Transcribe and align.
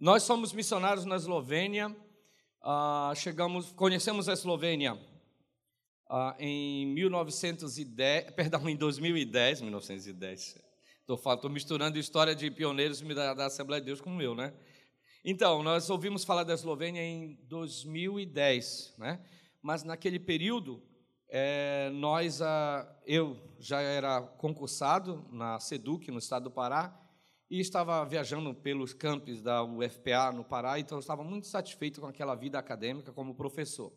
Nós 0.00 0.22
somos 0.22 0.52
missionários 0.52 1.04
na 1.04 1.16
Eslovênia, 1.16 1.88
uh, 1.88 3.12
chegamos, 3.16 3.72
conhecemos 3.72 4.28
a 4.28 4.32
Eslovênia 4.32 4.94
uh, 4.94 6.34
em 6.38 6.86
1910, 6.94 8.30
perdão, 8.36 8.68
em 8.68 8.76
2010, 8.76 9.62
1910. 9.62 10.56
Estou 11.00 11.50
misturando 11.50 11.98
história 11.98 12.32
de 12.32 12.48
pioneiros 12.48 13.00
da, 13.00 13.34
da 13.34 13.46
Assembleia 13.46 13.80
de 13.80 13.86
Deus 13.86 14.00
com 14.00 14.10
o 14.10 14.14
meu, 14.14 14.36
né? 14.36 14.54
Então, 15.24 15.64
nós 15.64 15.90
ouvimos 15.90 16.22
falar 16.22 16.44
da 16.44 16.54
Eslovênia 16.54 17.02
em 17.02 17.34
2010, 17.48 18.94
né? 18.98 19.20
Mas 19.60 19.82
naquele 19.82 20.20
período, 20.20 20.80
é, 21.28 21.90
nós, 21.90 22.40
ah, 22.40 22.88
eu 23.04 23.36
já 23.58 23.80
era 23.80 24.20
concursado 24.20 25.26
na 25.32 25.58
SEDUC, 25.58 26.12
no 26.12 26.18
estado 26.18 26.44
do 26.44 26.52
Pará, 26.52 26.96
e 27.50 27.60
estava 27.60 28.04
viajando 28.04 28.54
pelos 28.54 28.92
campos 28.92 29.40
da 29.40 29.64
UFPA 29.64 30.32
no 30.32 30.44
Pará, 30.44 30.78
então 30.78 30.98
eu 30.98 31.00
estava 31.00 31.24
muito 31.24 31.46
satisfeito 31.46 32.00
com 32.00 32.06
aquela 32.06 32.34
vida 32.34 32.58
acadêmica 32.58 33.12
como 33.12 33.34
professor. 33.34 33.92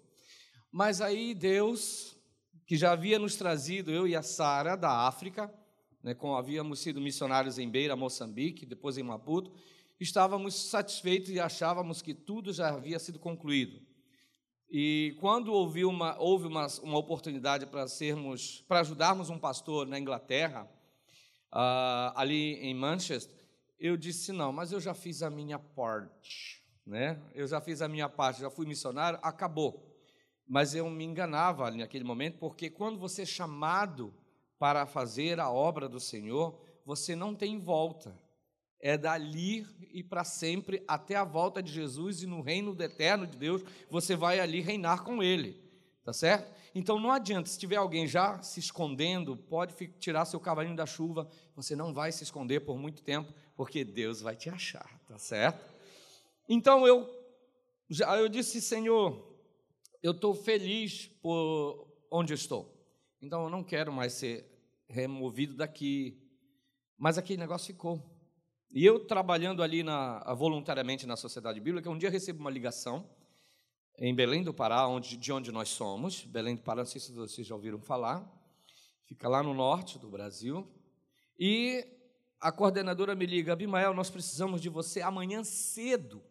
Mas 0.71 1.01
aí 1.01 1.33
Deus, 1.33 2.17
que 2.65 2.77
já 2.77 2.93
havia 2.93 3.19
nos 3.19 3.35
trazido, 3.35 3.91
eu 3.91 4.07
e 4.07 4.15
a 4.15 4.21
Sara, 4.21 4.77
da 4.77 5.05
África, 5.05 5.53
né, 6.01 6.13
como 6.13 6.35
havíamos 6.35 6.79
sido 6.79 7.01
missionários 7.01 7.59
em 7.59 7.69
Beira, 7.69 7.95
Moçambique, 7.95 8.65
depois 8.65 8.97
em 8.97 9.03
Maputo, 9.03 9.51
estávamos 9.99 10.55
satisfeitos 10.55 11.29
e 11.29 11.39
achávamos 11.39 12.01
que 12.01 12.13
tudo 12.13 12.53
já 12.53 12.69
havia 12.69 12.99
sido 12.99 13.19
concluído. 13.19 13.81
E 14.69 15.17
quando 15.19 15.51
houve 15.51 15.83
uma, 15.83 16.17
houve 16.17 16.47
uma, 16.47 16.65
uma 16.81 16.97
oportunidade 16.97 17.65
para 17.65 17.85
sermos, 17.89 18.63
para 18.69 18.79
ajudarmos 18.79 19.29
um 19.29 19.37
pastor 19.37 19.85
na 19.85 19.99
Inglaterra, 19.99 20.63
uh, 21.51 22.15
ali 22.15 22.53
em 22.61 22.73
Manchester, 22.73 23.40
eu 23.81 23.97
disse 23.97 24.31
não, 24.31 24.53
mas 24.53 24.71
eu 24.71 24.79
já 24.79 24.93
fiz 24.93 25.23
a 25.23 25.29
minha 25.29 25.57
parte, 25.57 26.63
né? 26.85 27.19
Eu 27.33 27.47
já 27.47 27.59
fiz 27.59 27.81
a 27.81 27.87
minha 27.87 28.07
parte, 28.07 28.41
já 28.41 28.49
fui 28.49 28.67
missionário, 28.67 29.19
acabou. 29.23 29.91
Mas 30.47 30.75
eu 30.75 30.87
me 30.87 31.03
enganava 31.03 31.71
naquele 31.71 32.03
momento, 32.03 32.37
porque 32.37 32.69
quando 32.69 32.99
você 32.99 33.23
é 33.23 33.25
chamado 33.25 34.13
para 34.59 34.85
fazer 34.85 35.39
a 35.39 35.49
obra 35.49 35.89
do 35.89 35.99
Senhor, 35.99 36.61
você 36.85 37.15
não 37.15 37.33
tem 37.33 37.59
volta. 37.59 38.15
É 38.79 38.97
dali 38.97 39.65
e 39.91 40.03
para 40.03 40.23
sempre, 40.23 40.83
até 40.87 41.15
a 41.15 41.23
volta 41.23 41.61
de 41.61 41.71
Jesus 41.71 42.21
e 42.21 42.27
no 42.27 42.41
reino 42.41 42.75
do 42.75 42.83
eterno 42.83 43.25
de 43.25 43.37
Deus, 43.37 43.63
você 43.89 44.15
vai 44.15 44.39
ali 44.39 44.61
reinar 44.61 45.03
com 45.03 45.23
Ele. 45.23 45.59
Tá 46.03 46.13
certo? 46.13 46.51
Então 46.73 46.99
não 46.99 47.11
adianta, 47.11 47.47
se 47.47 47.59
tiver 47.59 47.75
alguém 47.75 48.07
já 48.07 48.41
se 48.41 48.59
escondendo, 48.59 49.37
pode 49.37 49.75
tirar 49.99 50.25
seu 50.25 50.39
cavalinho 50.39 50.75
da 50.75 50.85
chuva, 50.85 51.29
você 51.55 51.75
não 51.75 51.93
vai 51.93 52.11
se 52.11 52.23
esconder 52.23 52.61
por 52.61 52.75
muito 52.75 53.03
tempo, 53.03 53.31
porque 53.55 53.83
Deus 53.83 54.19
vai 54.19 54.35
te 54.35 54.49
achar, 54.49 54.99
tá 55.07 55.17
certo? 55.19 55.63
Então 56.49 56.87
eu 56.87 57.07
já 57.87 58.17
eu 58.17 58.27
disse, 58.27 58.61
Senhor, 58.61 59.31
eu 60.01 60.11
estou 60.11 60.33
feliz 60.33 61.07
por 61.21 61.87
onde 62.09 62.33
eu 62.33 62.35
estou. 62.35 62.73
Então 63.21 63.43
eu 63.43 63.49
não 63.49 63.63
quero 63.63 63.91
mais 63.91 64.13
ser 64.13 64.49
removido 64.87 65.55
daqui. 65.55 66.17
Mas 66.97 67.17
aquele 67.17 67.39
negócio 67.39 67.67
ficou. 67.67 68.01
E 68.71 68.85
eu 68.85 69.05
trabalhando 69.05 69.61
ali 69.61 69.83
na, 69.83 70.33
voluntariamente 70.33 71.05
na 71.05 71.15
Sociedade 71.15 71.59
Bíblica, 71.59 71.89
um 71.89 71.97
dia 71.97 72.09
recebo 72.09 72.39
uma 72.39 72.49
ligação 72.49 73.07
em 73.97 74.13
Belém 74.15 74.43
do 74.43 74.53
Pará, 74.53 74.87
onde, 74.87 75.17
de 75.17 75.31
onde 75.31 75.51
nós 75.51 75.69
somos. 75.69 76.23
Belém 76.23 76.55
do 76.55 76.61
Pará, 76.61 76.81
não 76.81 76.85
sei 76.85 76.99
se 76.99 77.11
vocês 77.11 77.45
já 77.45 77.55
ouviram 77.55 77.79
falar. 77.79 78.29
Fica 79.05 79.27
lá 79.27 79.43
no 79.43 79.53
norte 79.53 79.99
do 79.99 80.09
Brasil. 80.09 80.67
E 81.37 81.85
a 82.39 82.51
coordenadora 82.51 83.13
me 83.13 83.25
liga, 83.25 83.53
Abimael, 83.53 83.93
nós 83.93 84.09
precisamos 84.09 84.61
de 84.61 84.69
você 84.69 85.01
amanhã 85.01 85.43
cedo 85.43 86.23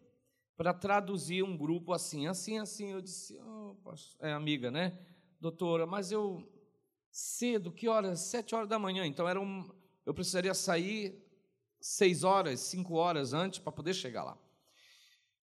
para 0.57 0.73
traduzir 0.73 1.43
um 1.43 1.57
grupo 1.57 1.93
assim, 1.93 2.27
assim, 2.27 2.59
assim. 2.59 2.91
Eu 2.91 3.01
disse, 3.01 3.39
oh, 3.39 3.75
é 4.19 4.33
amiga, 4.33 4.69
né? 4.69 4.97
Doutora, 5.39 5.85
mas 5.85 6.11
eu 6.11 6.47
cedo, 7.09 7.71
que 7.71 7.87
horas? 7.87 8.19
Sete 8.19 8.53
horas 8.53 8.69
da 8.69 8.77
manhã. 8.77 9.05
Então 9.05 9.27
era 9.27 9.39
um, 9.39 9.69
eu 10.05 10.13
precisaria 10.13 10.53
sair 10.53 11.19
seis 11.79 12.23
horas, 12.23 12.59
cinco 12.59 12.95
horas 12.95 13.33
antes 13.33 13.59
para 13.59 13.71
poder 13.71 13.93
chegar 13.93 14.23
lá. 14.23 14.37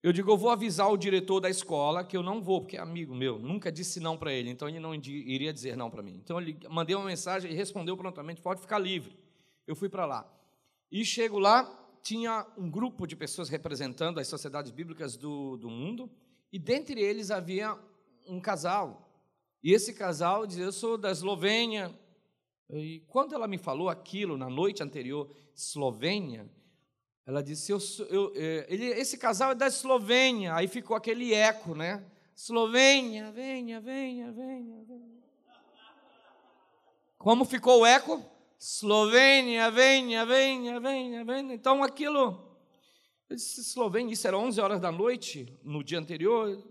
Eu 0.03 0.12
digo, 0.12 0.31
eu 0.31 0.37
vou 0.37 0.51
avisar 0.51 0.91
o 0.91 0.97
diretor 0.97 1.41
da 1.41 1.51
escola 1.51 2.05
que 2.05 2.17
eu 2.17 2.23
não 2.23 2.41
vou, 2.41 2.61
porque 2.61 2.77
é 2.77 2.81
amigo 2.81 3.15
meu, 3.15 3.39
nunca 3.39 3.73
disse 3.73 3.99
não 3.99 4.17
para 4.17 4.33
ele, 4.33 4.51
então 4.51 4.69
ele 4.69 4.79
não 4.79 4.95
iria 4.95 5.53
dizer 5.53 5.77
não 5.77 5.91
para 5.91 6.03
mim. 6.03 6.21
Então 6.23 6.41
eu 6.41 6.57
mandei 6.71 6.95
uma 6.95 7.05
mensagem 7.05 7.51
e 7.51 7.55
respondeu 7.55 7.97
prontamente, 7.97 8.41
pode 8.41 8.61
ficar 8.61 8.79
livre. 8.79 9.17
Eu 9.67 9.75
fui 9.75 9.89
para 9.89 10.07
lá. 10.07 10.33
E 10.93 11.05
chego 11.05 11.39
lá, 11.39 11.65
tinha 12.03 12.47
um 12.57 12.71
grupo 12.71 13.07
de 13.07 13.17
pessoas 13.17 13.49
representando 13.49 14.21
as 14.21 14.29
sociedades 14.29 14.71
bíblicas 14.71 15.17
do, 15.17 15.57
do 15.57 15.69
mundo, 15.69 16.09
e 16.53 16.59
dentre 16.59 17.01
eles 17.01 17.33
havia 17.33 17.77
um 18.28 18.41
casal. 18.41 19.07
E 19.63 19.73
esse 19.73 19.93
casal 19.93 20.47
dizia: 20.47 20.65
Eu 20.65 20.73
sou 20.73 20.97
da 20.97 21.11
Eslovênia. 21.11 21.93
E 22.71 23.01
quando 23.09 23.34
ela 23.34 23.49
me 23.49 23.59
falou 23.59 23.89
aquilo 23.89 24.37
na 24.37 24.49
noite 24.49 24.83
anterior, 24.83 25.28
Eslovênia, 25.55 26.49
ela 27.26 27.42
disse: 27.42 27.72
eu, 27.72 27.78
eu, 28.09 28.32
é, 28.37 28.66
ele, 28.69 28.87
Esse 28.87 29.19
casal 29.19 29.50
é 29.50 29.54
da 29.54 29.66
Eslovênia. 29.66 30.54
Aí 30.54 30.69
ficou 30.69 30.97
aquele 30.97 31.34
eco, 31.34 31.75
né? 31.75 32.06
Eslovênia, 32.37 33.32
venha, 33.32 33.81
venha, 33.81 34.31
venha, 34.31 34.84
venha. 34.84 35.16
Como 37.19 37.44
ficou 37.44 37.81
o 37.81 37.86
eco? 37.86 38.25
Eslovênia, 38.60 39.70
venha, 39.70 40.25
venha, 40.25 40.78
venha, 40.78 41.25
venha. 41.25 41.54
Então 41.54 41.82
aquilo, 41.82 42.59
eu 43.28 43.34
disse 43.36 43.60
Eslovênia, 43.60 44.12
isso 44.12 44.26
era 44.28 44.38
11 44.38 44.60
horas 44.60 44.81
da 44.81 44.92
noite 44.92 45.59
no 45.65 45.82
dia 45.82 45.98
anterior. 45.98 46.62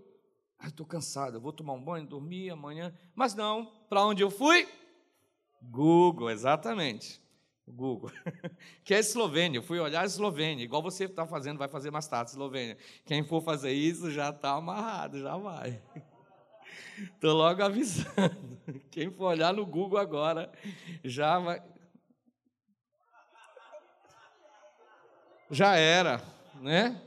Ah, 0.58 0.68
estou 0.68 0.86
cansado, 0.86 1.40
vou 1.40 1.52
tomar 1.52 1.74
um 1.74 1.82
banho, 1.82 2.06
dormir 2.06 2.48
amanhã. 2.50 2.96
Mas 3.14 3.34
não, 3.34 3.66
para 3.90 4.04
onde 4.06 4.22
eu 4.22 4.30
fui? 4.30 4.66
Google, 5.60 6.30
exatamente. 6.30 7.20
Google, 7.66 8.10
que 8.84 8.94
é 8.94 8.98
Eslovênia. 8.98 9.58
Eu 9.58 9.62
fui 9.62 9.78
olhar 9.78 10.04
Eslovênia, 10.04 10.64
igual 10.64 10.82
você 10.82 11.04
está 11.04 11.26
fazendo, 11.26 11.58
vai 11.58 11.68
fazer 11.68 11.90
mais 11.90 12.06
tarde, 12.06 12.30
Eslovênia. 12.30 12.78
Quem 13.04 13.24
for 13.24 13.42
fazer 13.42 13.72
isso 13.72 14.10
já 14.10 14.30
está 14.30 14.52
amarrado, 14.52 15.20
já 15.20 15.36
vai. 15.36 15.82
Estou 17.14 17.36
logo 17.36 17.62
avisando. 17.62 18.58
Quem 18.90 19.10
for 19.10 19.26
olhar 19.26 19.52
no 19.52 19.66
Google 19.66 19.98
agora, 19.98 20.50
já 21.04 21.38
vai. 21.38 21.62
Já 25.50 25.76
era, 25.76 26.22
né? 26.60 27.00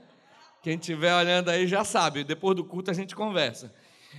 Quem 0.62 0.76
estiver 0.76 1.14
olhando 1.16 1.50
aí 1.50 1.68
já 1.68 1.84
sabe. 1.84 2.24
Depois 2.24 2.56
do 2.56 2.64
culto 2.64 2.92
a 2.92 2.94
gente 2.94 3.16
conversa. 3.16 3.74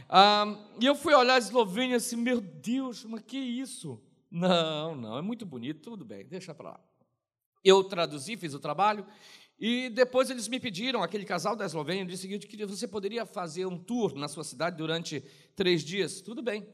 Ah, 0.09 0.57
e 0.81 0.87
eu 0.87 0.95
fui 0.95 1.15
olhar 1.15 1.35
a 1.35 1.39
Eslovênia 1.39 1.97
assim, 1.97 2.17
meu 2.17 2.41
Deus, 2.41 3.05
mas 3.05 3.23
que 3.23 3.39
isso? 3.39 4.03
Não, 4.31 4.95
não, 4.95 5.19
é 5.19 5.23
muito 5.23 5.45
bonito, 5.45 5.81
tudo 5.81 6.05
bem, 6.05 6.25
deixa 6.25 6.55
para 6.55 6.71
lá. 6.71 6.81
Eu 7.65 7.85
traduzi, 7.85 8.37
fiz 8.37 8.55
o 8.55 8.61
trabalho, 8.61 9.07
e 9.59 9.91
depois 9.91 10.31
eles 10.31 10.49
me 10.49 10.59
pediram, 10.59 11.03
aquele 11.03 11.25
casal 11.25 11.55
da 11.55 11.67
Eslovênia, 11.67 12.07
disse 12.07 12.21
o 12.21 12.23
seguinte, 12.23 12.47
que 12.47 12.65
você 12.65 12.89
poderia 12.89 13.27
fazer 13.27 13.67
um 13.67 13.77
tour 13.77 14.15
na 14.15 14.29
sua 14.29 14.45
cidade 14.45 14.77
durante 14.77 15.21
três 15.55 15.83
dias. 15.85 16.23
Tudo 16.23 16.43
bem, 16.43 16.67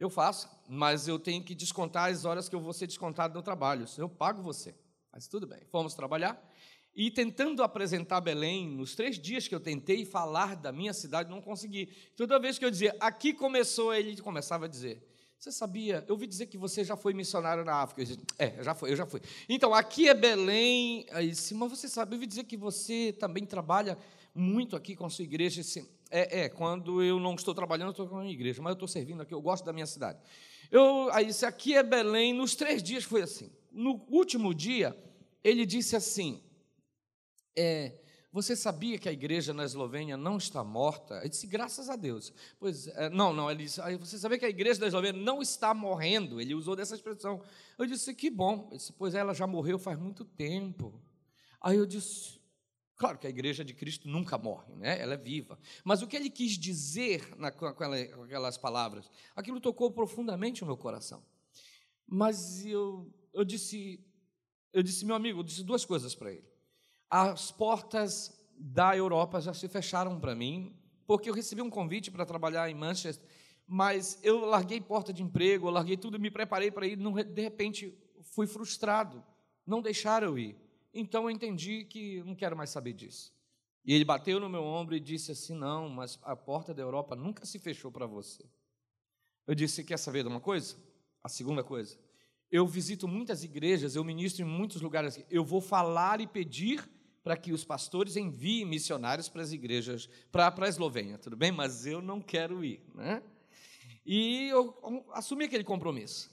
eu 0.00 0.10
faço, 0.10 0.48
mas 0.68 1.06
eu 1.06 1.18
tenho 1.18 1.44
que 1.44 1.54
descontar 1.54 2.10
as 2.10 2.24
horas 2.24 2.48
que 2.48 2.54
eu 2.56 2.60
vou 2.60 2.72
ser 2.72 2.88
descontado 2.88 3.34
no 3.34 3.42
trabalho. 3.42 3.86
Eu 3.96 4.08
pago 4.08 4.42
você. 4.42 4.74
Mas 5.12 5.28
tudo 5.28 5.46
bem, 5.46 5.60
fomos 5.70 5.94
trabalhar. 5.94 6.36
E 6.94 7.10
tentando 7.10 7.62
apresentar 7.62 8.20
Belém, 8.20 8.68
nos 8.68 8.94
três 8.94 9.18
dias 9.18 9.46
que 9.46 9.54
eu 9.54 9.60
tentei 9.60 10.04
falar 10.04 10.56
da 10.56 10.72
minha 10.72 10.92
cidade, 10.92 11.30
não 11.30 11.40
consegui. 11.40 11.86
Toda 12.16 12.38
vez 12.38 12.58
que 12.58 12.64
eu 12.64 12.70
dizia, 12.70 12.96
aqui 12.98 13.32
começou, 13.32 13.94
ele 13.94 14.20
começava 14.20 14.64
a 14.64 14.68
dizer, 14.68 15.06
você 15.38 15.52
sabia? 15.52 16.04
Eu 16.08 16.14
ouvi 16.14 16.26
dizer 16.26 16.46
que 16.46 16.56
você 16.56 16.82
já 16.82 16.96
foi 16.96 17.12
missionário 17.12 17.64
na 17.64 17.74
África. 17.82 18.02
Eu 18.02 18.06
disse, 18.06 18.20
é, 18.38 18.62
já 18.62 18.74
foi, 18.74 18.90
eu 18.90 18.96
já 18.96 19.06
fui. 19.06 19.20
Então, 19.48 19.74
aqui 19.74 20.08
é 20.08 20.14
Belém. 20.14 21.06
Aí 21.10 21.30
disse, 21.30 21.54
mas 21.54 21.70
você 21.70 21.88
sabe, 21.88 22.12
eu 22.12 22.16
ouvi 22.16 22.26
dizer 22.26 22.44
que 22.44 22.56
você 22.56 23.14
também 23.18 23.44
trabalha 23.44 23.98
muito 24.34 24.74
aqui 24.74 24.96
com 24.96 25.06
a 25.06 25.10
sua 25.10 25.24
igreja. 25.24 25.62
É, 26.10 26.40
é, 26.40 26.48
quando 26.48 27.02
eu 27.02 27.20
não 27.20 27.34
estou 27.34 27.54
trabalhando, 27.54 27.88
eu 27.88 27.92
estou 27.92 28.08
com 28.08 28.16
a 28.16 28.20
minha 28.20 28.32
igreja, 28.32 28.62
mas 28.62 28.70
eu 28.70 28.74
estou 28.74 28.88
servindo 28.88 29.22
aqui, 29.22 29.34
eu 29.34 29.40
gosto 29.40 29.64
da 29.64 29.72
minha 29.72 29.86
cidade. 29.86 30.18
Eu, 30.70 31.10
aí 31.12 31.26
disse, 31.26 31.44
aqui 31.44 31.74
é 31.74 31.82
Belém. 31.82 32.32
Nos 32.32 32.54
três 32.54 32.82
dias 32.82 33.04
foi 33.04 33.22
assim. 33.22 33.50
No 33.70 34.04
último 34.08 34.54
dia, 34.54 34.96
ele 35.44 35.66
disse 35.66 35.94
assim, 35.94 36.42
é, 37.54 37.92
você 38.36 38.54
sabia 38.54 38.98
que 38.98 39.08
a 39.08 39.12
igreja 39.12 39.54
na 39.54 39.64
Eslovênia 39.64 40.14
não 40.14 40.36
está 40.36 40.62
morta? 40.62 41.14
Eu 41.22 41.28
disse, 41.30 41.46
graças 41.46 41.88
a 41.88 41.96
Deus. 41.96 42.34
Pois, 42.60 42.86
é, 42.88 43.08
não, 43.08 43.32
não, 43.32 43.50
ele 43.50 43.64
disse, 43.64 43.80
você 43.98 44.18
sabia 44.18 44.38
que 44.38 44.44
a 44.44 44.50
igreja 44.50 44.78
da 44.78 44.86
Eslovênia 44.86 45.18
não 45.18 45.40
está 45.40 45.72
morrendo? 45.72 46.38
Ele 46.38 46.54
usou 46.54 46.76
dessa 46.76 46.94
expressão. 46.94 47.42
Eu 47.78 47.86
disse, 47.86 48.14
que 48.14 48.28
bom. 48.28 48.66
Ele 48.68 48.76
disse, 48.76 48.92
pois 48.92 49.14
ela 49.14 49.32
já 49.32 49.46
morreu 49.46 49.78
faz 49.78 49.98
muito 49.98 50.22
tempo. 50.22 51.02
Aí 51.62 51.78
eu 51.78 51.86
disse, 51.86 52.38
claro 52.94 53.16
que 53.16 53.26
a 53.26 53.30
igreja 53.30 53.64
de 53.64 53.72
Cristo 53.72 54.06
nunca 54.06 54.36
morre, 54.36 54.74
né? 54.74 55.00
ela 55.00 55.14
é 55.14 55.16
viva. 55.16 55.58
Mas 55.82 56.02
o 56.02 56.06
que 56.06 56.14
ele 56.14 56.28
quis 56.28 56.58
dizer 56.58 57.34
na, 57.38 57.50
com, 57.50 57.64
aquelas 57.64 58.58
palavras, 58.58 59.10
aquilo 59.34 59.62
tocou 59.62 59.90
profundamente 59.90 60.62
o 60.62 60.66
meu 60.66 60.76
coração. 60.76 61.24
Mas 62.06 62.66
eu, 62.66 63.10
eu 63.32 63.46
disse, 63.46 63.98
eu 64.74 64.82
disse, 64.82 65.06
meu 65.06 65.16
amigo, 65.16 65.40
eu 65.40 65.42
disse 65.42 65.64
duas 65.64 65.86
coisas 65.86 66.14
para 66.14 66.34
ele 66.34 66.55
as 67.10 67.50
portas 67.50 68.36
da 68.58 68.96
Europa 68.96 69.40
já 69.40 69.54
se 69.54 69.68
fecharam 69.68 70.18
para 70.18 70.34
mim, 70.34 70.74
porque 71.06 71.30
eu 71.30 71.34
recebi 71.34 71.62
um 71.62 71.70
convite 71.70 72.10
para 72.10 72.26
trabalhar 72.26 72.68
em 72.70 72.74
Manchester, 72.74 73.26
mas 73.66 74.18
eu 74.22 74.44
larguei 74.44 74.80
porta 74.80 75.12
de 75.12 75.22
emprego, 75.22 75.66
eu 75.66 75.72
larguei 75.72 75.96
tudo, 75.96 76.18
me 76.18 76.30
preparei 76.30 76.70
para 76.70 76.86
ir, 76.86 76.96
de 76.96 77.42
repente 77.42 77.96
fui 78.22 78.46
frustrado, 78.46 79.24
não 79.66 79.82
deixaram 79.82 80.28
eu 80.28 80.38
ir. 80.38 80.56
Então 80.92 81.24
eu 81.24 81.30
entendi 81.30 81.84
que 81.84 82.22
não 82.24 82.34
quero 82.34 82.56
mais 82.56 82.70
saber 82.70 82.92
disso. 82.92 83.34
E 83.84 83.92
ele 83.92 84.04
bateu 84.04 84.40
no 84.40 84.48
meu 84.48 84.64
ombro 84.64 84.96
e 84.96 85.00
disse 85.00 85.30
assim: 85.30 85.54
Não, 85.54 85.88
mas 85.88 86.18
a 86.22 86.34
porta 86.34 86.74
da 86.74 86.82
Europa 86.82 87.14
nunca 87.14 87.44
se 87.44 87.58
fechou 87.58 87.92
para 87.92 88.06
você. 88.06 88.44
Eu 89.46 89.54
disse: 89.54 89.84
Quer 89.84 89.98
saber 89.98 90.22
de 90.22 90.28
uma 90.28 90.40
coisa? 90.40 90.76
A 91.22 91.28
segunda 91.28 91.62
coisa. 91.62 91.96
Eu 92.50 92.66
visito 92.66 93.06
muitas 93.06 93.44
igrejas, 93.44 93.94
eu 93.94 94.02
ministro 94.02 94.44
em 94.44 94.48
muitos 94.48 94.80
lugares. 94.80 95.24
Eu 95.30 95.44
vou 95.44 95.60
falar 95.60 96.20
e 96.20 96.26
pedir 96.26 96.88
para 97.26 97.36
que 97.36 97.52
os 97.52 97.64
pastores 97.64 98.16
enviem 98.16 98.64
missionários 98.64 99.28
para 99.28 99.42
as 99.42 99.50
igrejas, 99.50 100.08
para, 100.30 100.48
para 100.48 100.66
a 100.66 100.68
Eslovênia, 100.68 101.18
tudo 101.18 101.36
bem? 101.36 101.50
Mas 101.50 101.84
eu 101.84 102.00
não 102.00 102.22
quero 102.22 102.64
ir, 102.64 102.80
né? 102.94 103.20
E 104.06 104.46
eu 104.46 105.04
assumi 105.12 105.46
aquele 105.46 105.64
compromisso. 105.64 106.30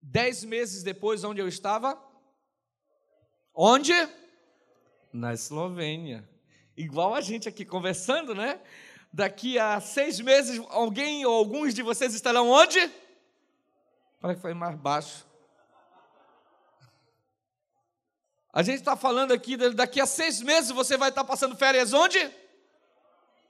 Dez 0.00 0.42
meses 0.42 0.82
depois, 0.82 1.22
onde 1.22 1.42
eu 1.42 1.46
estava? 1.46 2.02
Onde? 3.54 3.92
Na 5.12 5.34
Eslovênia. 5.34 6.26
Igual 6.74 7.14
a 7.14 7.20
gente 7.20 7.46
aqui 7.46 7.66
conversando, 7.66 8.34
né? 8.34 8.58
Daqui 9.12 9.58
a 9.58 9.82
seis 9.82 10.18
meses, 10.18 10.58
alguém 10.70 11.26
ou 11.26 11.34
alguns 11.34 11.74
de 11.74 11.82
vocês 11.82 12.14
estarão 12.14 12.48
onde? 12.48 12.80
Para 14.18 14.34
que 14.34 14.40
foi 14.40 14.54
mais 14.54 14.76
baixo. 14.76 15.26
A 18.52 18.62
gente 18.62 18.80
está 18.80 18.94
falando 18.94 19.32
aqui, 19.32 19.56
daqui 19.72 19.98
a 19.98 20.04
seis 20.04 20.42
meses 20.42 20.70
você 20.70 20.98
vai 20.98 21.08
estar 21.08 21.24
passando 21.24 21.56
férias 21.56 21.94
onde? 21.94 22.18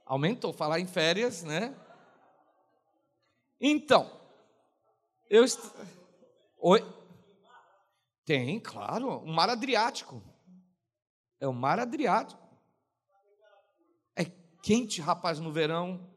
Aumentou, 0.06 0.52
falar 0.52 0.78
em 0.78 0.86
férias, 0.86 1.42
né? 1.42 1.74
Então, 3.60 4.20
eu. 5.28 5.42
Est... 5.42 5.58
Oi? 6.58 6.80
Tem, 8.24 8.60
claro, 8.60 9.18
o 9.18 9.26
mar 9.26 9.50
Adriático. 9.50 10.22
É 11.40 11.48
o 11.48 11.52
mar 11.52 11.80
Adriático. 11.80 12.40
É 14.14 14.24
quente, 14.62 15.00
rapaz, 15.00 15.40
no 15.40 15.52
verão. 15.52 16.08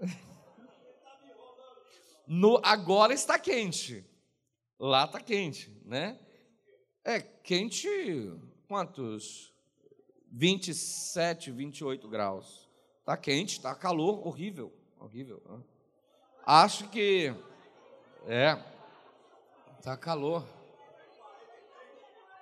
No, 2.30 2.60
agora 2.62 3.14
está 3.14 3.38
quente. 3.38 4.04
Lá 4.78 5.06
está 5.06 5.18
quente, 5.18 5.74
né? 5.86 6.20
É 7.08 7.20
quente, 7.20 7.88
quantos? 8.68 9.50
27, 10.30 11.50
28 11.50 12.06
graus. 12.06 12.68
Está 13.00 13.16
quente, 13.16 13.56
está 13.56 13.74
calor, 13.74 14.26
horrível, 14.26 14.70
horrível. 15.00 15.42
Né? 15.48 15.58
Acho 16.44 16.86
que 16.90 17.34
é, 18.26 18.62
tá 19.82 19.96
calor. 19.96 20.46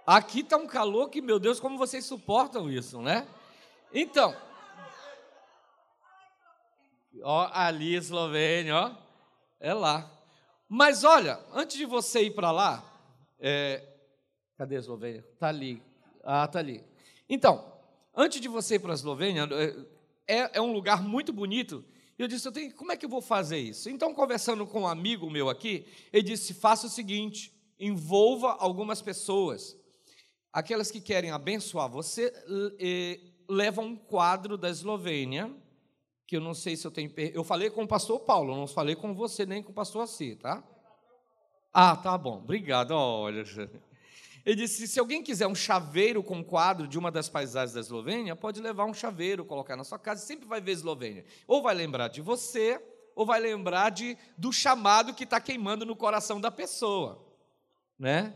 Aqui 0.04 0.42
tá 0.42 0.56
um 0.56 0.66
calor 0.66 1.10
que, 1.10 1.22
meu 1.22 1.38
Deus, 1.38 1.60
como 1.60 1.78
vocês 1.78 2.04
suportam 2.04 2.68
isso, 2.68 3.00
né? 3.00 3.24
Então, 3.94 4.36
ó, 7.22 7.48
ali 7.52 7.94
Eslovênia, 7.94 8.74
ó, 8.74 8.96
é 9.60 9.72
lá. 9.72 10.10
Mas 10.68 11.04
olha, 11.04 11.38
antes 11.52 11.76
de 11.76 11.86
você 11.86 12.24
ir 12.24 12.32
para 12.32 12.50
lá, 12.50 12.82
é, 13.38 13.92
Cadê 14.56 14.76
a 14.76 14.78
Eslovênia? 14.78 15.24
Está 15.34 15.48
ali. 15.48 15.82
Ah, 16.24 16.44
está 16.44 16.58
ali. 16.58 16.82
Então, 17.28 17.72
antes 18.14 18.40
de 18.40 18.48
você 18.48 18.76
ir 18.76 18.78
para 18.78 18.92
a 18.92 18.94
Eslovênia, 18.94 19.48
é, 20.26 20.58
é, 20.58 20.60
um 20.60 20.72
lugar 20.72 21.02
muito 21.02 21.32
bonito. 21.32 21.84
Eu 22.18 22.26
disse, 22.26 22.48
eu 22.48 22.52
tenho, 22.52 22.74
como 22.74 22.90
é 22.90 22.96
que 22.96 23.04
eu 23.04 23.10
vou 23.10 23.20
fazer 23.20 23.58
isso? 23.58 23.90
Então, 23.90 24.14
conversando 24.14 24.66
com 24.66 24.82
um 24.82 24.86
amigo 24.86 25.30
meu 25.30 25.50
aqui, 25.50 25.86
ele 26.12 26.22
disse, 26.22 26.54
faça 26.54 26.86
o 26.86 26.90
seguinte, 26.90 27.52
envolva 27.78 28.56
algumas 28.58 29.02
pessoas. 29.02 29.76
Aquelas 30.52 30.90
que 30.90 31.00
querem 31.00 31.30
abençoar 31.30 31.90
você, 31.90 32.32
levam 33.46 33.84
um 33.84 33.96
quadro 33.96 34.56
da 34.56 34.70
Eslovênia, 34.70 35.54
que 36.26 36.36
eu 36.36 36.40
não 36.40 36.54
sei 36.54 36.76
se 36.76 36.86
eu 36.86 36.90
tenho... 36.90 37.12
Eu 37.34 37.44
falei 37.44 37.68
com 37.68 37.84
o 37.84 37.88
pastor 37.88 38.20
Paulo, 38.20 38.56
não 38.56 38.66
falei 38.66 38.96
com 38.96 39.14
você 39.14 39.44
nem 39.44 39.62
com 39.62 39.70
o 39.70 39.74
pastor 39.74 40.02
Assi, 40.02 40.34
tá? 40.36 40.64
Ah, 41.72 41.94
tá 41.94 42.16
bom, 42.16 42.38
obrigado. 42.38 42.92
Olha, 42.92 43.44
ele 44.46 44.54
disse: 44.54 44.86
se 44.86 45.00
alguém 45.00 45.24
quiser 45.24 45.48
um 45.48 45.54
chaveiro 45.56 46.22
com 46.22 46.42
quadro 46.44 46.86
de 46.86 46.96
uma 46.96 47.10
das 47.10 47.28
paisagens 47.28 47.74
da 47.74 47.80
Eslovênia, 47.80 48.36
pode 48.36 48.60
levar 48.60 48.84
um 48.84 48.94
chaveiro, 48.94 49.44
colocar 49.44 49.76
na 49.76 49.82
sua 49.82 49.98
casa, 49.98 50.24
sempre 50.24 50.46
vai 50.46 50.60
ver 50.60 50.70
Eslovênia. 50.70 51.24
Ou 51.48 51.60
vai 51.60 51.74
lembrar 51.74 52.06
de 52.06 52.20
você, 52.22 52.80
ou 53.16 53.26
vai 53.26 53.40
lembrar 53.40 53.90
de, 53.90 54.16
do 54.38 54.52
chamado 54.52 55.12
que 55.12 55.24
está 55.24 55.40
queimando 55.40 55.84
no 55.84 55.96
coração 55.96 56.40
da 56.40 56.52
pessoa. 56.52 57.26
Né? 57.98 58.34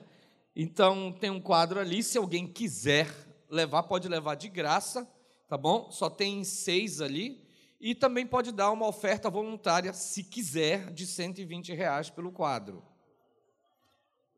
Então, 0.56 1.12
tem 1.12 1.30
um 1.30 1.40
quadro 1.40 1.78
ali, 1.78 2.02
se 2.02 2.18
alguém 2.18 2.44
quiser 2.44 3.08
levar, 3.48 3.84
pode 3.84 4.08
levar 4.08 4.34
de 4.34 4.48
graça, 4.48 5.08
tá 5.48 5.56
bom? 5.56 5.92
Só 5.92 6.10
tem 6.10 6.42
seis 6.42 7.00
ali. 7.00 7.48
E 7.80 7.94
também 7.94 8.26
pode 8.26 8.50
dar 8.50 8.72
uma 8.72 8.86
oferta 8.86 9.30
voluntária, 9.30 9.92
se 9.92 10.24
quiser, 10.24 10.92
de 10.92 11.06
120 11.06 11.72
reais 11.72 12.10
pelo 12.10 12.32
quadro. 12.32 12.82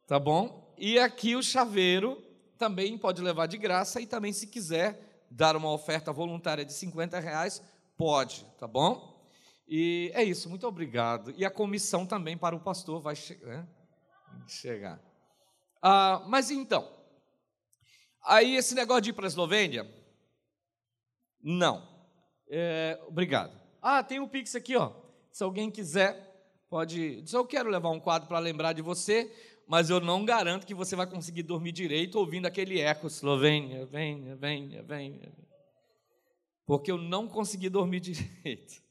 Tá 0.07 0.19
bom? 0.19 0.72
E 0.85 0.99
aqui 0.99 1.37
o 1.37 1.43
chaveiro 1.45 2.21
também 2.59 2.99
pode 2.99 3.23
levar 3.23 3.47
de 3.47 3.57
graça 3.57 4.01
e 4.01 4.07
também, 4.07 4.33
se 4.33 4.49
quiser 4.49 5.25
dar 5.31 5.55
uma 5.55 5.71
oferta 5.71 6.13
voluntária 6.13 6.65
de 6.65 6.73
50 6.73 7.21
reais, 7.21 7.63
pode, 7.97 8.45
tá 8.59 8.67
bom? 8.67 9.25
E 9.69 10.11
é 10.13 10.25
isso, 10.25 10.51
muito 10.51 10.67
obrigado. 10.67 11.33
E 11.37 11.45
a 11.45 11.51
comissão 11.53 12.05
também 12.05 12.37
para 12.37 12.57
o 12.57 12.61
pastor 12.61 13.01
vai 13.01 13.15
che 13.15 13.37
né? 13.37 13.65
chegar. 14.49 15.01
Ah, 15.81 16.25
mas 16.27 16.51
então, 16.51 16.93
aí 18.25 18.57
esse 18.57 18.75
negócio 18.75 19.03
de 19.03 19.11
ir 19.11 19.13
para 19.13 19.27
a 19.27 19.29
Eslovênia, 19.29 19.89
não. 21.41 21.89
É, 22.51 23.01
obrigado. 23.07 23.57
Ah, 23.81 24.03
tem 24.03 24.19
um 24.19 24.27
Pix 24.27 24.57
aqui, 24.57 24.75
ó. 24.75 24.93
Se 25.31 25.45
alguém 25.45 25.71
quiser, 25.71 26.67
pode. 26.69 27.23
Se 27.25 27.37
eu 27.37 27.47
quero 27.47 27.71
levar 27.71 27.91
um 27.91 28.01
quadro 28.01 28.27
para 28.27 28.41
lembrar 28.41 28.73
de 28.73 28.83
você, 28.83 29.33
mas 29.73 29.89
eu 29.89 30.01
não 30.01 30.23
garanto 30.23 30.67
que 30.67 30.75
você 30.75 30.95
vai 30.95 31.07
conseguir 31.07 31.45
dormir 31.45 31.73
direito 31.73 32.19
ouvindo 32.19 32.45
aquele 32.45 32.79
eco, 32.79 33.07
Eslovênia, 33.07 33.87
venha, 33.87 34.37
venha, 34.37 34.83
venha. 34.83 35.33
Porque 36.67 36.91
eu 36.93 36.99
não 36.99 37.27
consegui 37.27 37.71
dormir 37.71 38.01
direito. 38.05 38.83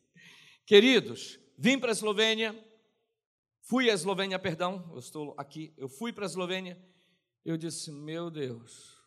Queridos, 0.66 1.40
vim 1.56 1.78
para 1.78 1.92
a 1.92 1.92
Eslovênia, 1.92 2.60
fui 3.62 3.92
à 3.92 3.94
Eslovênia, 3.94 4.40
perdão, 4.40 4.90
eu 4.92 4.98
estou 4.98 5.36
aqui, 5.38 5.72
eu 5.78 5.88
fui 5.88 6.12
para 6.12 6.26
a 6.26 6.32
Eslovênia, 6.32 6.84
eu 7.46 7.58
disse, 7.58 7.92
meu 7.92 8.32
Deus, 8.32 8.98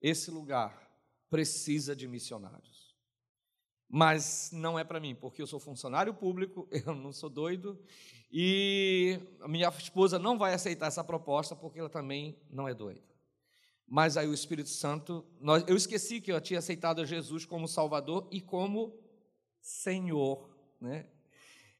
esse 0.00 0.30
lugar 0.30 0.90
precisa 1.28 1.94
de 1.94 2.08
missionários. 2.08 2.73
Mas 3.88 4.50
não 4.52 4.78
é 4.78 4.84
para 4.84 5.00
mim, 5.00 5.14
porque 5.14 5.40
eu 5.40 5.46
sou 5.46 5.60
funcionário 5.60 6.14
público, 6.14 6.68
eu 6.86 6.94
não 6.94 7.12
sou 7.12 7.30
doido, 7.30 7.78
e 8.30 9.20
minha 9.46 9.68
esposa 9.68 10.18
não 10.18 10.36
vai 10.36 10.54
aceitar 10.54 10.86
essa 10.86 11.04
proposta 11.04 11.54
porque 11.54 11.78
ela 11.78 11.88
também 11.88 12.36
não 12.50 12.66
é 12.66 12.74
doida. 12.74 13.00
Mas 13.86 14.16
aí 14.16 14.26
o 14.26 14.34
Espírito 14.34 14.70
Santo, 14.70 15.24
nós, 15.40 15.62
eu 15.68 15.76
esqueci 15.76 16.20
que 16.20 16.32
eu 16.32 16.40
tinha 16.40 16.58
aceitado 16.58 17.04
Jesus 17.04 17.44
como 17.44 17.68
Salvador 17.68 18.26
e 18.32 18.40
como 18.40 18.98
Senhor, 19.60 20.50
né? 20.80 21.06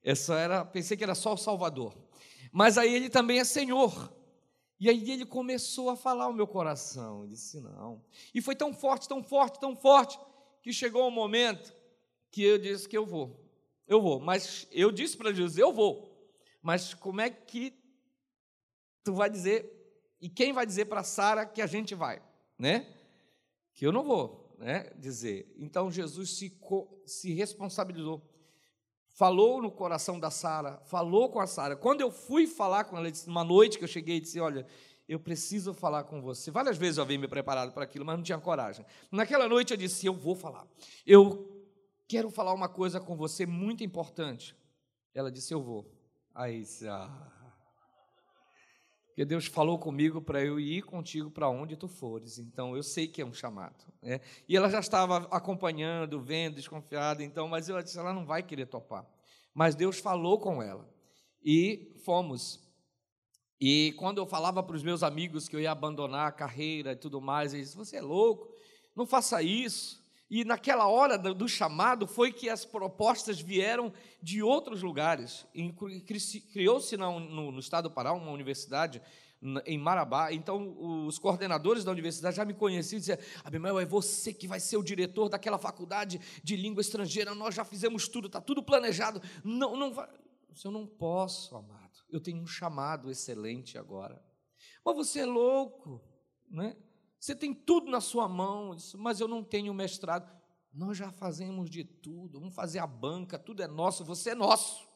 Essa 0.03 0.39
era, 0.39 0.65
pensei 0.65 0.97
que 0.97 1.03
era 1.03 1.15
só 1.15 1.33
o 1.33 1.39
Salvador. 1.39 1.97
Mas 2.53 2.77
aí 2.77 2.95
ele 2.95 3.09
também 3.09 3.41
é 3.41 3.45
Senhor. 3.45 4.13
E 4.79 4.89
aí 4.89 5.11
ele 5.11 5.25
começou 5.25 5.89
a 5.89 5.97
falar 5.97 6.29
o 6.29 6.33
meu 6.33 6.47
coração. 6.47 7.23
Eu 7.23 7.29
disse 7.29 7.59
não. 7.61 8.05
E 8.35 8.43
foi 8.43 8.55
tão 8.55 8.73
forte, 8.75 9.09
tão 9.09 9.23
forte, 9.23 9.59
tão 9.59 9.75
forte 9.75 10.19
que 10.63 10.73
chegou 10.73 11.09
um 11.09 11.11
momento 11.11 11.75
que 12.35 12.43
eu 12.43 12.59
disse 12.59 12.89
que 12.89 12.99
eu 12.99 13.07
vou. 13.07 13.41
Eu 13.87 14.03
vou, 14.03 14.19
mas 14.19 14.67
eu 14.73 14.91
disse 14.91 15.17
para 15.17 15.33
Jesus, 15.33 15.57
eu 15.57 15.73
vou. 15.73 16.13
Mas 16.61 16.93
como 16.93 17.21
é 17.21 17.31
que 17.31 17.73
tu 19.05 19.15
vai 19.15 19.31
dizer 19.31 19.71
e 20.21 20.29
quem 20.29 20.53
vai 20.53 20.67
dizer 20.67 20.87
para 20.87 21.05
Sara 21.05 21.47
que 21.47 21.63
a 21.63 21.67
gente 21.67 21.95
vai, 21.95 22.21
né? 22.59 22.93
Que 23.73 23.87
eu 23.87 23.93
não 23.93 24.03
vou, 24.03 24.53
né, 24.59 24.91
dizer. 24.97 25.55
Então 25.57 25.93
Jesus 25.93 26.31
se 26.31 26.59
se 27.07 27.33
responsabilizou. 27.33 28.21
Falou 29.07 29.63
no 29.63 29.71
coração 29.71 30.19
da 30.19 30.31
Sara, 30.31 30.81
falou 30.87 31.29
com 31.29 31.39
a 31.39 31.47
Sara. 31.47 31.77
Quando 31.77 32.01
eu 32.01 32.11
fui 32.11 32.49
falar 32.49 32.83
com 32.85 32.97
ela, 32.97 33.09
uma 33.29 33.45
noite 33.45 33.79
que 33.79 33.85
eu 33.85 33.89
cheguei 33.89 34.17
e 34.17 34.21
disse: 34.21 34.41
"Olha, 34.41 34.67
eu 35.09 35.21
preciso 35.21 35.73
falar 35.73 36.03
com 36.03 36.21
você. 36.21 36.51
Várias 36.51 36.77
vezes 36.77 36.97
eu 36.97 37.05
havia 37.05 37.19
me 37.19 37.29
preparado 37.29 37.73
para 37.73 37.85
aquilo, 37.85 38.05
mas 38.05 38.17
não 38.17 38.25
tinha 38.25 38.39
coragem. 38.39 38.85
Naquela 39.13 39.49
noite 39.49 39.71
eu 39.73 39.77
disse: 39.77 40.05
Eu 40.05 40.15
vou 40.15 40.35
falar. 40.35 40.67
Eu 41.07 41.54
quero 42.09 42.31
falar 42.31 42.53
uma 42.53 42.69
coisa 42.69 43.01
com 43.01 43.17
você 43.17 43.47
muito 43.47 43.83
importante. 43.85 44.57
Ela 45.15 45.31
disse: 45.31 45.53
Eu 45.55 45.63
vou. 45.63 45.91
Aí, 46.35 46.65
ah. 46.89 47.31
Porque 49.15 49.25
Deus 49.25 49.47
falou 49.47 49.79
comigo 49.79 50.21
para 50.21 50.45
eu 50.45 50.59
ir 50.59 50.83
contigo 50.83 51.31
para 51.31 51.49
onde 51.49 51.77
tu 51.77 51.87
fores. 51.87 52.37
Então 52.41 52.75
eu 52.75 52.83
sei 52.83 53.07
que 53.07 53.23
é 53.23 53.25
um 53.25 53.33
chamado. 53.33 53.77
Né? 54.03 54.21
E 54.49 54.57
ela 54.57 54.69
já 54.69 54.81
estava 54.81 55.19
acompanhando, 55.31 56.21
vendo, 56.21 56.57
desconfiada. 56.57 57.23
Então, 57.23 57.47
mas 57.47 57.69
eu 57.69 57.81
disse, 57.81 57.97
ela 57.97 58.13
não 58.13 58.27
vai 58.27 58.43
querer 58.43 58.67
topar. 58.67 59.07
Mas 59.55 59.77
Deus 59.77 60.01
falou 60.01 60.41
com 60.41 60.61
ela 60.61 60.93
e 61.45 61.95
fomos. 62.05 62.61
E 63.61 63.95
quando 63.97 64.19
eu 64.19 64.27
falava 64.27 64.65
para 64.65 64.75
os 64.75 64.83
meus 64.83 65.05
amigos 65.05 65.47
que 65.47 65.55
eu 65.55 65.61
ia 65.61 65.71
abandonar 65.71 66.27
a 66.27 66.33
carreira 66.33 66.91
e 66.91 66.97
tudo 66.97 67.21
mais, 67.21 67.55
eles 67.55 67.73
Você 67.73 67.99
é 67.99 68.03
louco, 68.03 68.53
não 68.97 69.07
faça 69.07 69.41
isso. 69.41 70.04
E 70.31 70.45
naquela 70.45 70.89
hora 70.89 71.19
do 71.19 71.49
chamado 71.49 72.07
foi 72.07 72.33
que 72.33 72.49
as 72.49 72.65
propostas 72.65 73.41
vieram 73.41 73.93
de 74.23 74.43
outros 74.43 74.83
lugares. 74.83 75.47
Criou-se 76.53 76.97
no, 76.97 77.59
estado 77.59 77.89
do 77.89 77.95
Pará 77.95 78.13
uma 78.13 78.31
universidade 78.31 79.03
em 79.67 79.77
Marabá. 79.79 80.33
Então, 80.33 81.07
os 81.07 81.19
coordenadores 81.19 81.85
da 81.85 81.93
universidade 81.93 82.37
já 82.37 82.45
me 82.45 82.55
conheciam 82.55 82.97
e 82.97 83.01
diziam: 83.01 83.19
Abimel, 83.45 83.79
é 83.79 83.85
você 83.85 84.33
que 84.33 84.49
vai 84.49 84.59
ser 84.59 84.79
o 84.79 84.83
diretor 84.83 85.29
daquela 85.29 85.59
faculdade 85.59 86.21
de 86.43 86.57
língua 86.57 86.81
estrangeira. 86.81 87.35
Nós 87.35 87.55
já 87.55 87.65
fizemos 87.65 88.09
tudo, 88.09 88.27
está 88.27 88.41
tudo 88.41 88.63
planejado. 88.63 89.21
Não, 89.45 89.77
não 89.77 89.93
vai. 89.93 90.09
Eu 90.65 90.71
não 90.71 90.87
posso, 90.87 91.57
amado. 91.57 91.99
Eu 92.11 92.21
tenho 92.21 92.41
um 92.41 92.47
chamado 92.47 93.11
excelente 93.11 93.77
agora. 93.77 94.23
Mas 94.85 94.97
você 94.97 95.21
é 95.21 95.27
louco, 95.27 96.01
né? 96.51 96.77
Você 97.25 97.35
tem 97.35 97.55
tudo 97.55 97.91
na 97.91 98.03
sua 98.03 98.29
mão, 98.29 98.77
mas 98.99 99.19
eu 99.19 99.27
não 99.27 99.43
tenho 99.43 99.73
mestrado. 99.73 100.31
Nós 100.71 100.99
já 100.99 101.11
fazemos 101.11 101.71
de 101.71 101.83
tudo, 101.83 102.39
vamos 102.39 102.55
fazer 102.55 102.81
a 102.81 102.87
banca, 102.87 103.39
tudo 103.39 103.63
é 103.63 103.67
nosso, 103.67 104.05
você 104.05 104.33
é 104.33 104.35
nosso. 104.35 104.87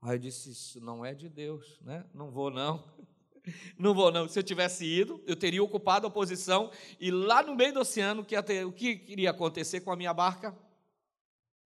Aí 0.00 0.14
eu 0.14 0.20
disse: 0.20 0.52
Isso 0.52 0.80
não 0.80 1.04
é 1.04 1.16
de 1.16 1.28
Deus, 1.28 1.80
né? 1.80 2.08
Não 2.14 2.30
vou, 2.30 2.48
não. 2.48 2.84
Não 3.78 3.94
vou, 3.94 4.12
não. 4.12 4.28
Se 4.28 4.38
eu 4.38 4.42
tivesse 4.42 4.84
ido, 4.84 5.22
eu 5.26 5.34
teria 5.34 5.62
ocupado 5.62 6.06
a 6.06 6.10
posição 6.10 6.70
e 7.00 7.10
lá 7.10 7.42
no 7.42 7.56
meio 7.56 7.72
do 7.72 7.80
oceano, 7.80 8.22
que 8.22 8.36
o 8.36 8.72
que 8.72 9.06
iria 9.08 9.30
acontecer 9.30 9.80
com 9.80 9.90
a 9.90 9.96
minha 9.96 10.12
barca? 10.12 10.54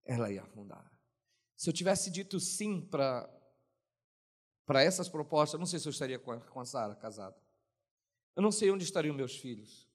Ela 0.04 0.30
ia 0.30 0.42
afundar. 0.42 0.88
Se 1.56 1.68
eu 1.68 1.74
tivesse 1.74 2.08
dito 2.08 2.38
sim 2.38 2.80
para 2.80 3.28
essas 4.74 5.08
propostas, 5.08 5.58
não 5.58 5.66
sei 5.66 5.80
se 5.80 5.88
eu 5.88 5.90
estaria 5.90 6.20
com 6.20 6.30
a, 6.30 6.40
com 6.40 6.60
a 6.60 6.64
Sara 6.64 6.94
casado. 6.94 7.34
Eu 8.34 8.42
não 8.42 8.52
sei 8.52 8.70
onde 8.70 8.84
estariam 8.84 9.14
meus 9.14 9.36
filhos. 9.36 9.86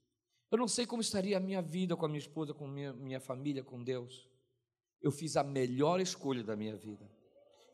Eu 0.49 0.57
não 0.57 0.67
sei 0.67 0.85
como 0.85 1.01
estaria 1.01 1.37
a 1.37 1.39
minha 1.39 1.61
vida 1.61 1.95
com 1.95 2.05
a 2.05 2.07
minha 2.07 2.19
esposa, 2.19 2.53
com 2.53 2.67
minha, 2.67 2.93
minha 2.93 3.19
família, 3.19 3.63
com 3.63 3.83
Deus. 3.83 4.29
Eu 5.01 5.11
fiz 5.11 5.35
a 5.35 5.43
melhor 5.43 5.99
escolha 5.99 6.43
da 6.43 6.55
minha 6.55 6.75
vida. 6.75 7.09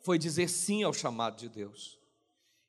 Foi 0.02 0.18
dizer 0.18 0.50
sim 0.50 0.84
ao 0.84 0.94
chamado 0.94 1.38
de 1.38 1.50
Deus. 1.50 2.00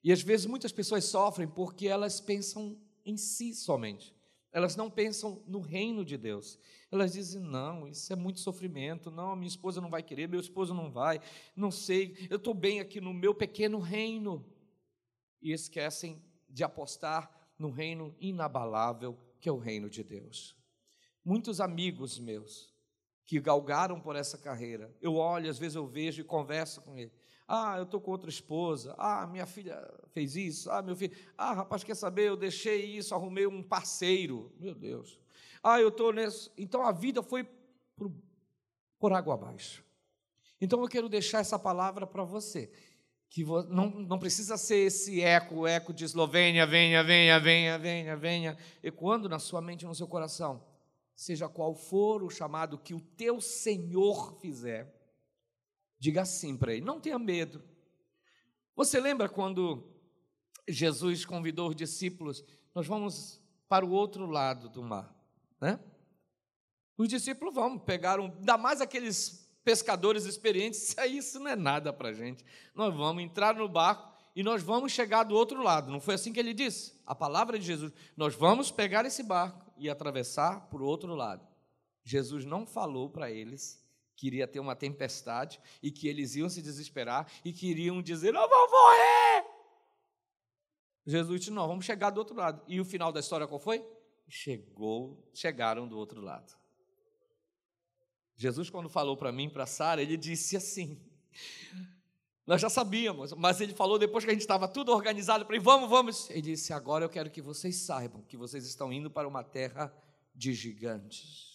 E 0.02 0.12
às 0.12 0.20
vezes 0.22 0.46
muitas 0.46 0.72
pessoas 0.72 1.04
sofrem 1.04 1.48
porque 1.48 1.88
elas 1.88 2.20
pensam 2.20 2.78
em 3.04 3.16
si 3.16 3.54
somente. 3.54 4.14
Elas 4.52 4.76
não 4.76 4.90
pensam 4.90 5.42
no 5.48 5.60
reino 5.60 6.04
de 6.04 6.16
Deus. 6.16 6.58
Elas 6.92 7.14
dizem: 7.14 7.40
não, 7.40 7.88
isso 7.88 8.12
é 8.12 8.16
muito 8.16 8.38
sofrimento. 8.38 9.10
Não, 9.10 9.34
minha 9.34 9.48
esposa 9.48 9.80
não 9.80 9.90
vai 9.90 10.02
querer, 10.02 10.28
meu 10.28 10.38
esposo 10.38 10.74
não 10.74 10.92
vai. 10.92 11.20
Não 11.56 11.70
sei, 11.70 12.28
eu 12.30 12.36
estou 12.36 12.54
bem 12.54 12.78
aqui 12.78 13.00
no 13.00 13.12
meu 13.12 13.34
pequeno 13.34 13.78
reino. 13.78 14.44
E 15.42 15.50
esquecem 15.52 16.22
de 16.48 16.62
apostar 16.62 17.43
no 17.58 17.70
reino 17.70 18.14
inabalável 18.18 19.18
que 19.40 19.48
é 19.48 19.52
o 19.52 19.58
reino 19.58 19.90
de 19.90 20.02
Deus. 20.02 20.56
Muitos 21.24 21.60
amigos 21.60 22.18
meus 22.18 22.72
que 23.26 23.40
galgaram 23.40 24.00
por 24.00 24.16
essa 24.16 24.36
carreira, 24.36 24.94
eu 25.00 25.16
olho, 25.16 25.50
às 25.50 25.58
vezes 25.58 25.76
eu 25.76 25.86
vejo 25.86 26.20
e 26.20 26.24
converso 26.24 26.80
com 26.82 26.96
ele. 26.98 27.12
Ah, 27.46 27.76
eu 27.76 27.84
estou 27.84 28.00
com 28.00 28.10
outra 28.10 28.30
esposa. 28.30 28.94
Ah, 28.96 29.26
minha 29.26 29.44
filha 29.44 29.78
fez 30.12 30.34
isso. 30.34 30.70
Ah, 30.70 30.80
meu 30.80 30.96
filho. 30.96 31.14
Ah, 31.36 31.52
rapaz, 31.52 31.84
quer 31.84 31.94
saber? 31.94 32.28
Eu 32.28 32.36
deixei 32.36 32.84
isso, 32.96 33.14
arrumei 33.14 33.46
um 33.46 33.62
parceiro. 33.62 34.50
Meu 34.58 34.74
Deus. 34.74 35.18
Ah, 35.62 35.80
eu 35.80 35.88
estou 35.88 36.12
nesse. 36.12 36.50
Então 36.56 36.82
a 36.82 36.92
vida 36.92 37.22
foi 37.22 37.44
por, 37.96 38.10
por 38.98 39.12
água 39.12 39.34
abaixo. 39.34 39.84
Então 40.60 40.80
eu 40.80 40.88
quero 40.88 41.08
deixar 41.08 41.40
essa 41.40 41.58
palavra 41.58 42.06
para 42.06 42.24
você. 42.24 42.72
Que 43.34 43.42
não, 43.42 43.90
não 43.90 44.16
precisa 44.16 44.56
ser 44.56 44.86
esse 44.86 45.20
eco, 45.20 45.66
eco 45.66 45.92
de 45.92 46.04
Eslovênia, 46.04 46.64
venha, 46.64 47.02
venha, 47.02 47.40
venha, 47.40 47.76
venha, 47.76 48.16
venha, 48.16 48.58
ecoando 48.80 49.28
na 49.28 49.40
sua 49.40 49.60
mente 49.60 49.82
e 49.82 49.88
no 49.88 49.94
seu 49.94 50.06
coração. 50.06 50.64
Seja 51.16 51.48
qual 51.48 51.74
for 51.74 52.22
o 52.22 52.30
chamado 52.30 52.78
que 52.78 52.94
o 52.94 53.00
teu 53.00 53.40
Senhor 53.40 54.38
fizer, 54.40 54.94
Diga 55.98 56.24
sim 56.24 56.56
para 56.56 56.74
ele, 56.74 56.84
não 56.84 57.00
tenha 57.00 57.18
medo. 57.18 57.60
Você 58.76 59.00
lembra 59.00 59.28
quando 59.28 59.82
Jesus 60.68 61.24
convidou 61.24 61.70
os 61.70 61.74
discípulos, 61.74 62.44
nós 62.72 62.86
vamos 62.86 63.42
para 63.68 63.84
o 63.84 63.90
outro 63.90 64.26
lado 64.26 64.68
do 64.68 64.80
mar, 64.80 65.12
né? 65.60 65.80
Os 66.96 67.08
discípulos 67.08 67.52
vão, 67.52 67.76
pegaram, 67.76 68.26
ainda 68.26 68.56
mais 68.56 68.80
aqueles 68.80 69.43
pescadores 69.64 70.26
experientes, 70.26 70.94
isso 71.08 71.40
não 71.40 71.48
é 71.48 71.56
nada 71.56 71.92
para 71.92 72.10
a 72.10 72.12
gente. 72.12 72.44
Nós 72.74 72.94
vamos 72.94 73.22
entrar 73.22 73.54
no 73.54 73.68
barco 73.68 74.12
e 74.36 74.42
nós 74.42 74.62
vamos 74.62 74.92
chegar 74.92 75.24
do 75.24 75.34
outro 75.34 75.62
lado. 75.62 75.90
Não 75.90 76.00
foi 76.00 76.14
assim 76.14 76.32
que 76.32 76.38
ele 76.38 76.52
disse? 76.52 77.00
A 77.06 77.14
palavra 77.14 77.58
de 77.58 77.64
Jesus. 77.64 77.92
Nós 78.16 78.34
vamos 78.34 78.70
pegar 78.70 79.04
esse 79.04 79.22
barco 79.22 79.72
e 79.76 79.88
atravessar 79.88 80.68
para 80.68 80.82
o 80.82 80.86
outro 80.86 81.14
lado. 81.14 81.46
Jesus 82.02 82.44
não 82.44 82.66
falou 82.66 83.08
para 83.08 83.30
eles 83.30 83.82
que 84.16 84.26
iria 84.26 84.46
ter 84.46 84.60
uma 84.60 84.76
tempestade 84.76 85.60
e 85.82 85.90
que 85.90 86.06
eles 86.06 86.36
iam 86.36 86.48
se 86.48 86.60
desesperar 86.60 87.30
e 87.44 87.52
queriam 87.52 88.02
dizer: 88.02 88.32
Nós 88.32 88.48
vamos 88.48 88.70
morrer! 88.70 89.46
Jesus 91.06 91.40
disse: 91.40 91.50
Não, 91.52 91.66
vamos 91.66 91.84
chegar 91.84 92.10
do 92.10 92.18
outro 92.18 92.36
lado. 92.36 92.62
E 92.68 92.80
o 92.80 92.84
final 92.84 93.10
da 93.10 93.20
história 93.20 93.46
qual 93.46 93.58
foi? 93.58 93.86
Chegou, 94.28 95.30
chegaram 95.32 95.86
do 95.86 95.96
outro 95.96 96.20
lado. 96.20 96.63
Jesus, 98.36 98.68
quando 98.68 98.88
falou 98.88 99.16
para 99.16 99.30
mim, 99.30 99.48
para 99.48 99.66
Sara, 99.66 100.02
ele 100.02 100.16
disse 100.16 100.56
assim: 100.56 100.98
Nós 102.46 102.60
já 102.60 102.68
sabíamos, 102.68 103.32
mas 103.32 103.60
ele 103.60 103.74
falou 103.74 103.98
depois 103.98 104.24
que 104.24 104.30
a 104.30 104.32
gente 104.34 104.42
estava 104.42 104.66
tudo 104.66 104.92
organizado 104.92 105.46
para 105.46 105.56
ir, 105.56 105.60
vamos, 105.60 105.88
vamos. 105.88 106.28
Ele 106.30 106.42
disse: 106.42 106.72
Agora 106.72 107.04
eu 107.04 107.08
quero 107.08 107.30
que 107.30 107.40
vocês 107.40 107.76
saibam 107.76 108.22
que 108.22 108.36
vocês 108.36 108.66
estão 108.66 108.92
indo 108.92 109.10
para 109.10 109.28
uma 109.28 109.44
terra 109.44 109.94
de 110.34 110.52
gigantes. 110.52 111.54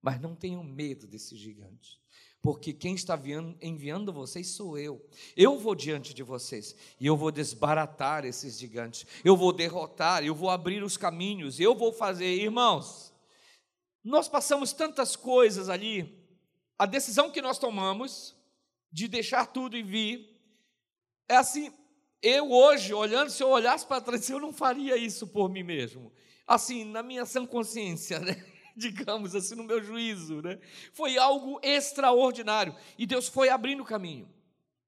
Mas 0.00 0.20
não 0.20 0.34
tenham 0.34 0.64
medo 0.64 1.06
desse 1.06 1.36
gigante, 1.36 2.00
porque 2.40 2.72
quem 2.72 2.94
está 2.94 3.20
enviando 3.60 4.12
vocês 4.12 4.48
sou 4.48 4.78
eu. 4.78 5.04
Eu 5.36 5.58
vou 5.58 5.74
diante 5.74 6.14
de 6.14 6.22
vocês 6.22 6.74
e 6.98 7.06
eu 7.06 7.16
vou 7.16 7.30
desbaratar 7.30 8.24
esses 8.24 8.58
gigantes, 8.58 9.06
eu 9.22 9.36
vou 9.36 9.52
derrotar, 9.52 10.24
eu 10.24 10.34
vou 10.34 10.48
abrir 10.48 10.82
os 10.82 10.96
caminhos, 10.96 11.60
eu 11.60 11.74
vou 11.74 11.92
fazer. 11.92 12.34
Irmãos, 12.34 13.09
nós 14.02 14.28
passamos 14.28 14.72
tantas 14.72 15.16
coisas 15.16 15.68
ali, 15.68 16.18
a 16.78 16.86
decisão 16.86 17.30
que 17.30 17.42
nós 17.42 17.58
tomamos 17.58 18.36
de 18.90 19.06
deixar 19.06 19.46
tudo 19.46 19.76
e 19.76 19.82
vir, 19.82 20.40
é 21.28 21.36
assim. 21.36 21.72
Eu 22.22 22.50
hoje, 22.50 22.92
olhando, 22.92 23.30
se 23.30 23.42
eu 23.42 23.48
olhasse 23.48 23.86
para 23.86 24.00
trás, 24.00 24.28
eu 24.28 24.38
não 24.38 24.52
faria 24.52 24.96
isso 24.96 25.26
por 25.26 25.48
mim 25.48 25.62
mesmo. 25.62 26.12
Assim, 26.46 26.84
na 26.84 27.02
minha 27.02 27.24
sã 27.24 27.46
consciência, 27.46 28.18
né? 28.18 28.44
digamos 28.76 29.34
assim, 29.34 29.54
no 29.54 29.64
meu 29.64 29.82
juízo, 29.82 30.42
né? 30.42 30.58
Foi 30.92 31.16
algo 31.18 31.60
extraordinário 31.62 32.74
e 32.98 33.06
Deus 33.06 33.28
foi 33.28 33.48
abrindo 33.48 33.82
o 33.82 33.86
caminho. 33.86 34.28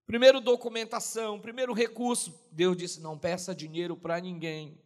Primeiro 0.06 0.40
documentação, 0.40 1.40
primeiro 1.40 1.72
recurso. 1.72 2.34
Deus 2.50 2.76
disse: 2.76 3.00
não 3.00 3.18
peça 3.18 3.54
dinheiro 3.54 3.96
para 3.96 4.20
ninguém. 4.20 4.78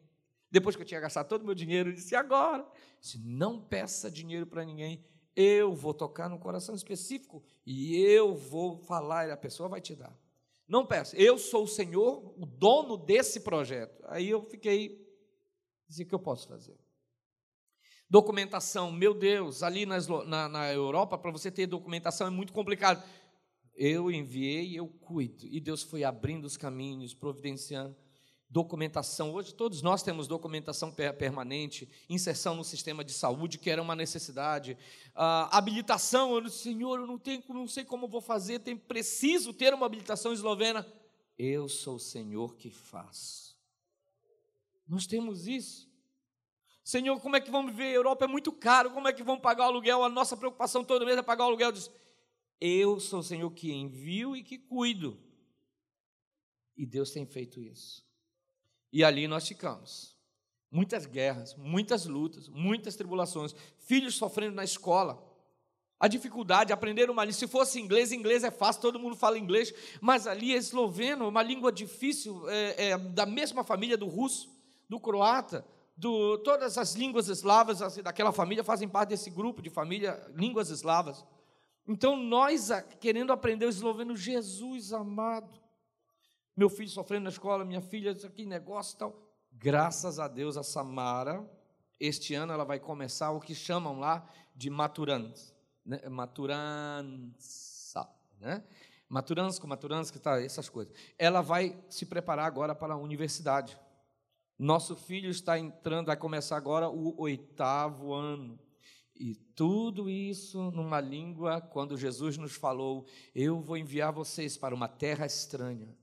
Depois 0.50 0.76
que 0.76 0.82
eu 0.82 0.86
tinha 0.86 1.00
gastado 1.00 1.28
todo 1.28 1.42
o 1.42 1.46
meu 1.46 1.54
dinheiro, 1.54 1.90
eu 1.90 1.94
disse: 1.94 2.14
agora, 2.14 2.66
disse, 3.06 3.18
não 3.24 3.60
peça 3.60 4.10
dinheiro 4.10 4.46
para 4.46 4.64
ninguém. 4.64 5.04
Eu 5.34 5.74
vou 5.74 5.94
tocar 5.94 6.28
no 6.28 6.38
coração 6.38 6.74
específico 6.74 7.44
e 7.64 7.96
eu 7.96 8.34
vou 8.34 8.76
falar 8.76 9.28
e 9.28 9.30
a 9.30 9.36
pessoa 9.36 9.68
vai 9.68 9.80
te 9.80 9.94
dar. 9.94 10.16
Não 10.66 10.84
peça. 10.84 11.16
Eu 11.16 11.38
sou 11.38 11.64
o 11.64 11.68
Senhor, 11.68 12.34
o 12.36 12.44
dono 12.44 12.96
desse 12.96 13.40
projeto. 13.40 14.02
Aí 14.08 14.28
eu 14.28 14.42
fiquei, 14.42 15.06
disse 15.88 16.02
o 16.02 16.06
que 16.06 16.14
eu 16.14 16.18
posso 16.18 16.48
fazer. 16.48 16.76
Documentação, 18.08 18.90
meu 18.90 19.12
Deus, 19.12 19.62
ali 19.62 19.84
na, 19.84 20.48
na 20.48 20.72
Europa, 20.72 21.18
para 21.18 21.30
você 21.30 21.50
ter 21.50 21.66
documentação 21.66 22.26
é 22.26 22.30
muito 22.30 22.52
complicado. 22.52 23.02
Eu 23.74 24.10
enviei, 24.10 24.78
eu 24.78 24.88
cuido. 24.88 25.46
E 25.46 25.60
Deus 25.60 25.82
foi 25.82 26.02
abrindo 26.02 26.44
os 26.44 26.56
caminhos, 26.56 27.14
providenciando 27.14 27.94
documentação. 28.48 29.32
Hoje 29.32 29.54
todos 29.54 29.82
nós 29.82 30.02
temos 30.02 30.28
documentação 30.28 30.92
permanente, 30.92 31.88
inserção 32.08 32.54
no 32.54 32.64
sistema 32.64 33.04
de 33.04 33.12
saúde, 33.12 33.58
que 33.58 33.70
era 33.70 33.82
uma 33.82 33.96
necessidade, 33.96 34.76
ah, 35.14 35.48
habilitação. 35.56 36.34
Eu 36.34 36.42
disse, 36.42 36.58
Senhor, 36.58 37.00
eu 37.00 37.06
não 37.06 37.18
tenho, 37.18 37.42
não 37.48 37.66
sei 37.66 37.84
como 37.84 38.08
vou 38.08 38.20
fazer, 38.20 38.60
tenho, 38.60 38.78
preciso 38.78 39.52
ter 39.52 39.74
uma 39.74 39.86
habilitação 39.86 40.32
eslovena. 40.32 40.86
Eu 41.38 41.68
sou 41.68 41.96
o 41.96 42.00
Senhor 42.00 42.56
que 42.56 42.70
faz. 42.70 43.56
Nós 44.88 45.06
temos 45.06 45.46
isso. 45.46 45.86
Senhor, 46.84 47.20
como 47.20 47.34
é 47.34 47.40
que 47.40 47.50
vamos 47.50 47.72
viver? 47.72 47.88
A 47.88 47.94
Europa 47.94 48.24
é 48.24 48.28
muito 48.28 48.52
caro, 48.52 48.92
como 48.92 49.08
é 49.08 49.12
que 49.12 49.24
vamos 49.24 49.42
pagar 49.42 49.64
o 49.64 49.68
aluguel? 49.68 50.04
A 50.04 50.08
nossa 50.08 50.36
preocupação 50.36 50.84
todo 50.84 51.04
mês 51.04 51.18
é 51.18 51.22
pagar 51.22 51.44
o 51.44 51.48
aluguel. 51.48 51.72
Diz, 51.72 51.90
eu 52.60 53.00
sou 53.00 53.18
o 53.18 53.24
Senhor 53.24 53.50
que 53.50 53.72
envio 53.72 54.36
e 54.36 54.44
que 54.44 54.56
cuido. 54.56 55.20
E 56.76 56.86
Deus 56.86 57.10
tem 57.10 57.26
feito 57.26 57.60
isso. 57.60 58.05
E 58.96 59.04
ali 59.04 59.28
nós 59.28 59.46
ficamos. 59.46 60.16
Muitas 60.70 61.04
guerras, 61.04 61.54
muitas 61.54 62.06
lutas, 62.06 62.48
muitas 62.48 62.96
tribulações, 62.96 63.54
filhos 63.76 64.14
sofrendo 64.14 64.56
na 64.56 64.64
escola. 64.64 65.22
A 66.00 66.08
dificuldade 66.08 66.68
de 66.68 66.72
aprender 66.72 67.10
uma 67.10 67.22
língua. 67.22 67.38
Se 67.38 67.46
fosse 67.46 67.78
inglês, 67.78 68.10
inglês 68.10 68.42
é 68.42 68.50
fácil, 68.50 68.80
todo 68.80 68.98
mundo 68.98 69.14
fala 69.14 69.38
inglês, 69.38 69.70
mas 70.00 70.26
ali 70.26 70.54
é 70.54 70.56
esloveno, 70.56 71.28
uma 71.28 71.42
língua 71.42 71.70
difícil, 71.70 72.48
é, 72.48 72.92
é, 72.92 72.96
da 72.96 73.26
mesma 73.26 73.62
família 73.62 73.98
do 73.98 74.06
russo, 74.06 74.48
do 74.88 74.98
croata, 74.98 75.62
do, 75.94 76.38
todas 76.38 76.78
as 76.78 76.94
línguas 76.94 77.28
eslavas 77.28 77.82
assim, 77.82 78.02
daquela 78.02 78.32
família 78.32 78.64
fazem 78.64 78.88
parte 78.88 79.10
desse 79.10 79.28
grupo 79.28 79.60
de 79.60 79.68
família, 79.68 80.26
línguas 80.34 80.70
eslavas. 80.70 81.22
Então, 81.86 82.16
nós 82.16 82.70
querendo 82.98 83.30
aprender 83.30 83.66
o 83.66 83.68
esloveno, 83.68 84.16
Jesus 84.16 84.94
amado, 84.94 85.65
meu 86.56 86.70
filho 86.70 86.88
sofrendo 86.88 87.24
na 87.24 87.30
escola, 87.30 87.64
minha 87.64 87.82
filha, 87.82 88.12
isso 88.12 88.26
aqui, 88.26 88.46
negócio 88.46 88.94
e 88.94 88.98
tal. 88.98 89.22
Graças 89.52 90.18
a 90.18 90.26
Deus, 90.26 90.56
a 90.56 90.62
Samara, 90.62 91.46
este 92.00 92.34
ano 92.34 92.52
ela 92.52 92.64
vai 92.64 92.78
começar 92.78 93.30
o 93.30 93.40
que 93.40 93.54
chamam 93.54 93.98
lá 93.98 94.26
de 94.54 94.70
maturans, 94.70 95.54
né? 95.84 96.00
maturança, 96.08 98.08
né? 98.40 98.64
Maturança, 99.08 100.12
que 100.12 100.18
tá, 100.18 100.42
essas 100.42 100.68
coisas. 100.68 100.92
Ela 101.18 101.40
vai 101.40 101.78
se 101.88 102.06
preparar 102.06 102.46
agora 102.46 102.74
para 102.74 102.94
a 102.94 102.98
universidade. 102.98 103.78
Nosso 104.58 104.96
filho 104.96 105.30
está 105.30 105.58
entrando, 105.58 106.06
vai 106.06 106.16
começar 106.16 106.56
agora 106.56 106.88
o 106.88 107.14
oitavo 107.20 108.12
ano. 108.12 108.58
E 109.14 109.34
tudo 109.34 110.10
isso 110.10 110.70
numa 110.70 111.00
língua, 111.00 111.60
quando 111.60 111.96
Jesus 111.96 112.36
nos 112.36 112.54
falou: 112.54 113.06
Eu 113.34 113.60
vou 113.60 113.76
enviar 113.76 114.12
vocês 114.12 114.56
para 114.56 114.74
uma 114.74 114.88
terra 114.88 115.24
estranha, 115.24 115.96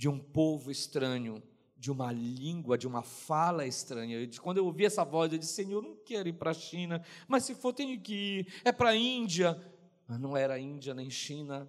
de 0.00 0.08
um 0.08 0.18
povo 0.18 0.70
estranho, 0.70 1.42
de 1.76 1.92
uma 1.92 2.10
língua, 2.10 2.78
de 2.78 2.86
uma 2.86 3.02
fala 3.02 3.66
estranha. 3.66 4.16
Quando 4.40 4.56
eu 4.56 4.64
ouvi 4.64 4.86
essa 4.86 5.04
voz, 5.04 5.30
eu 5.30 5.38
disse: 5.38 5.52
Senhor, 5.52 5.82
não 5.82 5.94
quero 5.94 6.26
ir 6.26 6.32
para 6.32 6.52
a 6.52 6.54
China, 6.54 7.04
mas 7.28 7.44
se 7.44 7.54
for, 7.54 7.74
tenho 7.74 8.00
que 8.00 8.14
ir. 8.14 8.52
É 8.64 8.72
para 8.72 8.88
a 8.90 8.96
Índia. 8.96 9.62
Mas 10.08 10.18
não 10.18 10.34
era 10.34 10.58
Índia 10.58 10.94
nem 10.94 11.10
China. 11.10 11.68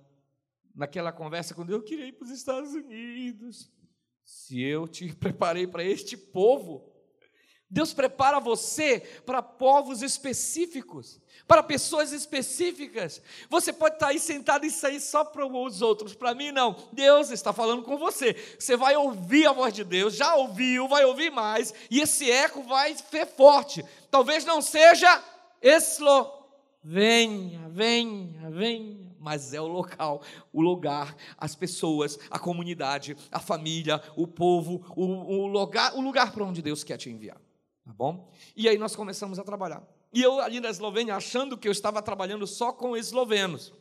Naquela 0.74 1.12
conversa, 1.12 1.54
quando 1.54 1.72
eu 1.72 1.84
queria 1.84 2.08
ir 2.08 2.14
para 2.14 2.24
os 2.24 2.32
Estados 2.32 2.74
Unidos. 2.74 3.70
Se 4.24 4.62
eu 4.62 4.88
te 4.88 5.12
preparei 5.20 5.68
para 5.68 5.84
este 5.84 6.16
povo, 6.16 6.90
Deus 7.72 7.94
prepara 7.94 8.38
você 8.38 9.00
para 9.26 9.42
povos 9.42 10.02
específicos, 10.02 11.22
para 11.48 11.64
pessoas 11.64 12.12
específicas. 12.12 13.22
Você 13.50 13.72
pode 13.72 13.96
estar 13.96 14.08
aí 14.08 14.20
sentado 14.20 14.66
e 14.66 14.70
sair 14.70 15.00
só 15.00 15.24
para 15.24 15.46
os 15.46 15.82
outros, 15.82 16.14
para 16.14 16.36
mim 16.36 16.52
não. 16.52 16.76
Deus 16.92 17.32
está 17.32 17.54
falando 17.54 17.84
com 17.84 17.98
você. 17.98 18.36
Você 18.60 18.76
vai 18.76 18.98
ouvir 18.98 19.48
a 19.48 19.54
voz 19.54 19.74
de 19.74 19.86
Deus, 19.86 20.16
já 20.16 20.36
ouviu, 20.36 20.90
vai 20.90 21.06
ouvir 21.06 21.32
mais, 21.32 21.74
e 21.90 22.02
esse 22.02 22.30
eco 22.30 22.62
vai 22.64 22.94
ser 23.10 23.26
forte. 23.26 23.86
Talvez 24.12 24.44
não 24.44 24.62
seja 24.62 25.24
Eslo, 25.62 26.30
venha, 26.84 27.70
venha, 27.70 28.50
venha 28.50 29.12
mas 29.18 29.54
é 29.54 29.62
o 29.62 29.68
local, 29.68 30.24
o 30.52 30.62
lugar, 30.62 31.16
as 31.38 31.54
pessoas, 31.54 32.18
a 32.28 32.40
comunidade, 32.40 33.16
a 33.32 33.40
família, 33.40 34.02
o 34.16 34.26
povo, 34.26 34.84
o, 34.96 35.04
o 35.04 35.46
lugar, 35.46 35.94
o 35.94 36.02
lugar 36.02 36.32
para 36.32 36.44
onde 36.44 36.60
Deus 36.60 36.84
quer 36.84 36.98
te 36.98 37.08
enviar. 37.08 37.40
Tá 37.92 37.96
bom? 37.98 38.32
E 38.56 38.70
aí 38.70 38.78
nós 38.78 38.96
começamos 38.96 39.38
a 39.38 39.44
trabalhar. 39.44 39.84
E 40.14 40.22
eu 40.22 40.40
ali 40.40 40.62
na 40.62 40.70
Eslovênia, 40.70 41.14
achando 41.14 41.58
que 41.58 41.68
eu 41.68 41.74
estava 41.74 42.02
trabalhando 42.02 42.48
só 42.48 42.72
com 42.72 42.96
eslovenos. 42.96 43.74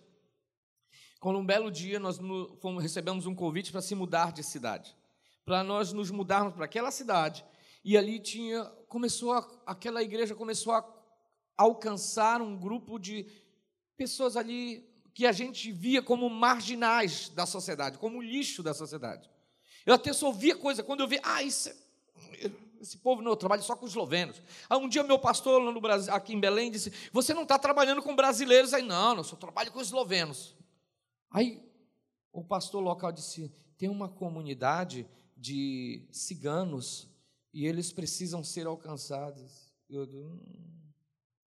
Quando 1.20 1.38
um 1.38 1.46
belo 1.46 1.70
dia 1.70 2.00
nós 2.00 2.18
fomos, 2.60 2.82
recebemos 2.82 3.24
um 3.26 3.34
convite 3.36 3.70
para 3.70 3.80
se 3.80 3.94
mudar 3.94 4.32
de 4.32 4.42
cidade, 4.42 4.96
para 5.44 5.62
nós 5.62 5.92
nos 5.92 6.10
mudarmos 6.10 6.54
para 6.54 6.64
aquela 6.64 6.90
cidade. 6.90 7.44
E 7.84 7.96
ali 7.96 8.18
tinha, 8.18 8.64
começou 8.88 9.32
a, 9.32 9.48
aquela 9.64 10.02
igreja 10.02 10.34
começou 10.34 10.72
a 10.72 10.84
alcançar 11.56 12.42
um 12.42 12.58
grupo 12.58 12.98
de 12.98 13.26
pessoas 13.96 14.36
ali 14.36 14.88
que 15.14 15.24
a 15.24 15.30
gente 15.30 15.70
via 15.70 16.02
como 16.02 16.28
marginais 16.28 17.28
da 17.28 17.46
sociedade, 17.46 17.98
como 17.98 18.20
lixo 18.20 18.60
da 18.60 18.74
sociedade. 18.74 19.30
Eu 19.86 19.94
até 19.94 20.12
só 20.12 20.26
ouvia 20.26 20.56
coisa, 20.56 20.82
quando 20.82 21.00
eu 21.00 21.08
vi, 21.08 21.20
ah, 21.22 21.42
isso, 21.44 21.68
é, 21.68 22.50
esse 22.80 22.96
povo 22.98 23.20
não, 23.20 23.32
eu 23.32 23.36
trabalho 23.36 23.62
só 23.62 23.76
com 23.76 23.84
os 23.84 23.92
eslovenos. 23.92 24.40
Aí 24.68 24.78
um 24.78 24.88
dia 24.88 25.02
meu 25.02 25.18
pastor 25.18 25.62
lá 25.62 25.70
no 25.70 25.80
Brasil, 25.80 26.12
aqui 26.14 26.32
em 26.32 26.40
Belém 26.40 26.70
disse, 26.70 26.90
você 27.12 27.34
não 27.34 27.42
está 27.42 27.58
trabalhando 27.58 28.02
com 28.02 28.16
brasileiros? 28.16 28.72
Aí, 28.72 28.82
não, 28.82 29.18
eu 29.18 29.24
só 29.24 29.36
trabalho 29.36 29.70
com 29.70 29.80
eslovenos. 29.80 30.56
Aí 31.30 31.62
o 32.32 32.42
pastor 32.42 32.82
local 32.82 33.12
disse, 33.12 33.52
tem 33.76 33.88
uma 33.88 34.08
comunidade 34.08 35.06
de 35.36 36.06
ciganos 36.10 37.08
e 37.52 37.66
eles 37.66 37.92
precisam 37.92 38.42
ser 38.42 38.66
alcançados. 38.66 39.72
Eu, 39.88 40.04
hum, 40.04 40.92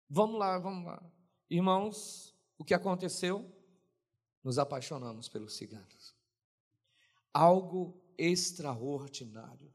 vamos 0.09 0.37
lá, 0.37 0.59
vamos 0.59 0.85
lá. 0.85 1.01
Irmãos, 1.49 2.35
o 2.57 2.63
que 2.63 2.73
aconteceu? 2.73 3.49
Nos 4.43 4.57
apaixonamos 4.57 5.29
pelos 5.29 5.55
ciganos. 5.55 6.15
Algo 7.33 8.01
extraordinário. 8.17 9.71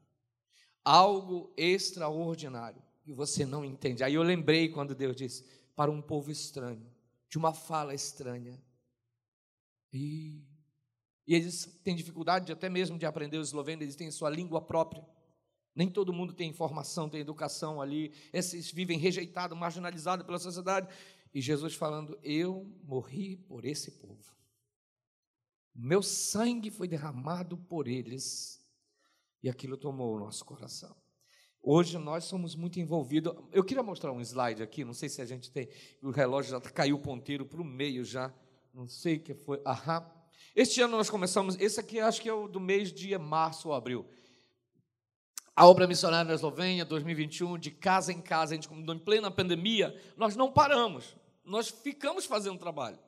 Algo 0.89 1.51
extraordinário. 1.57 2.81
E 3.05 3.11
você 3.11 3.45
não 3.45 3.65
entende. 3.65 4.05
Aí 4.05 4.13
eu 4.13 4.23
lembrei 4.23 4.69
quando 4.69 4.95
Deus 4.95 5.17
disse: 5.17 5.43
para 5.75 5.91
um 5.91 6.01
povo 6.01 6.31
estranho, 6.31 6.89
de 7.27 7.37
uma 7.37 7.53
fala 7.53 7.93
estranha. 7.93 8.57
E, 9.91 10.41
e 11.27 11.35
eles 11.35 11.65
têm 11.83 11.93
dificuldade 11.93 12.53
até 12.53 12.69
mesmo 12.69 12.97
de 12.97 13.05
aprender 13.05 13.37
o 13.37 13.41
esloveno, 13.41 13.83
eles 13.83 13.97
têm 13.97 14.09
sua 14.09 14.29
língua 14.29 14.61
própria. 14.61 15.05
Nem 15.75 15.89
todo 15.89 16.13
mundo 16.13 16.33
tem 16.33 16.49
informação, 16.49 17.09
tem 17.09 17.19
educação 17.19 17.81
ali. 17.81 18.13
Esses 18.31 18.71
vivem 18.71 18.97
rejeitados, 18.97 19.57
marginalizados 19.57 20.25
pela 20.25 20.39
sociedade. 20.39 20.87
E 21.33 21.41
Jesus 21.41 21.75
falando: 21.75 22.17
Eu 22.23 22.65
morri 22.81 23.35
por 23.35 23.65
esse 23.65 23.91
povo. 23.91 24.33
Meu 25.75 26.01
sangue 26.01 26.71
foi 26.71 26.87
derramado 26.87 27.57
por 27.57 27.89
eles. 27.89 28.56
E 29.47 29.49
aquilo 29.49 29.77
tomou 29.77 30.13
o 30.13 30.19
nosso 30.19 30.43
coração. 30.43 30.93
Hoje 31.63 31.97
nós 31.97 32.25
somos 32.25 32.53
muito 32.53 32.81
envolvidos. 32.81 33.33
Eu 33.53 33.63
queria 33.63 33.81
mostrar 33.81 34.11
um 34.11 34.19
slide 34.19 34.61
aqui, 34.61 34.83
não 34.83 34.93
sei 34.93 35.07
se 35.07 35.21
a 35.21 35.25
gente 35.25 35.49
tem. 35.49 35.69
O 36.03 36.11
relógio 36.11 36.51
já 36.51 36.59
caiu 36.59 36.97
o 36.97 36.99
ponteiro 36.99 37.45
para 37.45 37.61
o 37.61 37.63
meio 37.63 38.03
já. 38.03 38.33
Não 38.73 38.89
sei 38.89 39.15
o 39.15 39.19
que 39.21 39.33
foi. 39.33 39.61
Aham. 39.65 40.05
Este 40.53 40.81
ano 40.81 40.97
nós 40.97 41.09
começamos. 41.09 41.57
Esse 41.61 41.79
aqui 41.79 41.97
acho 41.97 42.21
que 42.21 42.27
é 42.27 42.33
o 42.33 42.49
do 42.49 42.59
mês 42.59 42.91
de 42.91 43.17
março 43.17 43.69
ou 43.69 43.73
abril 43.73 44.05
a 45.55 45.65
obra 45.65 45.87
missionária 45.87 46.27
na 46.27 46.35
Eslovênia, 46.35 46.83
2021, 46.83 47.57
de 47.57 47.71
casa 47.71 48.11
em 48.11 48.21
casa, 48.21 48.53
a 48.53 48.55
gente 48.57 48.69
em 48.71 48.99
plena 48.99 49.31
pandemia, 49.31 49.99
nós 50.15 50.35
não 50.35 50.51
paramos, 50.51 51.15
nós 51.43 51.69
ficamos 51.69 52.25
fazendo 52.25 52.59
trabalho. 52.59 52.99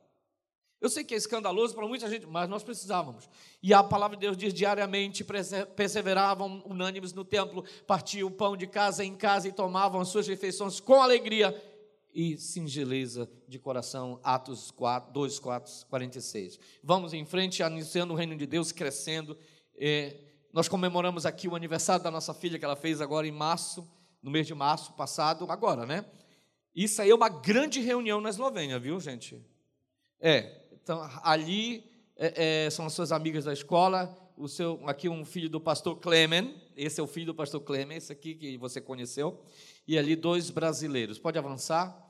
Eu 0.82 0.90
sei 0.90 1.04
que 1.04 1.14
é 1.14 1.18
escandaloso 1.18 1.76
para 1.76 1.86
muita 1.86 2.10
gente, 2.10 2.26
mas 2.26 2.48
nós 2.50 2.64
precisávamos. 2.64 3.30
E 3.62 3.74
a 3.74 3.84
palavra 3.84 4.16
de 4.16 4.22
Deus 4.22 4.38
diz 4.38 4.54
diariamente: 4.54 5.26
perseveravam 5.76 6.64
unânimes 6.66 7.12
no 7.12 7.26
templo, 7.26 7.66
partiam 7.86 8.30
o 8.30 8.32
pão 8.32 8.56
de 8.56 8.66
casa 8.66 9.04
em 9.04 9.14
casa 9.14 9.48
e 9.48 9.52
tomavam 9.52 10.00
as 10.00 10.08
suas 10.08 10.28
refeições 10.28 10.80
com 10.80 11.02
alegria 11.02 11.54
e 12.14 12.38
singeleza 12.38 13.30
de 13.48 13.60
coração. 13.60 14.20
Atos 14.24 14.72
4, 14.72 15.12
2, 15.12 15.40
4, 15.40 15.86
46. 15.90 16.60
Vamos 16.82 17.14
em 17.14 17.26
frente, 17.26 17.62
anunciando 17.62 18.14
o 18.14 18.16
reino 18.16 18.36
de 18.38 18.46
Deus, 18.46 18.72
crescendo. 18.72 19.38
Eh, 19.78 20.16
nós 20.54 20.68
comemoramos 20.68 21.26
aqui 21.26 21.48
o 21.48 21.56
aniversário 21.56 22.04
da 22.04 22.10
nossa 22.10 22.34
filha, 22.34 22.58
que 22.58 22.66
ela 22.66 22.76
fez 22.76 23.02
agora 23.02 23.28
em 23.28 23.32
março, 23.32 23.88
no 24.24 24.32
mês 24.32 24.48
de 24.48 24.56
março 24.56 24.94
passado, 24.94 25.46
agora, 25.52 25.86
né? 25.86 26.06
Isso 26.74 27.02
aí 27.02 27.10
é 27.10 27.16
uma 27.16 27.30
grande 27.30 27.80
reunião 27.82 28.22
na 28.22 28.30
Eslovênia, 28.30 28.80
viu, 28.80 29.00
gente? 29.00 29.40
É, 30.20 30.59
então 30.84 31.10
ali 31.24 31.84
é, 32.16 32.66
é, 32.66 32.70
são 32.70 32.86
as 32.86 32.94
suas 32.94 33.12
amigas 33.12 33.46
da 33.46 33.54
escola, 33.54 34.16
o 34.38 34.48
seu, 34.48 34.80
aqui 34.88 35.10
um 35.10 35.26
filho 35.26 35.50
do 35.50 35.60
pastor 35.60 35.98
Clemen, 35.98 36.56
esse 36.76 37.00
é 37.00 37.04
o 37.04 37.08
filho 37.08 37.28
do 37.28 37.36
pastor 37.36 37.62
Clemen, 37.62 37.98
esse 37.98 38.12
aqui 38.12 38.36
que 38.36 38.58
você 38.58 38.80
conheceu, 38.80 39.42
e 39.88 39.98
ali 39.98 40.16
dois 40.16 40.50
brasileiros. 40.50 41.20
Pode 41.20 41.38
avançar? 41.38 42.10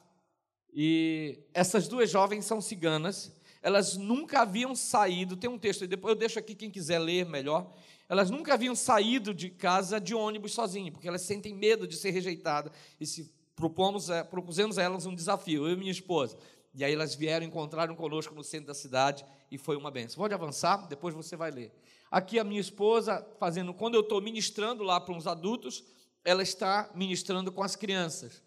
E 0.73 1.39
essas 1.53 1.87
duas 1.87 2.09
jovens 2.09 2.45
são 2.45 2.61
ciganas, 2.61 3.35
elas 3.61 3.97
nunca 3.97 4.41
haviam 4.41 4.75
saído, 4.75 5.35
tem 5.35 5.49
um 5.49 5.57
texto, 5.57 5.87
depois 5.87 6.13
eu 6.13 6.19
deixo 6.19 6.39
aqui 6.39 6.55
quem 6.55 6.69
quiser 6.69 6.99
ler 6.99 7.25
melhor, 7.25 7.73
elas 8.07 8.29
nunca 8.29 8.53
haviam 8.53 8.75
saído 8.75 9.33
de 9.33 9.49
casa 9.49 9.99
de 9.99 10.15
ônibus 10.15 10.53
sozinhas, 10.53 10.91
porque 10.91 11.07
elas 11.07 11.21
sentem 11.21 11.53
medo 11.53 11.87
de 11.87 11.95
ser 11.95 12.09
rejeitadas. 12.09 12.71
E 12.99 13.05
se 13.05 13.31
propomos, 13.55 14.07
propusemos 14.31 14.79
a 14.79 14.83
elas 14.83 15.05
um 15.05 15.13
desafio, 15.13 15.67
eu 15.67 15.73
e 15.73 15.77
minha 15.77 15.91
esposa. 15.91 16.37
E 16.73 16.83
aí 16.83 16.93
elas 16.93 17.15
vieram, 17.15 17.45
encontraram 17.45 17.95
conosco 17.95 18.33
no 18.33 18.43
centro 18.43 18.67
da 18.67 18.73
cidade 18.73 19.25
e 19.51 19.57
foi 19.57 19.75
uma 19.75 19.89
benção. 19.89 20.17
Pode 20.17 20.33
avançar, 20.33 20.87
depois 20.87 21.15
você 21.15 21.35
vai 21.35 21.51
ler. 21.51 21.73
Aqui 22.11 22.39
a 22.39 22.43
minha 22.43 22.61
esposa 22.61 23.25
fazendo, 23.39 23.73
quando 23.73 23.95
eu 23.95 24.01
estou 24.01 24.21
ministrando 24.21 24.83
lá 24.83 24.99
para 24.99 25.13
uns 25.13 25.27
adultos, 25.27 25.83
ela 26.23 26.43
está 26.43 26.91
ministrando 26.93 27.51
com 27.51 27.63
as 27.63 27.75
crianças. 27.75 28.41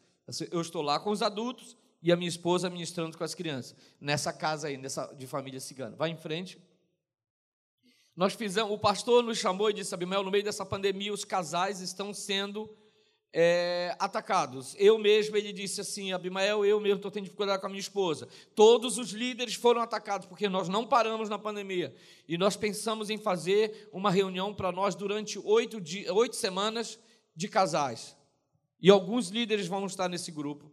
Eu 0.51 0.61
estou 0.61 0.83
lá 0.83 1.01
com 1.01 1.11
os 1.11 1.23
adultos 1.23 1.77
e 2.03 2.11
a 2.11 2.17
minha 2.17 2.29
esposa 2.29 2.69
ministrando 2.69 3.17
com 3.17 3.25
as 3.25 3.35
crianças, 3.35 3.77
nessa 4.01 4.33
casa 4.33 4.69
aí, 4.69 4.77
nessa, 4.77 5.07
de 5.15 5.27
família 5.27 5.61
cigana. 5.61 5.97
Vai 5.97 6.11
em 6.11 6.17
frente. 6.17 6.61
Nós 8.15 8.35
fizemos, 8.35 8.73
o 8.73 8.79
pastor 8.79 9.23
nos 9.23 9.39
chamou 9.39 9.71
e 9.71 9.73
disse: 9.73 9.95
Abimel, 9.95 10.23
no 10.23 10.31
meio 10.31 10.45
dessa 10.45 10.67
pandemia, 10.67 11.13
os 11.13 11.25
casais 11.25 11.81
estão 11.81 12.13
sendo 12.13 12.69
é, 13.33 13.97
atacados. 13.99 14.77
Eu 14.79 14.99
mesmo, 14.99 15.37
ele 15.37 15.53
disse 15.53 15.81
assim: 15.81 16.13
Abimael, 16.13 16.65
eu 16.65 16.79
mesmo 16.79 16.97
estou 16.97 17.11
tendo 17.11 17.25
dificuldade 17.25 17.61
com 17.61 17.67
a 17.67 17.71
minha 17.71 17.81
esposa. 17.81 18.29
Todos 18.55 18.99
os 18.99 19.11
líderes 19.11 19.55
foram 19.55 19.81
atacados, 19.81 20.27
porque 20.27 20.49
nós 20.49 20.69
não 20.69 20.87
paramos 20.87 21.29
na 21.29 21.39
pandemia. 21.39 21.95
E 22.29 22.37
nós 22.37 22.57
pensamos 22.57 23.09
em 23.09 23.17
fazer 23.17 23.89
uma 23.93 24.11
reunião 24.11 24.53
para 24.53 24.71
nós 24.71 24.95
durante 24.95 25.39
oito, 25.39 25.81
dias, 25.81 26.11
oito 26.11 26.37
semanas 26.37 26.99
de 27.35 27.49
casais. 27.49 28.17
E 28.81 28.91
alguns 28.91 29.29
líderes 29.29 29.67
vão 29.67 29.87
estar 29.87 30.09
nesse 30.09 30.31
grupo. 30.31 30.71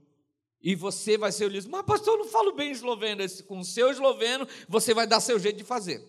E 0.62 0.76
você 0.76 1.18
vai 1.18 1.32
ser 1.32 1.46
o 1.46 1.48
líder. 1.48 1.70
Mas, 1.70 1.86
pastor, 1.86 2.16
eu 2.16 2.26
não 2.26 2.32
falo 2.32 2.52
bem 2.52 2.72
esloveno. 2.72 3.24
Com 3.48 3.60
o 3.60 3.64
seu 3.64 3.90
esloveno, 3.90 4.46
você 4.68 4.94
vai 4.94 5.08
dar 5.08 5.22
seu 5.22 5.40
jeito 5.40 5.58
de 5.58 5.64
fazer. 5.64 6.04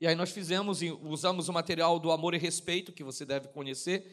E 0.00 0.06
aí 0.06 0.14
nós 0.14 0.30
fizemos, 0.30 0.80
usamos 1.02 1.50
o 1.50 1.52
material 1.52 1.98
do 1.98 2.10
Amor 2.10 2.32
e 2.32 2.38
Respeito, 2.38 2.90
que 2.90 3.04
você 3.04 3.26
deve 3.26 3.48
conhecer 3.48 4.06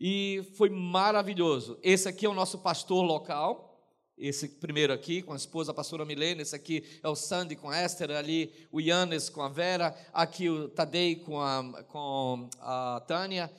e 0.00 0.46
foi 0.56 0.68
maravilhoso. 0.70 1.78
Esse 1.82 2.08
aqui 2.08 2.26
é 2.26 2.28
o 2.28 2.34
nosso 2.34 2.58
pastor 2.58 3.04
local, 3.04 3.66
esse 4.18 4.48
primeiro 4.48 4.92
aqui, 4.92 5.20
com 5.20 5.34
a 5.34 5.36
esposa 5.36 5.72
a 5.72 5.74
pastora 5.74 6.04
Milena, 6.04 6.40
esse 6.40 6.56
aqui 6.56 6.82
é 7.02 7.08
o 7.08 7.14
Sandy 7.14 7.54
com 7.54 7.68
a 7.68 7.82
Esther, 7.82 8.10
ali 8.10 8.50
o 8.72 8.80
Yannis 8.80 9.28
com 9.28 9.42
a 9.42 9.48
Vera, 9.48 9.94
aqui 10.12 10.48
o 10.48 10.68
Tadei 10.68 11.16
com 11.16 11.38
a, 11.38 11.84
com 11.88 12.48
a 12.60 13.02
Tânia. 13.06 13.50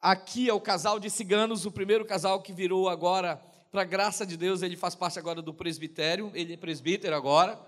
Aqui 0.00 0.48
é 0.48 0.52
o 0.52 0.60
casal 0.60 1.00
de 1.00 1.10
ciganos, 1.10 1.66
o 1.66 1.72
primeiro 1.72 2.04
casal 2.04 2.40
que 2.40 2.52
virou 2.52 2.88
agora, 2.88 3.42
para 3.72 3.84
graça 3.84 4.24
de 4.24 4.36
Deus, 4.36 4.62
ele 4.62 4.76
faz 4.76 4.94
parte 4.94 5.18
agora 5.18 5.42
do 5.42 5.54
presbitério, 5.54 6.30
ele 6.34 6.54
é 6.54 6.56
presbítero 6.56 7.16
agora. 7.16 7.58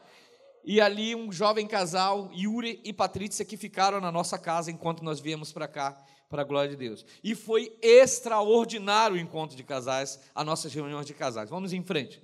E 0.65 0.81
ali 0.81 1.15
um 1.15 1.33
jovem 1.33 1.67
casal, 1.67 2.31
Yuri 2.33 2.81
e 2.85 2.93
Patrícia, 2.93 3.45
que 3.45 3.57
ficaram 3.57 4.01
na 4.01 4.13
nossa 4.13 4.39
casa 4.39 4.71
enquanto 4.71 5.03
nós 5.03 5.19
viemos 5.19 5.53
para 5.53 5.67
cá 5.67 6.05
para 6.35 6.43
a 6.43 6.45
glória 6.45 6.71
de 6.71 6.77
Deus. 6.77 7.07
E 7.23 7.33
foi 7.33 7.79
extraordinário 7.81 9.15
o 9.15 9.21
encontro 9.21 9.57
de 9.57 9.63
casais, 9.63 10.19
as 10.35 10.45
nossas 10.45 10.75
reuniões 10.75 11.07
de 11.07 11.15
casais. 11.15 11.49
Vamos 11.49 11.73
em 11.73 11.81
frente. 11.81 12.21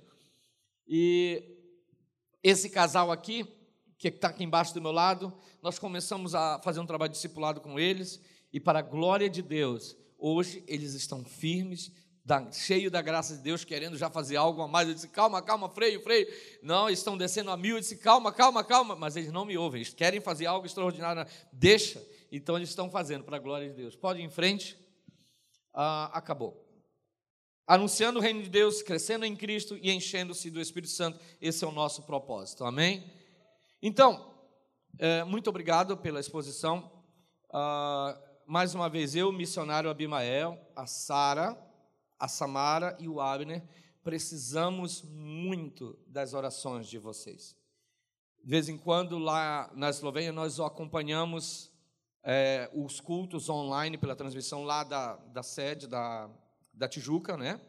E 0.85 1.41
esse 2.43 2.69
casal 2.69 3.09
aqui, 3.09 3.47
que 3.97 4.09
está 4.09 4.27
aqui 4.27 4.43
embaixo 4.43 4.73
do 4.73 4.81
meu 4.81 4.91
lado, 4.91 5.33
nós 5.63 5.79
começamos 5.79 6.35
a 6.35 6.59
fazer 6.59 6.81
um 6.81 6.85
trabalho 6.85 7.13
discipulado 7.13 7.61
com 7.61 7.79
eles, 7.79 8.19
e 8.51 8.59
para 8.59 8.79
a 8.79 8.81
glória 8.81 9.29
de 9.29 9.41
Deus, 9.41 9.95
hoje 10.17 10.61
eles 10.67 10.93
estão 10.93 11.23
firmes, 11.23 11.89
da, 12.25 12.51
cheio 12.51 12.91
da 12.91 13.01
graça 13.01 13.37
de 13.37 13.41
Deus, 13.41 13.63
querendo 13.63 13.97
já 13.97 14.09
fazer 14.09 14.35
algo 14.35 14.61
a 14.61 14.67
mais. 14.67 14.89
Eu 14.89 14.93
disse, 14.93 15.07
calma, 15.07 15.41
calma, 15.41 15.69
freio, 15.69 16.01
freio. 16.01 16.27
Não, 16.61 16.89
estão 16.89 17.17
descendo 17.17 17.49
a 17.49 17.55
mil. 17.55 17.77
Eu 17.77 17.79
disse, 17.79 17.95
calma, 17.95 18.31
calma, 18.31 18.61
calma. 18.63 18.93
Mas 18.93 19.15
eles 19.15 19.31
não 19.31 19.45
me 19.45 19.57
ouvem, 19.57 19.81
eles 19.81 19.93
querem 19.93 20.19
fazer 20.19 20.45
algo 20.45 20.65
extraordinário. 20.65 21.25
Deixa. 21.51 22.05
Então 22.31 22.55
eles 22.55 22.69
estão 22.69 22.89
fazendo 22.89 23.23
para 23.23 23.35
a 23.35 23.39
glória 23.39 23.67
de 23.67 23.75
Deus. 23.75 23.95
Pode 23.95 24.21
ir 24.21 24.23
em 24.23 24.29
frente. 24.29 24.79
Ah, 25.73 26.09
acabou. 26.13 26.65
Anunciando 27.67 28.19
o 28.19 28.21
reino 28.21 28.41
de 28.41 28.49
Deus, 28.49 28.81
crescendo 28.81 29.25
em 29.25 29.35
Cristo 29.35 29.77
e 29.81 29.91
enchendo-se 29.91 30.49
do 30.49 30.61
Espírito 30.61 30.91
Santo. 30.91 31.19
Esse 31.41 31.63
é 31.63 31.67
o 31.67 31.71
nosso 31.71 32.03
propósito. 32.03 32.63
Amém? 32.63 33.11
Então, 33.81 34.33
é, 34.97 35.23
muito 35.23 35.49
obrigado 35.49 35.97
pela 35.97 36.19
exposição. 36.19 36.91
Ah, 37.53 38.17
mais 38.45 38.73
uma 38.75 38.89
vez, 38.89 39.15
eu, 39.15 39.31
missionário 39.31 39.89
Abimael, 39.89 40.59
a 40.75 40.85
Sara, 40.85 41.57
a 42.19 42.27
Samara 42.27 42.97
e 42.99 43.07
o 43.07 43.21
Abner, 43.21 43.63
precisamos 44.03 45.01
muito 45.03 45.97
das 46.07 46.33
orações 46.33 46.87
de 46.87 46.97
vocês. 46.97 47.55
De 48.43 48.49
vez 48.49 48.67
em 48.67 48.77
quando, 48.77 49.17
lá 49.17 49.71
na 49.75 49.89
Eslovênia, 49.89 50.31
nós 50.31 50.59
acompanhamos 50.59 51.70
é, 52.23 52.69
os 52.73 52.99
cultos 52.99 53.49
online 53.49 53.97
pela 53.97 54.15
transmissão 54.15 54.63
lá 54.63 54.83
da, 54.83 55.15
da 55.15 55.43
sede 55.43 55.87
da, 55.87 56.29
da 56.73 56.87
Tijuca, 56.87 57.35
né? 57.35 57.59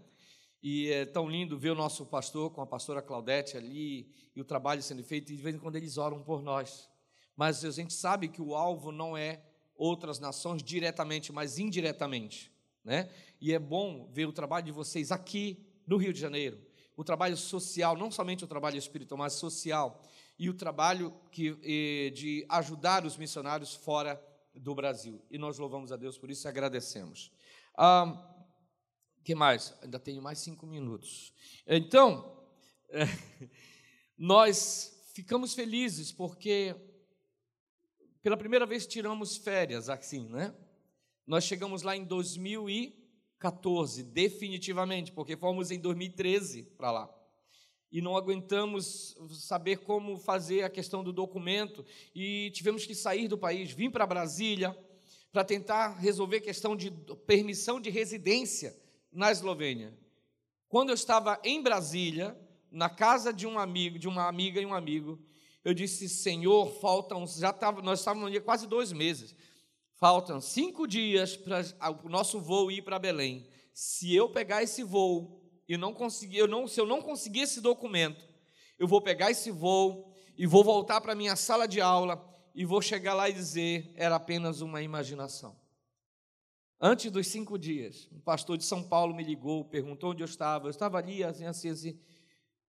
E 0.62 0.91
é 0.91 1.05
tão 1.05 1.29
lindo 1.29 1.59
ver 1.59 1.71
o 1.71 1.75
nosso 1.75 2.07
pastor 2.07 2.51
com 2.51 2.61
a 2.61 2.67
pastora 2.67 3.03
Claudete 3.03 3.57
ali 3.57 4.09
e 4.37 4.41
o 4.41 4.45
trabalho 4.45 4.83
sendo 4.83 5.03
feito, 5.03 5.33
e 5.33 5.37
de 5.37 5.43
vez 5.43 5.57
em 5.57 5.59
quando 5.59 5.77
eles 5.77 5.97
oram 5.97 6.23
por 6.23 6.43
nós. 6.43 6.88
Mas 7.37 7.65
a 7.65 7.71
gente 7.71 7.93
sabe 7.95 8.29
que 8.29 8.41
o 8.41 8.55
alvo 8.55 8.93
não 8.93 9.17
é 9.17 9.43
outras 9.75 10.21
nações 10.21 10.62
diretamente, 10.62 11.33
mas 11.33 11.59
indiretamente, 11.59 12.53
né? 12.85 13.11
E 13.41 13.53
é 13.53 13.59
bom 13.59 14.09
ver 14.12 14.27
o 14.27 14.33
trabalho 14.33 14.67
de 14.67 14.73
vocês 14.73 15.11
aqui 15.11 15.67
no 15.87 15.97
Rio 15.97 16.12
de 16.12 16.21
Janeiro, 16.21 16.61
o 16.97 17.03
trabalho 17.03 17.37
social, 17.37 17.97
não 17.97 18.11
somente 18.11 18.45
o 18.45 18.47
trabalho 18.47 18.77
espiritual, 18.77 19.19
mas 19.19 19.33
social, 19.33 20.01
e 20.38 20.49
o 20.49 20.55
trabalho 20.55 21.12
que, 21.31 22.11
de 22.15 22.47
ajudar 22.49 23.05
os 23.05 23.17
missionários 23.17 23.75
fora 23.75 24.23
do 24.55 24.75
Brasil. 24.75 25.25
E 25.31 25.38
nós 25.38 25.59
louvamos 25.59 25.93
a 25.93 25.97
Deus 25.97 26.19
por 26.19 26.31
isso 26.31 26.47
e 26.47 26.49
agradecemos. 26.49 27.33
Ah, 27.77 28.47
que 29.25 29.35
mais? 29.35 29.75
Ainda 29.83 29.99
tenho 29.99 30.23
mais 30.23 30.38
cinco 30.38 30.67
minutos. 30.67 31.33
Então, 31.67 32.45
é, 32.91 33.05
nós 34.17 35.11
ficamos 35.15 35.55
felizes 35.55 36.12
porque 36.12 36.75
pela 38.23 38.37
primeira 38.37 38.67
vez 38.67 38.87
tiramos 38.87 39.37
férias 39.37 39.88
assim, 39.88 40.29
né? 40.29 40.55
Nós 41.27 41.45
chegamos 41.45 41.83
lá 41.83 41.97
em 41.97 42.05
2014, 42.05 44.03
definitivamente, 44.05 45.12
porque 45.12 45.37
fomos 45.37 45.71
em 45.71 45.79
2013 45.81 46.65
para 46.77 46.91
lá 46.91 47.22
e 47.93 48.01
não 48.01 48.17
aguentamos 48.17 49.15
saber 49.31 49.77
como 49.81 50.17
fazer 50.17 50.63
a 50.63 50.71
questão 50.71 51.05
do 51.05 51.13
documento 51.13 51.85
e 52.15 52.51
tivemos 52.53 52.87
que 52.87 52.95
sair 52.95 53.29
do 53.29 53.37
país, 53.37 53.71
vim 53.71 53.91
para 53.91 54.07
Brasília 54.07 54.75
para 55.31 55.45
tentar 55.45 55.99
resolver 55.99 56.39
a 56.39 56.43
questão 56.43 56.75
de 56.75 56.91
permissão 57.27 57.81
de 57.81 57.91
residência 57.91 58.75
na 59.13 59.31
Eslovênia. 59.31 59.97
Quando 60.69 60.89
eu 60.89 60.95
estava 60.95 61.39
em 61.45 61.63
Brasília, 61.63 62.37
na 62.71 62.89
casa 62.89 63.33
de 63.33 63.47
um 63.47 63.59
amigo, 63.59 63.99
de 63.99 64.09
uma 64.09 64.27
amiga 64.27 64.59
e 64.61 64.67
um 64.67 64.75
amigo, 64.75 65.19
eu 65.63 65.75
disse: 65.75 66.09
Senhor, 66.09 66.73
faltam, 66.81 67.27
já 67.27 67.51
estava, 67.51 67.83
nós 67.83 67.99
estávamos 67.99 68.37
quase 68.41 68.67
dois 68.67 68.93
meses, 68.93 69.35
faltam 69.95 70.41
cinco 70.41 70.87
dias 70.87 71.37
para 71.37 71.63
o 72.03 72.09
nosso 72.09 72.41
voo 72.41 72.71
ir 72.71 72.83
para 72.83 72.99
Belém. 72.99 73.47
Se 73.75 74.15
eu 74.15 74.31
pegar 74.31 74.63
esse 74.63 74.83
voo 74.83 75.42
e 75.73 75.77
não 75.79 75.95
conseguir, 75.95 76.39
eu 76.39 76.47
não, 76.47 76.69
se 76.69 76.79
eu 76.79 76.87
não 76.87 77.01
conseguir 77.01 77.41
esse 77.41 77.61
documento, 77.61 78.23
eu 78.79 78.87
vou 78.87 79.01
pegar 79.01 79.31
esse 79.31 79.51
voo 79.51 80.13
e 80.37 80.47
vou 80.47 80.63
voltar 80.63 81.01
para 81.01 81.13
a 81.13 81.17
minha 81.17 81.35
sala 81.35 81.67
de 81.67 81.81
aula 81.81 82.23
e 82.55 82.65
vou 82.67 82.83
chegar 82.83 83.15
lá 83.15 83.29
e 83.31 83.33
dizer 83.33 83.91
era 83.97 84.17
apenas 84.17 84.61
uma 84.61 84.83
imaginação. 84.83 85.57
Antes 86.79 87.11
dos 87.11 87.27
cinco 87.29 87.59
dias, 87.59 88.07
um 88.13 88.21
pastor 88.21 88.59
de 88.59 88.65
São 88.65 88.83
Paulo 88.83 89.15
me 89.15 89.23
ligou, 89.23 89.65
perguntou 89.65 90.11
onde 90.11 90.23
eu 90.23 90.27
estava. 90.27 90.67
Eu 90.67 90.71
estava 90.71 90.99
ali, 90.99 91.25
assim, 91.25 91.47
assim, 91.47 91.71
assim. 91.71 91.99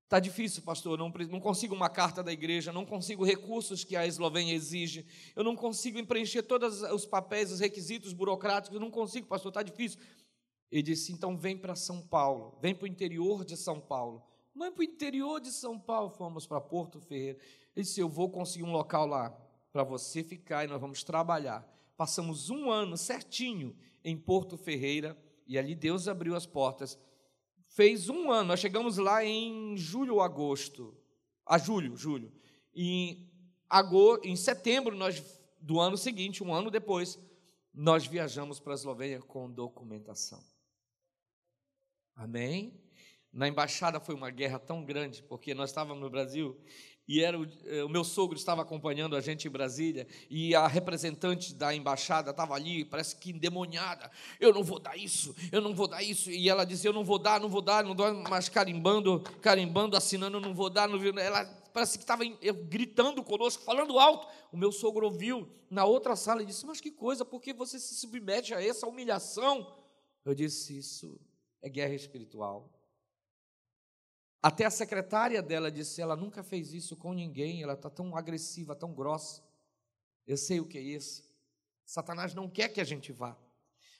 Está 0.04 0.20
difícil, 0.20 0.62
pastor. 0.62 0.98
Não, 0.98 1.08
não 1.30 1.40
consigo 1.40 1.74
uma 1.74 1.88
carta 1.88 2.22
da 2.22 2.30
igreja, 2.30 2.72
não 2.72 2.84
consigo 2.84 3.24
recursos 3.24 3.82
que 3.82 3.96
a 3.96 4.06
Eslovênia 4.06 4.54
exige, 4.54 5.06
eu 5.34 5.42
não 5.42 5.56
consigo 5.56 6.04
preencher 6.06 6.42
todos 6.42 6.82
os 6.82 7.06
papéis, 7.06 7.50
os 7.50 7.58
requisitos 7.58 8.12
burocráticos, 8.12 8.74
eu 8.74 8.80
não 8.80 8.90
consigo, 8.90 9.26
pastor, 9.26 9.48
está 9.48 9.62
difícil. 9.62 9.98
Ele 10.72 10.82
disse: 10.82 11.12
então 11.12 11.36
vem 11.36 11.54
para 11.54 11.76
São 11.76 12.00
Paulo, 12.00 12.56
vem 12.62 12.74
para 12.74 12.86
o 12.86 12.88
interior 12.88 13.44
de 13.44 13.58
São 13.58 13.78
Paulo. 13.78 14.24
Mas 14.54 14.72
para 14.72 14.80
o 14.80 14.84
interior 14.84 15.38
de 15.38 15.52
São 15.52 15.78
Paulo, 15.78 16.08
fomos 16.08 16.46
para 16.46 16.62
Porto 16.62 16.98
Ferreira. 16.98 17.38
Ele 17.76 17.84
disse: 17.84 18.00
eu 18.00 18.08
vou 18.08 18.30
conseguir 18.30 18.64
um 18.64 18.72
local 18.72 19.06
lá 19.06 19.30
para 19.70 19.84
você 19.84 20.24
ficar 20.24 20.64
e 20.64 20.68
nós 20.68 20.80
vamos 20.80 21.04
trabalhar. 21.04 21.68
Passamos 21.94 22.48
um 22.48 22.70
ano 22.70 22.96
certinho 22.96 23.76
em 24.02 24.16
Porto 24.16 24.56
Ferreira 24.56 25.16
e 25.46 25.58
ali 25.58 25.74
Deus 25.74 26.08
abriu 26.08 26.34
as 26.34 26.46
portas. 26.46 26.98
Fez 27.66 28.08
um 28.08 28.30
ano, 28.30 28.48
nós 28.48 28.60
chegamos 28.60 28.96
lá 28.96 29.22
em 29.22 29.76
julho 29.76 30.14
ou 30.14 30.20
agosto, 30.22 30.96
a 31.46 31.58
julho, 31.58 31.96
julho. 31.96 32.32
E 32.74 33.30
agosto, 33.68 34.26
em 34.26 34.36
setembro 34.36 34.96
nós, 34.96 35.22
do 35.60 35.78
ano 35.78 35.98
seguinte, 35.98 36.42
um 36.42 36.52
ano 36.52 36.70
depois, 36.70 37.18
nós 37.72 38.06
viajamos 38.06 38.58
para 38.58 38.72
a 38.72 38.74
Eslovênia 38.74 39.20
com 39.20 39.50
documentação. 39.50 40.51
Amém? 42.14 42.80
Na 43.32 43.48
embaixada 43.48 43.98
foi 43.98 44.14
uma 44.14 44.30
guerra 44.30 44.58
tão 44.58 44.84
grande, 44.84 45.22
porque 45.22 45.54
nós 45.54 45.70
estávamos 45.70 46.02
no 46.02 46.10
Brasil 46.10 46.58
e 47.08 47.20
era 47.20 47.38
o, 47.38 47.44
eh, 47.64 47.82
o, 47.82 47.88
meu 47.88 48.04
sogro 48.04 48.36
estava 48.36 48.62
acompanhando 48.62 49.16
a 49.16 49.20
gente 49.20 49.48
em 49.48 49.50
Brasília 49.50 50.06
e 50.30 50.54
a 50.54 50.68
representante 50.68 51.52
da 51.52 51.74
embaixada 51.74 52.30
estava 52.30 52.54
ali, 52.54 52.84
parece 52.84 53.16
que 53.16 53.30
endemoniada. 53.30 54.10
Eu 54.38 54.54
não 54.54 54.62
vou 54.62 54.78
dar 54.78 54.96
isso, 54.96 55.34
eu 55.50 55.60
não 55.60 55.74
vou 55.74 55.88
dar 55.88 56.02
isso. 56.02 56.30
E 56.30 56.48
ela 56.48 56.64
dizia: 56.64 56.90
Eu 56.90 56.94
não 56.94 57.04
vou 57.04 57.18
dar, 57.18 57.40
não 57.40 57.48
vou 57.48 57.60
dar, 57.60 57.82
não 57.82 57.94
dou, 57.94 58.14
mas 58.28 58.48
carimbando, 58.48 59.20
carimbando, 59.40 59.96
assinando, 59.96 60.40
não 60.40 60.54
vou 60.54 60.70
dar, 60.70 60.88
não. 60.88 60.98
Ela 61.18 61.44
parece 61.72 61.98
que 61.98 62.04
estava 62.04 62.24
gritando 62.68 63.24
conosco, 63.24 63.64
falando 63.64 63.98
alto. 63.98 64.28
O 64.52 64.56
meu 64.56 64.70
sogro 64.70 65.06
ouviu 65.06 65.48
na 65.68 65.84
outra 65.84 66.14
sala 66.14 66.42
e 66.42 66.46
disse: 66.46 66.64
Mas 66.64 66.80
que 66.80 66.90
coisa, 66.90 67.24
por 67.24 67.40
que 67.40 67.52
você 67.52 67.80
se 67.80 67.96
submete 67.96 68.54
a 68.54 68.64
essa 68.64 68.86
humilhação? 68.86 69.74
Eu 70.24 70.34
disse: 70.36 70.78
Isso 70.78 71.20
é 71.62 71.68
guerra 71.68 71.94
espiritual. 71.94 72.68
Até 74.42 74.64
a 74.64 74.70
secretária 74.70 75.40
dela 75.40 75.70
disse: 75.70 76.02
ela 76.02 76.16
nunca 76.16 76.42
fez 76.42 76.74
isso 76.74 76.96
com 76.96 77.12
ninguém, 77.12 77.62
ela 77.62 77.74
está 77.74 77.88
tão 77.88 78.16
agressiva, 78.16 78.74
tão 78.74 78.92
grossa. 78.92 79.42
Eu 80.26 80.36
sei 80.36 80.58
o 80.58 80.66
que 80.66 80.76
é 80.76 80.82
isso. 80.82 81.22
Satanás 81.84 82.34
não 82.34 82.48
quer 82.48 82.68
que 82.68 82.80
a 82.80 82.84
gente 82.84 83.12
vá. 83.12 83.36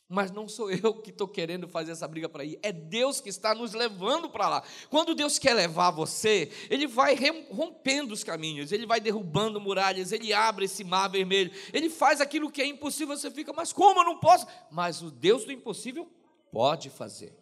Mas 0.09 0.31
não 0.31 0.48
sou 0.48 0.70
eu 0.75 1.01
que 1.01 1.11
estou 1.11 1.29
querendo 1.29 1.68
fazer 1.68 1.92
essa 1.92 2.09
briga 2.09 2.29
para 2.29 2.44
ir, 2.44 2.59
é 2.61 2.72
Deus 2.72 3.20
que 3.20 3.29
está 3.29 3.55
nos 3.55 3.72
levando 3.72 4.29
para 4.29 4.48
lá. 4.48 4.64
Quando 4.90 5.14
Deus 5.14 5.38
quer 5.38 5.55
levar 5.55 5.92
você, 5.92 6.51
Ele 6.68 6.88
vai 6.88 7.16
rompendo 7.51 8.12
os 8.12 8.25
caminhos, 8.25 8.72
Ele 8.72 8.85
vai 8.85 9.01
derrubando 9.01 9.61
muralhas, 9.61 10.11
Ele 10.11 10.33
abre 10.33 10.64
esse 10.64 10.83
mar 10.83 11.09
vermelho, 11.09 11.53
Ele 11.72 11.88
faz 11.88 12.20
aquilo 12.20 12.51
que 12.51 12.61
é 12.61 12.66
impossível, 12.66 13.16
você 13.16 13.31
fica, 13.31 13.53
mas 13.53 13.72
como 13.72 14.01
eu 14.01 14.05
não 14.05 14.18
posso? 14.18 14.46
Mas 14.70 15.03
o 15.03 15.11
Deus 15.11 15.44
do 15.44 15.53
impossível 15.53 16.11
pode 16.51 16.90
fazer. 16.90 17.41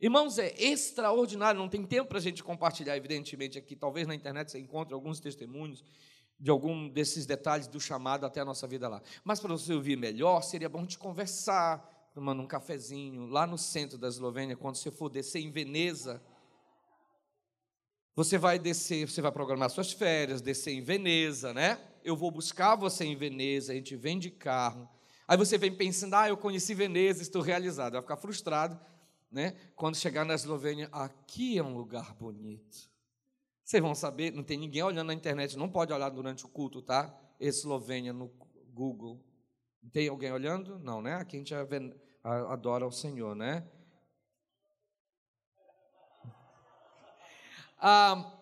Irmãos, 0.00 0.38
é 0.38 0.54
extraordinário, 0.56 1.58
não 1.58 1.68
tem 1.68 1.84
tempo 1.84 2.08
para 2.08 2.18
a 2.18 2.20
gente 2.20 2.44
compartilhar, 2.44 2.96
evidentemente, 2.96 3.58
aqui. 3.58 3.74
Talvez 3.74 4.06
na 4.06 4.14
internet 4.14 4.52
você 4.52 4.58
encontre 4.60 4.94
alguns 4.94 5.18
testemunhos 5.18 5.82
de 6.38 6.50
algum 6.52 6.88
desses 6.88 7.26
detalhes 7.26 7.66
do 7.66 7.80
chamado 7.80 8.24
até 8.24 8.40
a 8.40 8.44
nossa 8.44 8.64
vida 8.68 8.88
lá. 8.88 9.02
Mas 9.24 9.40
para 9.40 9.48
você 9.48 9.74
ouvir 9.74 9.96
melhor, 9.96 10.42
seria 10.42 10.68
bom 10.68 10.86
te 10.86 10.96
conversar, 10.96 12.10
tomando 12.14 12.40
um 12.40 12.46
cafezinho, 12.46 13.26
lá 13.26 13.44
no 13.44 13.58
centro 13.58 13.98
da 13.98 14.06
Eslovênia, 14.06 14.56
quando 14.56 14.76
você 14.76 14.92
for 14.92 15.08
descer 15.08 15.40
em 15.40 15.50
Veneza. 15.50 16.22
Você 18.14 18.38
vai 18.38 18.56
descer, 18.56 19.08
você 19.08 19.20
vai 19.20 19.32
programar 19.32 19.68
suas 19.68 19.92
férias, 19.92 20.40
descer 20.40 20.74
em 20.74 20.80
Veneza, 20.80 21.52
né? 21.52 21.80
Eu 22.04 22.16
vou 22.16 22.30
buscar 22.30 22.76
você 22.76 23.04
em 23.04 23.16
Veneza, 23.16 23.72
a 23.72 23.74
gente 23.74 23.96
vem 23.96 24.16
de 24.16 24.30
carro. 24.30 24.88
Aí 25.26 25.36
você 25.36 25.58
vem 25.58 25.74
pensando, 25.74 26.14
ah, 26.14 26.28
eu 26.28 26.36
conheci 26.36 26.72
Veneza, 26.72 27.20
estou 27.20 27.42
realizado. 27.42 27.94
Vai 27.94 28.02
ficar 28.02 28.16
frustrado 28.16 28.78
né? 29.30 29.52
Quando 29.76 29.96
chegar 29.96 30.24
na 30.24 30.34
Eslovênia, 30.34 30.88
aqui 30.92 31.58
é 31.58 31.62
um 31.62 31.76
lugar 31.76 32.14
bonito. 32.14 32.90
Vocês 33.64 33.82
vão 33.82 33.94
saber, 33.94 34.32
não 34.32 34.42
tem 34.42 34.56
ninguém 34.58 34.82
olhando 34.82 35.08
na 35.08 35.14
internet, 35.14 35.56
não 35.56 35.68
pode 35.68 35.92
olhar 35.92 36.08
durante 36.08 36.46
o 36.46 36.48
culto, 36.48 36.80
tá? 36.80 37.14
Eslovênia 37.38 38.12
no 38.12 38.28
Google. 38.72 39.22
Tem 39.92 40.08
alguém 40.08 40.32
olhando? 40.32 40.78
Não, 40.78 41.02
né? 41.02 41.14
Aqui 41.14 41.36
a 41.36 41.38
gente 41.38 41.54
adora 42.22 42.86
o 42.86 42.92
Senhor, 42.92 43.34
né? 43.34 43.68
Ah, 47.80 48.36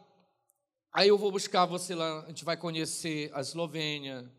aí 0.92 1.08
eu 1.08 1.18
vou 1.18 1.30
buscar 1.30 1.66
você 1.66 1.94
lá, 1.94 2.24
a 2.24 2.28
gente 2.28 2.44
vai 2.44 2.56
conhecer 2.56 3.30
a 3.34 3.40
Eslovênia, 3.40 4.32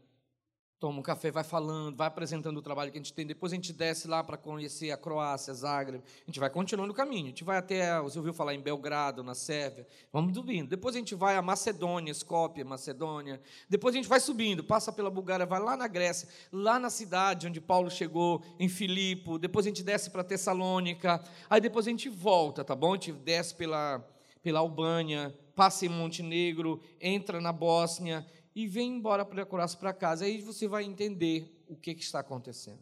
toma 0.80 1.00
um 1.00 1.02
café, 1.02 1.32
vai 1.32 1.44
falando, 1.44 1.96
vai 1.96 2.08
apresentando 2.08 2.58
o 2.58 2.62
trabalho 2.62 2.92
que 2.92 2.98
a 2.98 3.02
gente 3.02 3.13
tem. 3.13 3.26
Depois 3.26 3.52
a 3.52 3.56
gente 3.56 3.74
desce 3.74 4.08
lá 4.08 4.24
para 4.24 4.38
conhecer 4.38 4.92
a 4.92 4.98
Croácia, 4.98 5.54
Zagreb. 5.54 6.04
A 6.06 6.26
gente 6.30 6.40
vai 6.40 6.50
continuando 6.50 6.94
o 6.94 6.96
caminho. 6.96 7.26
A 7.26 7.30
gente 7.30 7.44
vai 7.44 7.58
até, 7.58 8.00
você 8.00 8.18
ouviu 8.20 8.34
falar 8.34 8.54
em 8.54 8.62
Belgrado, 8.62 9.24
na 9.24 9.34
Sérvia. 9.34 9.88
Vamos 10.13 10.36
subindo. 10.36 10.70
Depois 10.70 10.96
a 10.96 11.00
gente 11.00 11.16
vai 11.16 11.36
a 11.36 11.42
Macedônia, 11.42 12.12
Skopje, 12.12 12.63
Macedônia. 12.63 13.42
Depois 13.68 13.96
a 13.96 13.98
gente 13.98 14.08
vai 14.08 14.20
subindo, 14.20 14.63
passa 14.63 14.92
pela 14.92 15.10
Bulgária, 15.10 15.46
vai 15.46 15.60
lá 15.60 15.76
na 15.76 15.88
Grécia, 15.88 16.30
lá 16.52 16.78
na 16.78 16.92
cidade 16.92 17.48
onde 17.48 17.60
Paulo 17.60 17.90
chegou, 17.90 18.44
em 18.60 18.70
Filipe. 18.70 19.40
Depois 19.40 19.66
a 19.66 19.70
gente 19.70 19.84
desce 19.84 20.12
para 20.12 20.24
Tessalônica. 20.24 21.24
Aí 21.50 21.60
depois 21.60 21.88
a 21.88 21.90
gente 21.90 22.08
volta, 22.08 22.63
tá 22.63 22.76
bom? 22.76 22.92
A 22.92 22.96
gente 22.96 23.13
desce 23.13 23.56
pela, 23.56 24.08
pela 24.44 24.60
Albânia, 24.60 25.36
passa 25.56 25.88
em 25.88 25.90
Montenegro, 25.90 26.80
entra 27.02 27.42
na 27.42 27.52
Bósnia 27.52 28.24
e 28.58 28.65
vem 28.65 28.96
embora 28.96 29.24
para 29.24 29.46
curar-se 29.46 29.78
para 29.78 29.93
casa. 29.93 30.26
Aí 30.26 30.41
você 30.41 30.67
vai 30.67 30.84
entender 30.84 31.63
o 31.67 31.76
que, 31.76 31.93
que 31.93 32.02
está 32.02 32.22
acontecendo. 32.22 32.82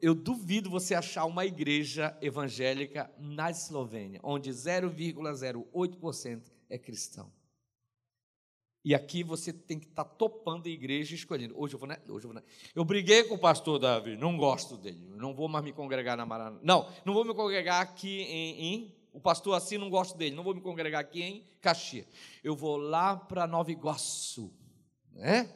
Eu 0.00 0.14
duvido 0.14 0.70
você 0.70 0.94
achar 0.94 1.26
uma 1.26 1.44
igreja 1.44 2.16
evangélica 2.22 3.12
na 3.18 3.50
Eslovênia, 3.50 4.18
onde 4.22 4.48
0,08% 4.48 6.40
é 6.70 6.78
cristão. 6.78 7.30
E 8.82 8.94
aqui 8.94 9.22
você 9.22 9.52
tem 9.52 9.78
que 9.78 9.84
estar 9.84 10.04
tá 10.04 10.10
topando 10.10 10.68
a 10.68 10.70
igreja 10.70 11.12
e 11.12 11.18
escolhendo. 11.18 11.52
Hoje 11.54 11.74
eu 11.74 11.78
vou, 11.78 11.86
né? 11.86 11.98
Hoje 12.08 12.24
eu 12.24 12.32
vou, 12.32 12.34
né? 12.34 12.42
Eu 12.74 12.82
briguei 12.82 13.24
com 13.24 13.34
o 13.34 13.38
pastor 13.38 13.78
Davi, 13.78 14.16
não 14.16 14.38
gosto 14.38 14.78
dele, 14.78 15.06
não 15.16 15.34
vou 15.34 15.48
mais 15.48 15.62
me 15.62 15.74
congregar 15.74 16.16
na 16.16 16.24
Maraná. 16.24 16.58
Não, 16.62 16.90
não 17.04 17.12
vou 17.12 17.26
me 17.26 17.34
congregar 17.34 17.82
aqui 17.82 18.22
em, 18.22 18.74
em 18.74 18.95
o 19.16 19.20
pastor 19.20 19.54
assim 19.54 19.78
não 19.78 19.88
gosto 19.88 20.14
dele, 20.14 20.36
não 20.36 20.44
vou 20.44 20.54
me 20.54 20.60
congregar 20.60 21.00
aqui 21.00 21.22
em 21.22 21.42
Caxias. 21.62 22.06
Eu 22.44 22.54
vou 22.54 22.76
lá 22.76 23.16
para 23.16 23.46
Nova 23.46 23.72
Iguaçu, 23.72 24.52
né? 25.10 25.50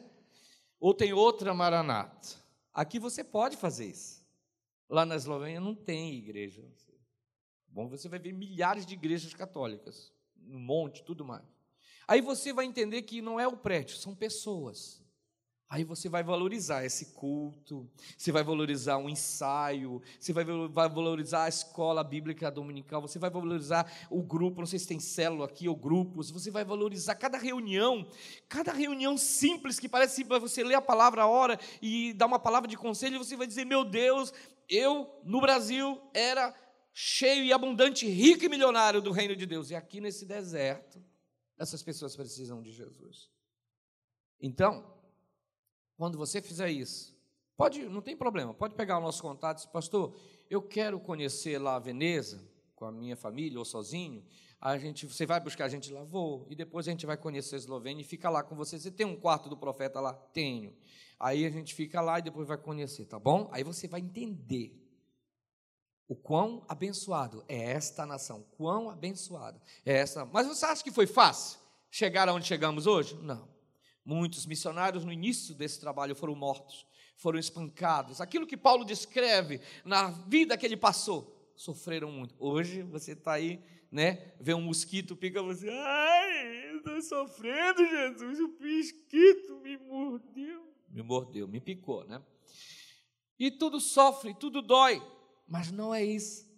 Ou 0.79 0.95
tem 0.95 1.13
outra 1.13 1.53
Maranata. 1.53 2.29
Aqui 2.73 2.97
você 2.97 3.23
pode 3.23 3.55
fazer 3.55 3.85
isso. 3.85 4.25
Lá 4.89 5.05
na 5.05 5.15
Eslovênia 5.15 5.59
não 5.59 5.75
tem 5.75 6.15
igreja. 6.15 6.67
Bom, 7.67 7.87
você 7.87 8.09
vai 8.09 8.17
ver 8.17 8.33
milhares 8.33 8.83
de 8.83 8.95
igrejas 8.95 9.31
católicas, 9.35 10.11
um 10.35 10.57
monte, 10.57 11.03
tudo 11.03 11.23
mais. 11.23 11.45
Aí 12.07 12.19
você 12.19 12.51
vai 12.51 12.65
entender 12.65 13.03
que 13.03 13.21
não 13.21 13.39
é 13.39 13.47
o 13.47 13.55
prédio, 13.55 13.95
são 13.95 14.15
pessoas. 14.15 15.00
Aí 15.71 15.85
você 15.85 16.09
vai 16.09 16.21
valorizar 16.21 16.83
esse 16.83 17.13
culto, 17.13 17.89
você 18.17 18.29
vai 18.29 18.43
valorizar 18.43 18.97
um 18.97 19.07
ensaio, 19.07 20.01
você 20.19 20.33
vai 20.33 20.43
valorizar 20.43 21.45
a 21.45 21.47
escola 21.47 22.03
bíblica 22.03 22.51
dominical, 22.51 23.01
você 23.01 23.17
vai 23.17 23.29
valorizar 23.29 23.89
o 24.09 24.21
grupo, 24.21 24.59
não 24.59 24.67
sei 24.67 24.79
se 24.79 24.85
tem 24.89 24.99
célula 24.99 25.45
aqui 25.45 25.69
ou 25.69 25.75
grupos, 25.77 26.29
você 26.29 26.51
vai 26.51 26.65
valorizar 26.65 27.15
cada 27.15 27.37
reunião, 27.37 28.05
cada 28.49 28.73
reunião 28.73 29.15
simples, 29.15 29.79
que 29.79 29.87
parece 29.87 30.15
simples, 30.17 30.41
você 30.41 30.61
lê 30.61 30.75
a 30.75 30.81
palavra 30.81 31.21
a 31.21 31.27
hora 31.27 31.57
e 31.81 32.11
dá 32.11 32.25
uma 32.25 32.37
palavra 32.37 32.67
de 32.67 32.75
conselho, 32.75 33.17
você 33.17 33.37
vai 33.37 33.47
dizer: 33.47 33.63
Meu 33.63 33.85
Deus, 33.85 34.33
eu 34.67 35.21
no 35.23 35.39
Brasil 35.39 36.01
era 36.13 36.53
cheio 36.93 37.45
e 37.45 37.53
abundante, 37.53 38.05
rico 38.05 38.43
e 38.43 38.49
milionário 38.49 39.01
do 39.01 39.13
reino 39.13 39.37
de 39.37 39.45
Deus, 39.45 39.69
e 39.69 39.75
aqui 39.75 40.01
nesse 40.01 40.25
deserto, 40.25 41.01
essas 41.57 41.81
pessoas 41.81 42.13
precisam 42.13 42.61
de 42.61 42.73
Jesus. 42.73 43.31
Então, 44.37 44.99
quando 46.01 46.17
você 46.17 46.41
fizer 46.41 46.71
isso, 46.71 47.15
pode, 47.55 47.83
não 47.83 48.01
tem 48.01 48.17
problema, 48.17 48.55
pode 48.55 48.73
pegar 48.73 48.97
o 48.97 49.01
nosso 49.01 49.21
contato 49.21 49.57
e 49.57 49.59
dizer, 49.59 49.71
pastor, 49.71 50.15
eu 50.49 50.59
quero 50.59 50.99
conhecer 50.99 51.59
lá 51.59 51.75
a 51.75 51.79
Veneza, 51.79 52.41
com 52.73 52.85
a 52.85 52.91
minha 52.91 53.15
família 53.15 53.59
ou 53.59 53.63
sozinho, 53.63 54.25
a 54.59 54.79
gente, 54.79 55.05
você 55.05 55.27
vai 55.27 55.39
buscar 55.39 55.65
a 55.65 55.69
gente 55.69 55.93
lá, 55.93 56.03
vou, 56.03 56.47
e 56.49 56.55
depois 56.55 56.87
a 56.87 56.91
gente 56.91 57.05
vai 57.05 57.17
conhecer 57.17 57.53
a 57.53 57.57
Eslovênia 57.59 58.01
e 58.01 58.03
fica 58.03 58.31
lá 58.31 58.41
com 58.41 58.55
você. 58.55 58.79
Você 58.79 58.89
tem 58.89 59.05
um 59.05 59.15
quarto 59.15 59.47
do 59.47 59.55
profeta 59.55 59.99
lá? 59.99 60.11
Tenho. 60.11 60.75
Aí 61.19 61.45
a 61.45 61.51
gente 61.51 61.75
fica 61.75 62.01
lá 62.01 62.17
e 62.17 62.23
depois 62.23 62.47
vai 62.47 62.57
conhecer, 62.57 63.05
tá 63.05 63.19
bom? 63.19 63.47
Aí 63.51 63.63
você 63.63 63.87
vai 63.87 63.99
entender 63.99 64.75
o 66.07 66.15
quão 66.15 66.65
abençoado 66.67 67.45
é 67.47 67.73
esta 67.73 68.07
nação, 68.07 68.43
quão 68.57 68.89
abençoada 68.89 69.61
é 69.85 69.97
essa. 69.97 70.25
Mas 70.25 70.47
você 70.47 70.65
acha 70.65 70.83
que 70.83 70.89
foi 70.89 71.05
fácil 71.05 71.59
chegar 71.91 72.27
aonde 72.27 72.47
chegamos 72.47 72.87
hoje? 72.87 73.15
Não. 73.21 73.60
Muitos 74.03 74.45
missionários 74.45 75.05
no 75.05 75.11
início 75.11 75.53
desse 75.53 75.79
trabalho 75.79 76.15
foram 76.15 76.35
mortos, 76.35 76.85
foram 77.15 77.37
espancados. 77.37 78.19
Aquilo 78.19 78.47
que 78.47 78.57
Paulo 78.57 78.83
descreve 78.83 79.61
na 79.85 80.09
vida 80.09 80.57
que 80.57 80.65
ele 80.65 80.77
passou, 80.77 81.53
sofreram 81.55 82.11
muito. 82.11 82.35
Hoje 82.39 82.81
você 82.81 83.11
está 83.11 83.33
aí, 83.33 83.63
né? 83.91 84.33
Vê 84.39 84.53
um 84.53 84.61
mosquito, 84.61 85.15
pica 85.15 85.41
você, 85.43 85.69
ai, 85.69 86.77
estou 86.77 87.01
sofrendo, 87.01 87.85
Jesus, 87.85 88.39
o 88.39 88.47
mosquito 88.59 89.59
me 89.61 89.77
mordeu. 89.77 90.67
Me 90.89 91.03
mordeu, 91.03 91.47
me 91.47 91.61
picou, 91.61 92.03
né? 92.05 92.21
E 93.37 93.51
tudo 93.51 93.79
sofre, 93.79 94.33
tudo 94.33 94.61
dói, 94.61 95.01
mas 95.47 95.71
não 95.71 95.93
é 95.93 96.03
isso. 96.03 96.49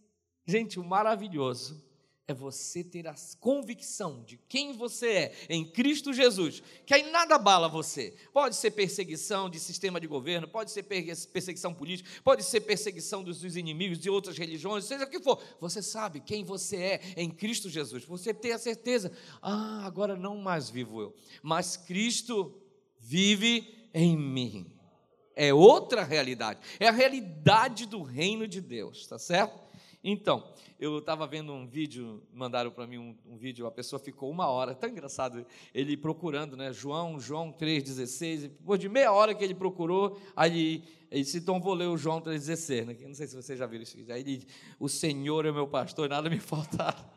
Gente, 0.45 0.79
o 0.79 0.83
maravilhoso 0.83 1.83
é 2.25 2.33
você 2.33 2.83
ter 2.83 3.05
a 3.07 3.15
convicção 3.39 4.23
de 4.23 4.37
quem 4.47 4.71
você 4.71 5.07
é 5.07 5.35
em 5.49 5.65
Cristo 5.65 6.13
Jesus, 6.13 6.63
que 6.85 6.93
aí 6.93 7.11
nada 7.11 7.35
abala 7.35 7.67
você. 7.67 8.15
Pode 8.31 8.55
ser 8.55 8.71
perseguição 8.71 9.49
de 9.49 9.59
sistema 9.59 9.99
de 9.99 10.07
governo, 10.07 10.47
pode 10.47 10.71
ser 10.71 10.83
perseguição 10.83 11.73
política, 11.73 12.09
pode 12.23 12.43
ser 12.43 12.61
perseguição 12.61 13.23
dos, 13.23 13.43
inimigos 13.57 13.99
de 13.99 14.09
outras 14.09 14.37
religiões, 14.37 14.85
seja 14.85 15.03
o 15.03 15.09
que 15.09 15.19
for. 15.19 15.41
Você 15.59 15.81
sabe 15.81 16.21
quem 16.21 16.45
você 16.45 16.77
é 16.77 17.01
em 17.17 17.29
Cristo 17.29 17.69
Jesus. 17.69 18.05
Você 18.05 18.33
tem 18.33 18.53
a 18.53 18.59
certeza, 18.59 19.11
ah, 19.41 19.85
agora 19.85 20.15
não 20.15 20.37
mais 20.37 20.69
vivo 20.69 21.01
eu, 21.01 21.15
mas 21.41 21.75
Cristo 21.75 22.57
vive 22.99 23.89
em 23.93 24.17
mim. 24.17 24.71
É 25.35 25.53
outra 25.53 26.03
realidade, 26.03 26.59
é 26.79 26.87
a 26.87 26.91
realidade 26.91 27.85
do 27.85 28.01
reino 28.01 28.47
de 28.47 28.61
Deus, 28.61 29.07
tá 29.07 29.17
certo? 29.19 29.62
Então, 30.03 30.53
eu 30.77 30.97
estava 30.97 31.25
vendo 31.25 31.53
um 31.53 31.65
vídeo, 31.65 32.21
mandaram 32.33 32.69
para 32.69 32.85
mim 32.85 32.97
um, 32.97 33.17
um, 33.25 33.37
vídeo, 33.37 33.65
a 33.65 33.71
pessoa 33.71 33.97
ficou 33.97 34.29
uma 34.29 34.47
hora, 34.47 34.75
tão 34.75 34.89
engraçado, 34.89 35.45
ele 35.73 35.95
procurando, 35.95 36.57
né, 36.57 36.73
João, 36.73 37.17
João 37.17 37.53
3,16, 37.53 38.41
depois 38.41 38.81
de 38.81 38.89
meia 38.89 39.13
hora 39.13 39.33
que 39.33 39.41
ele 39.41 39.55
procurou, 39.55 40.19
aí 40.35 40.83
ele, 41.09 41.23
disse, 41.23 41.37
então 41.37 41.61
vou 41.61 41.73
ler 41.73 41.87
o 41.87 41.95
João 41.95 42.19
3,16, 42.19 42.85
né, 42.85 42.97
não 43.07 43.15
sei 43.15 43.27
se 43.27 43.35
vocês 43.35 43.57
já 43.57 43.65
viram 43.65 43.83
isso, 43.83 43.97
aí 44.11 44.19
ele 44.19 44.45
o 44.77 44.89
Senhor 44.89 45.45
é 45.45 45.53
meu 45.53 45.67
pastor, 45.69 46.09
nada 46.09 46.29
me 46.29 46.39
faltará. 46.41 47.09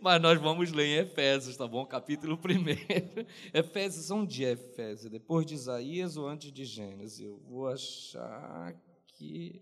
Mas 0.00 0.20
nós 0.20 0.40
vamos 0.40 0.72
ler 0.72 0.86
em 0.86 1.06
Efésios, 1.06 1.56
tá 1.56 1.66
bom? 1.66 1.84
Capítulo 1.84 2.38
1. 2.38 3.58
Efésios, 3.58 4.10
onde 4.10 4.44
é 4.44 4.52
Efésios? 4.52 5.10
Depois 5.10 5.44
de 5.44 5.54
Isaías 5.54 6.16
ou 6.16 6.28
antes 6.28 6.52
de 6.52 6.64
Gênesis? 6.64 7.20
Eu 7.20 7.38
vou 7.48 7.68
achar 7.68 8.74
que... 9.08 9.60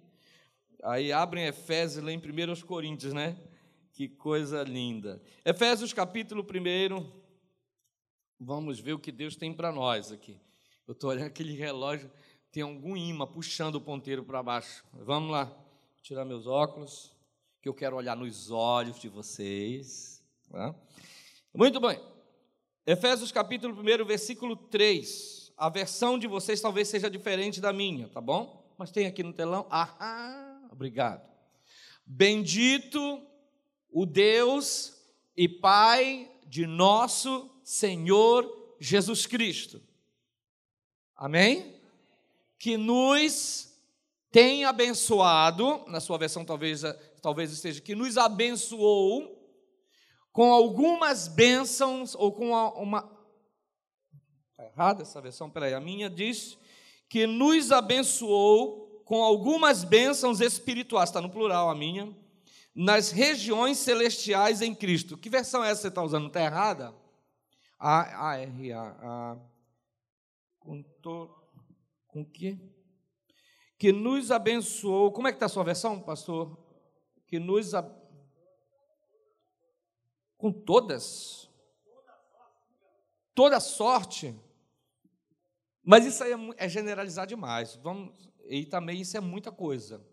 Aí 0.84 1.10
abrem 1.10 1.46
Efésios 1.46 2.02
e 2.02 2.06
lê 2.06 2.12
em 2.12 2.18
1 2.18 2.60
Coríntios, 2.66 3.14
né? 3.14 3.38
Que 3.90 4.06
coisa 4.06 4.62
linda. 4.62 5.22
Efésios 5.42 5.94
capítulo 5.94 6.44
1. 6.44 7.10
Vamos 8.38 8.78
ver 8.80 8.92
o 8.92 8.98
que 8.98 9.10
Deus 9.10 9.34
tem 9.34 9.54
para 9.54 9.72
nós 9.72 10.12
aqui. 10.12 10.38
Eu 10.86 10.92
estou 10.92 11.08
olhando 11.08 11.28
aquele 11.28 11.54
relógio, 11.54 12.10
tem 12.52 12.62
algum 12.62 12.94
imã 12.94 13.26
puxando 13.26 13.76
o 13.76 13.80
ponteiro 13.80 14.24
para 14.24 14.42
baixo. 14.42 14.84
Vamos 14.92 15.30
lá, 15.30 15.46
Vou 15.46 16.02
tirar 16.02 16.26
meus 16.26 16.46
óculos, 16.46 17.16
que 17.62 17.68
eu 17.68 17.72
quero 17.72 17.96
olhar 17.96 18.14
nos 18.14 18.50
olhos 18.50 18.98
de 18.98 19.08
vocês. 19.08 20.22
Tá? 20.50 20.74
Muito 21.54 21.80
bem. 21.80 21.98
Efésios 22.86 23.32
capítulo 23.32 23.74
1, 23.80 24.04
versículo 24.04 24.54
3. 24.54 25.50
A 25.56 25.70
versão 25.70 26.18
de 26.18 26.26
vocês 26.26 26.60
talvez 26.60 26.88
seja 26.88 27.08
diferente 27.08 27.58
da 27.58 27.72
minha, 27.72 28.06
tá 28.10 28.20
bom? 28.20 28.70
Mas 28.76 28.90
tem 28.90 29.06
aqui 29.06 29.22
no 29.22 29.32
telão. 29.32 29.66
Ah, 29.70 29.96
obrigado. 30.74 31.26
Bendito 32.04 33.22
o 33.90 34.04
Deus 34.04 34.92
e 35.36 35.48
Pai 35.48 36.30
de 36.46 36.66
nosso 36.66 37.50
Senhor 37.62 38.76
Jesus 38.78 39.26
Cristo. 39.26 39.80
Amém? 41.16 41.80
Que 42.58 42.76
nos 42.76 43.72
tem 44.30 44.64
abençoado, 44.64 45.84
na 45.86 46.00
sua 46.00 46.18
versão 46.18 46.44
talvez, 46.44 46.82
talvez 47.22 47.52
esteja, 47.52 47.80
que 47.80 47.94
nos 47.94 48.18
abençoou 48.18 49.40
com 50.32 50.52
algumas 50.52 51.28
bênçãos, 51.28 52.16
ou 52.16 52.32
com 52.32 52.50
uma. 52.50 53.08
Está 54.50 54.64
errada 54.64 55.02
essa 55.02 55.20
versão? 55.20 55.48
Peraí, 55.48 55.72
a 55.72 55.80
minha 55.80 56.10
diz 56.10 56.58
que 57.08 57.28
nos 57.28 57.70
abençoou 57.70 58.84
com 59.04 59.22
algumas 59.22 59.84
bênçãos 59.84 60.40
espirituais, 60.40 61.08
está 61.08 61.20
no 61.20 61.30
plural 61.30 61.68
a 61.68 61.74
minha, 61.74 62.14
nas 62.74 63.10
regiões 63.10 63.78
celestiais 63.78 64.62
em 64.62 64.74
Cristo. 64.74 65.16
Que 65.16 65.30
versão 65.30 65.62
é 65.62 65.70
essa 65.70 65.76
que 65.76 65.82
você 65.82 65.88
está 65.88 66.02
usando? 66.02 66.26
Está 66.28 66.42
errada? 66.42 66.94
A, 67.78 68.30
A, 68.30 68.38
R, 68.38 68.72
A, 68.72 68.82
A. 68.82 69.36
Com, 70.58 70.82
to, 71.02 71.30
com 72.08 72.24
que? 72.24 72.58
Que 73.78 73.92
nos 73.92 74.30
abençoou. 74.30 75.12
Como 75.12 75.28
é 75.28 75.32
que 75.32 75.36
está 75.36 75.46
a 75.46 75.50
sua 75.50 75.64
versão, 75.64 76.00
pastor? 76.00 76.58
Que 77.26 77.38
nos 77.38 77.74
abençoou 77.74 78.04
com 80.44 80.52
todas. 80.52 81.48
Toda 83.34 83.58
sorte. 83.60 84.38
Mas 85.82 86.04
isso 86.04 86.22
aí 86.22 86.32
é, 86.32 86.36
é 86.58 86.68
generalizar 86.68 87.26
demais. 87.26 87.76
Vamos, 87.76 88.30
e 88.48 88.66
também 88.66 89.00
isso 89.00 89.16
é 89.16 89.20
muita 89.20 89.50
coisa. 89.50 90.04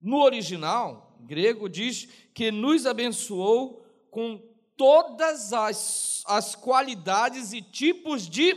No 0.00 0.22
original 0.22 1.16
grego 1.20 1.68
diz 1.68 2.08
que 2.34 2.50
nos 2.50 2.86
abençoou 2.86 3.84
com 4.10 4.38
todas 4.76 5.52
as, 5.52 6.22
as 6.26 6.54
qualidades 6.54 7.52
e 7.52 7.62
tipos 7.62 8.28
de 8.28 8.54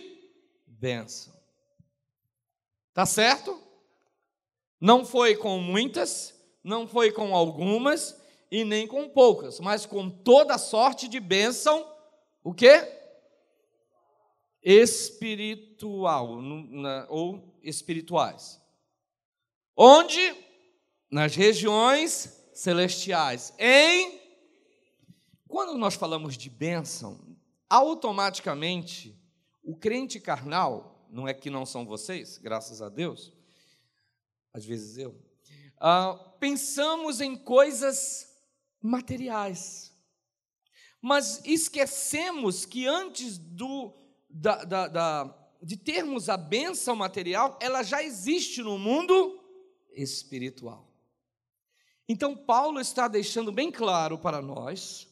bênção. 0.66 1.34
Tá 2.94 3.06
certo? 3.06 3.62
Não 4.80 5.06
foi 5.06 5.36
com 5.36 5.60
muitas, 5.60 6.34
não 6.64 6.88
foi 6.88 7.12
com 7.12 7.36
algumas, 7.36 8.20
e 8.52 8.64
nem 8.64 8.88
com 8.88 9.10
poucas, 9.10 9.60
mas 9.60 9.86
com 9.86 10.10
toda 10.10 10.58
sorte 10.58 11.08
de 11.08 11.20
bênção, 11.20 11.86
o 12.44 12.54
quê? 12.54 12.97
Espiritual, 14.62 16.40
ou 17.10 17.60
espirituais. 17.62 18.62
Onde? 19.76 20.36
Nas 21.10 21.36
regiões 21.36 22.50
celestiais. 22.54 23.54
Em. 23.60 24.20
Quando 25.48 25.78
nós 25.78 25.94
falamos 25.96 26.36
de 26.38 26.50
bênção, 26.50 27.38
automaticamente, 27.70 29.18
o 29.64 29.76
crente 29.76 30.20
carnal, 30.20 31.08
não 31.10 31.28
é 31.28 31.34
que 31.34 31.50
não 31.50 31.66
são 31.66 31.86
vocês, 31.86 32.38
graças 32.38 32.82
a 32.82 32.90
Deus, 32.90 33.34
às 34.54 34.66
vezes 34.66 34.98
eu, 34.98 35.12
uh, 35.78 36.38
pensamos 36.40 37.22
em 37.22 37.36
coisas 37.36 38.28
materiais. 38.82 39.94
Mas 41.02 41.42
esquecemos 41.46 42.66
que 42.66 42.88
antes 42.88 43.38
do, 43.38 43.94
da, 44.30 44.64
da, 44.64 44.88
da, 44.88 45.50
de 45.62 45.78
termos 45.78 46.30
a 46.30 46.38
bênção 46.38 46.96
material, 46.96 47.58
ela 47.62 47.84
já 47.84 48.04
existe 48.04 48.62
no 48.62 48.78
mundo 48.78 49.40
espiritual. 49.92 50.88
Então, 52.08 52.36
Paulo 52.36 52.80
está 52.80 53.08
deixando 53.08 53.52
bem 53.52 53.72
claro 53.72 54.18
para 54.18 54.42
nós 54.42 55.08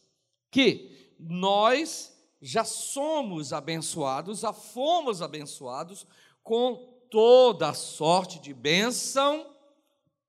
que 0.50 1.14
nós 1.20 2.16
já 2.42 2.64
somos 2.64 3.52
abençoados, 3.52 4.40
já 4.40 4.54
fomos 4.54 5.22
abençoados 5.22 6.06
com 6.44 6.96
toda 7.10 7.70
a 7.70 7.74
sorte 7.74 8.40
de 8.40 8.54
bênção, 8.54 9.56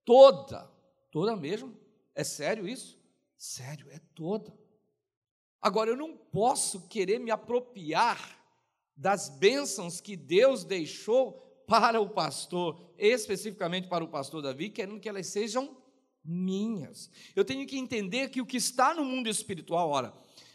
toda, 0.05 0.71
toda 1.11 1.37
mesmo. 1.37 1.77
É 2.15 2.25
sério 2.25 2.67
isso? 2.67 2.99
Sério, 3.37 3.89
é 3.91 4.01
toda. 4.15 4.53
Agora, 5.61 5.91
eu 5.91 5.97
não 5.97 6.17
posso 6.17 6.89
querer 6.89 7.19
me 7.19 7.31
apropriar 7.31 8.36
das 8.97 9.29
bênçãos 9.29 10.01
que 10.01 10.17
Deus 10.17 10.65
deixou 10.65 11.43
para 11.67 12.01
o 12.01 12.09
pastor, 12.09 12.81
especificamente 12.97 13.89
para 13.89 14.05
o 14.05 14.09
pastor 14.09 14.41
Davi, 14.41 14.71
querendo 14.71 15.01
que 15.01 15.09
elas 15.09 15.27
sejam 15.27 15.77
minhas. 16.25 17.11
Eu 17.35 17.45
tenho 17.45 17.67
que 17.67 17.79
entender 17.79 18.31
que 18.31 18.41
o 18.41 18.47
que 18.47 18.57
está 18.57 18.95
no 18.95 19.05
mundo 19.05 19.29
espiritual, 19.29 19.91
ora, 19.91 20.15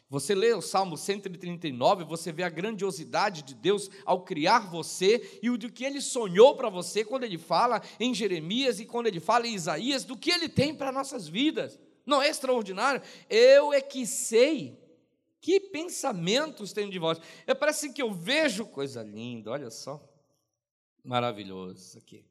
você 0.10 0.36
lê 0.36 0.54
o 0.54 0.62
Salmo 0.62 0.98
139, 0.98 2.04
você 2.04 2.34
vê 2.34 2.44
a 2.44 2.50
grandiosidade 2.50 3.44
de 3.44 3.54
Deus 3.54 3.90
ao 4.06 4.24
criar 4.24 4.70
você 4.70 5.40
e 5.42 5.50
o 5.50 5.58
do 5.58 5.72
que 5.72 5.86
ele 5.86 6.02
sonhou 6.02 6.56
para 6.56 6.70
você 6.70 7.06
quando 7.06 7.24
ele 7.24 7.38
fala 7.38 7.82
em 8.00 8.14
Jeremias 8.14 8.80
e 8.80 8.86
quando 8.86 9.08
ele 9.08 9.22
fala 9.22 9.48
em 9.48 9.54
Isaías, 9.54 10.04
do 10.04 10.18
que 10.18 10.32
ele 10.32 10.50
tem 10.50 10.76
para 10.76 10.92
nossas 10.92 11.30
vidas 11.30 11.80
não 12.06 12.22
é 12.22 12.30
extraordinário? 12.30 13.02
Eu 13.30 13.72
é 13.74 13.82
que 13.82 14.06
sei. 14.06 14.81
Que 15.42 15.60
pensamentos 15.60 16.72
tenho 16.72 16.92
de 16.92 17.00
vós? 17.00 17.20
É 17.48 17.56
parece 17.56 17.92
que 17.92 18.02
eu 18.02 18.14
vejo 18.14 18.66
coisa 18.68 19.02
linda, 19.02 19.50
olha 19.50 19.72
só. 19.72 20.08
Maravilhoso 21.04 21.80
isso 21.80 21.98
aqui. 21.98 22.24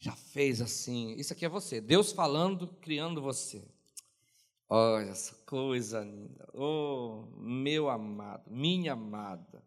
Já 0.00 0.12
fez 0.12 0.62
assim. 0.62 1.14
Isso 1.16 1.34
aqui 1.34 1.44
é 1.44 1.48
você. 1.48 1.80
Deus 1.80 2.12
falando, 2.12 2.66
criando 2.80 3.20
você. 3.20 3.62
Olha 4.68 5.10
essa 5.10 5.34
coisa 5.46 6.00
linda. 6.00 6.48
Oh, 6.54 7.24
meu 7.36 7.88
amado, 7.90 8.50
minha 8.50 8.94
amada. 8.94 9.62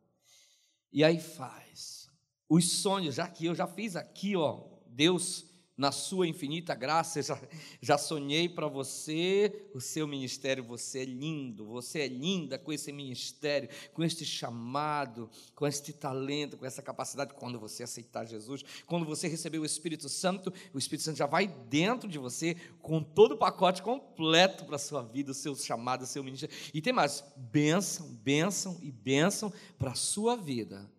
E 0.92 1.04
aí 1.04 1.20
faz. 1.20 2.10
Os 2.50 2.82
sonhos, 2.82 3.16
já 3.16 3.28
que 3.28 3.46
eu 3.46 3.54
já 3.54 3.68
fiz 3.68 3.96
aqui, 3.96 4.36
ó, 4.36 4.66
Deus 4.88 5.49
na 5.80 5.94
sua 5.94 6.28
infinita 6.28 6.76
graça, 6.76 7.22
já, 7.22 7.42
já 7.82 7.98
sonhei 7.98 8.50
para 8.50 8.68
você 8.68 9.70
o 9.74 9.80
seu 9.80 10.06
ministério. 10.06 10.62
Você 10.66 11.00
é 11.00 11.06
lindo, 11.06 11.66
você 11.66 12.02
é 12.02 12.08
linda 12.10 12.60
com 12.60 12.74
esse 12.74 12.92
ministério, 12.92 13.70
com 13.94 14.04
este 14.04 14.26
chamado, 14.26 15.30
com 15.56 15.66
este 15.66 15.94
talento, 15.94 16.58
com 16.58 16.66
essa 16.66 16.82
capacidade. 16.82 17.34
Quando 17.34 17.58
você 17.58 17.84
aceitar 17.84 18.26
Jesus, 18.26 18.62
quando 18.86 19.06
você 19.06 19.30
receber 19.30 19.58
o 19.58 19.64
Espírito 19.64 20.10
Santo, 20.10 20.52
o 20.74 20.78
Espírito 20.78 21.06
Santo 21.06 21.18
já 21.18 21.26
vai 21.26 21.48
dentro 21.48 22.10
de 22.10 22.18
você 22.18 22.58
com 22.82 23.02
todo 23.02 23.36
o 23.36 23.38
pacote 23.38 23.82
completo 23.82 24.66
para 24.66 24.76
a 24.76 24.80
sua 24.80 25.02
vida, 25.02 25.32
o 25.32 25.34
seu 25.34 25.56
chamado, 25.56 26.02
o 26.02 26.06
seu 26.06 26.22
ministério. 26.22 26.54
E 26.74 26.82
tem 26.82 26.92
mais: 26.92 27.24
bênção, 27.38 28.06
bênção 28.16 28.78
e 28.82 28.92
bênção 28.92 29.50
para 29.78 29.92
a 29.92 29.96
sua 29.96 30.36
vida 30.36 30.92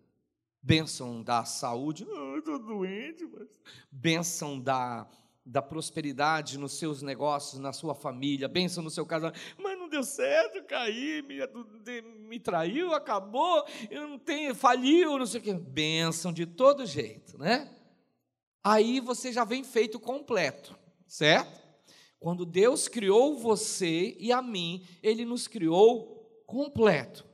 Bênção 0.63 1.23
da 1.23 1.43
saúde, 1.43 2.05
oh, 2.07 2.37
estou 2.37 2.59
doente, 2.59 3.25
mas. 3.25 3.49
Bênção 3.91 4.59
da, 4.59 5.07
da 5.43 5.59
prosperidade 5.59 6.59
nos 6.59 6.73
seus 6.73 7.01
negócios, 7.01 7.59
na 7.59 7.73
sua 7.73 7.95
família, 7.95 8.47
bênção 8.47 8.83
no 8.83 8.91
seu 8.91 9.03
casamento, 9.03 9.39
mas 9.57 9.75
não 9.75 9.89
deu 9.89 10.03
certo, 10.03 10.63
caí, 10.67 11.23
me, 11.23 11.39
me 12.27 12.39
traiu, 12.39 12.93
acabou, 12.93 13.65
eu 13.89 14.07
não 14.07 14.19
tenho, 14.19 14.53
faliu, 14.53 15.17
não 15.17 15.25
sei 15.25 15.41
o 15.41 15.43
quê. 15.43 15.53
Bênção 15.53 16.31
de 16.31 16.45
todo 16.45 16.85
jeito, 16.85 17.39
né? 17.39 17.75
Aí 18.63 18.99
você 18.99 19.33
já 19.33 19.43
vem 19.43 19.63
feito 19.63 19.99
completo, 19.99 20.77
certo? 21.07 21.59
Quando 22.19 22.45
Deus 22.45 22.87
criou 22.87 23.35
você 23.35 24.15
e 24.19 24.31
a 24.31 24.43
mim, 24.43 24.85
Ele 25.01 25.25
nos 25.25 25.47
criou 25.47 26.43
completo 26.45 27.30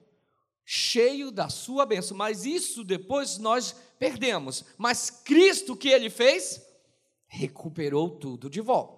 cheio 0.69 1.31
da 1.31 1.47
sua 1.47 1.85
bênção. 1.85 2.17
Mas 2.17 2.45
isso 2.45 2.83
depois 2.83 3.37
nós 3.37 3.71
perdemos. 3.97 4.65
Mas 4.77 5.09
Cristo, 5.09 5.73
o 5.73 5.77
que 5.77 5.87
ele 5.87 6.09
fez? 6.09 6.61
Recuperou 7.25 8.09
tudo 8.19 8.49
de 8.49 8.59
volta. 8.59 8.97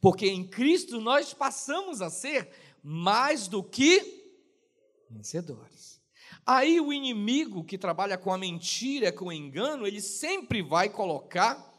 Porque 0.00 0.28
em 0.28 0.46
Cristo 0.46 1.00
nós 1.00 1.34
passamos 1.34 2.00
a 2.00 2.08
ser 2.08 2.48
mais 2.84 3.48
do 3.48 3.64
que 3.64 4.32
vencedores. 5.10 6.00
Aí 6.46 6.80
o 6.80 6.92
inimigo 6.92 7.64
que 7.64 7.76
trabalha 7.76 8.16
com 8.16 8.32
a 8.32 8.38
mentira, 8.38 9.10
com 9.10 9.26
o 9.26 9.32
engano, 9.32 9.86
ele 9.86 10.00
sempre 10.00 10.62
vai 10.62 10.88
colocar 10.88 11.72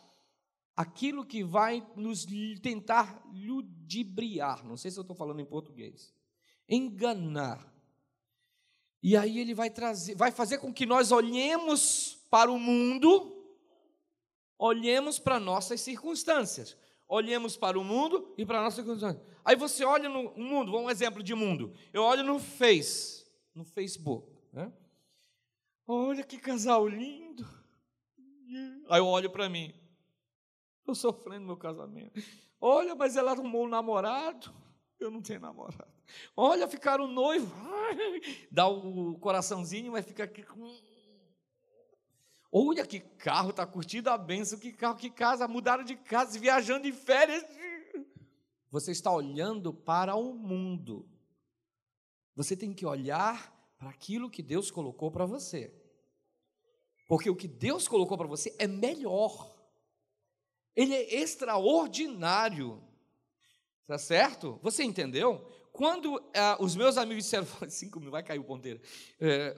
aquilo 0.75 1.25
que 1.25 1.45
vai 1.45 1.85
nos 1.95 2.25
tentar 2.61 3.23
ludibriar. 3.31 4.65
Não 4.65 4.75
sei 4.75 4.91
se 4.91 4.97
eu 4.97 5.01
estou 5.01 5.15
falando 5.15 5.39
em 5.39 5.45
português. 5.45 6.13
Enganar 6.67 7.74
E 9.05 9.15
aí 9.15 9.37
ele 9.37 9.53
vai 9.53 9.69
trazer, 9.69 10.15
vai 10.15 10.31
fazer 10.31 10.57
com 10.57 10.73
que 10.73 10.83
nós 10.83 11.11
olhemos 11.11 12.17
para 12.27 12.51
o 12.51 12.57
mundo, 12.57 13.39
olhemos 14.57 15.19
para 15.19 15.39
nossas 15.39 15.79
circunstâncias, 15.81 16.75
olhemos 17.07 17.55
para 17.55 17.77
o 17.77 17.83
mundo 17.83 18.33
e 18.35 18.43
para 18.43 18.63
nossas 18.63 18.83
circunstâncias. 18.83 19.23
Aí 19.45 19.55
você 19.55 19.85
olha 19.85 20.09
no 20.09 20.31
mundo, 20.35 20.71
vamos 20.71 20.87
um 20.87 20.89
exemplo 20.89 21.21
de 21.21 21.35
mundo. 21.35 21.71
Eu 21.93 22.01
olho 22.01 22.23
no 22.23 22.39
Face, 22.39 23.23
no 23.53 23.63
Facebook, 23.63 24.27
né? 24.51 24.73
Olha 25.85 26.23
que 26.23 26.39
casal 26.39 26.87
lindo. 26.87 27.47
Aí 28.89 28.99
eu 28.99 29.05
olho 29.05 29.29
para 29.29 29.47
mim. 29.47 29.71
Estou 30.79 30.95
sofrendo 30.95 31.45
meu 31.45 31.57
casamento. 31.57 32.19
Olha, 32.59 32.95
mas 32.95 33.15
ela 33.15 33.33
arrumou 33.33 33.65
um 33.65 33.69
namorado. 33.69 34.51
Eu 35.05 35.11
não 35.11 35.21
tenho 35.21 35.39
namorado. 35.39 35.87
Olha, 36.35 36.67
ficaram 36.67 37.07
noivo. 37.07 37.53
Dá 38.51 38.67
o 38.67 39.17
coraçãozinho, 39.19 39.91
mas 39.91 40.05
fica 40.05 40.23
aqui 40.23 40.43
com. 40.43 40.75
Olha 42.51 42.85
que 42.85 42.99
carro, 42.99 43.51
está 43.51 43.67
curtindo 43.67 44.09
a 44.09 44.17
benção, 44.17 44.57
que 44.57 44.71
carro, 44.71 44.95
que 44.95 45.09
casa, 45.09 45.47
mudaram 45.47 45.83
de 45.83 45.95
casa, 45.95 46.39
viajando 46.39 46.83
de 46.83 46.91
férias. 46.91 47.45
Você 48.71 48.91
está 48.91 49.11
olhando 49.11 49.73
para 49.73 50.15
o 50.15 50.33
mundo. 50.33 51.07
Você 52.35 52.55
tem 52.57 52.73
que 52.73 52.85
olhar 52.85 53.53
para 53.77 53.89
aquilo 53.89 54.29
que 54.29 54.41
Deus 54.41 54.71
colocou 54.71 55.11
para 55.11 55.25
você. 55.25 55.73
Porque 57.07 57.29
o 57.29 57.35
que 57.35 57.47
Deus 57.47 57.87
colocou 57.87 58.17
para 58.17 58.27
você 58.27 58.55
é 58.57 58.67
melhor. 58.67 59.55
Ele 60.75 60.93
é 60.93 61.15
extraordinário. 61.15 62.81
Tá 63.87 63.97
certo? 63.97 64.59
Você 64.63 64.83
entendeu? 64.83 65.39
Quando 65.71 66.17
eh, 66.33 66.57
os 66.59 66.75
meus 66.75 66.97
amigos 66.97 67.25
disseram, 67.25 67.45
5 67.69 67.99
mil, 67.99 68.09
vai 68.09 68.23
cair 68.23 68.39
o 68.39 68.43
ponteiro, 68.43 68.81
é, 69.19 69.55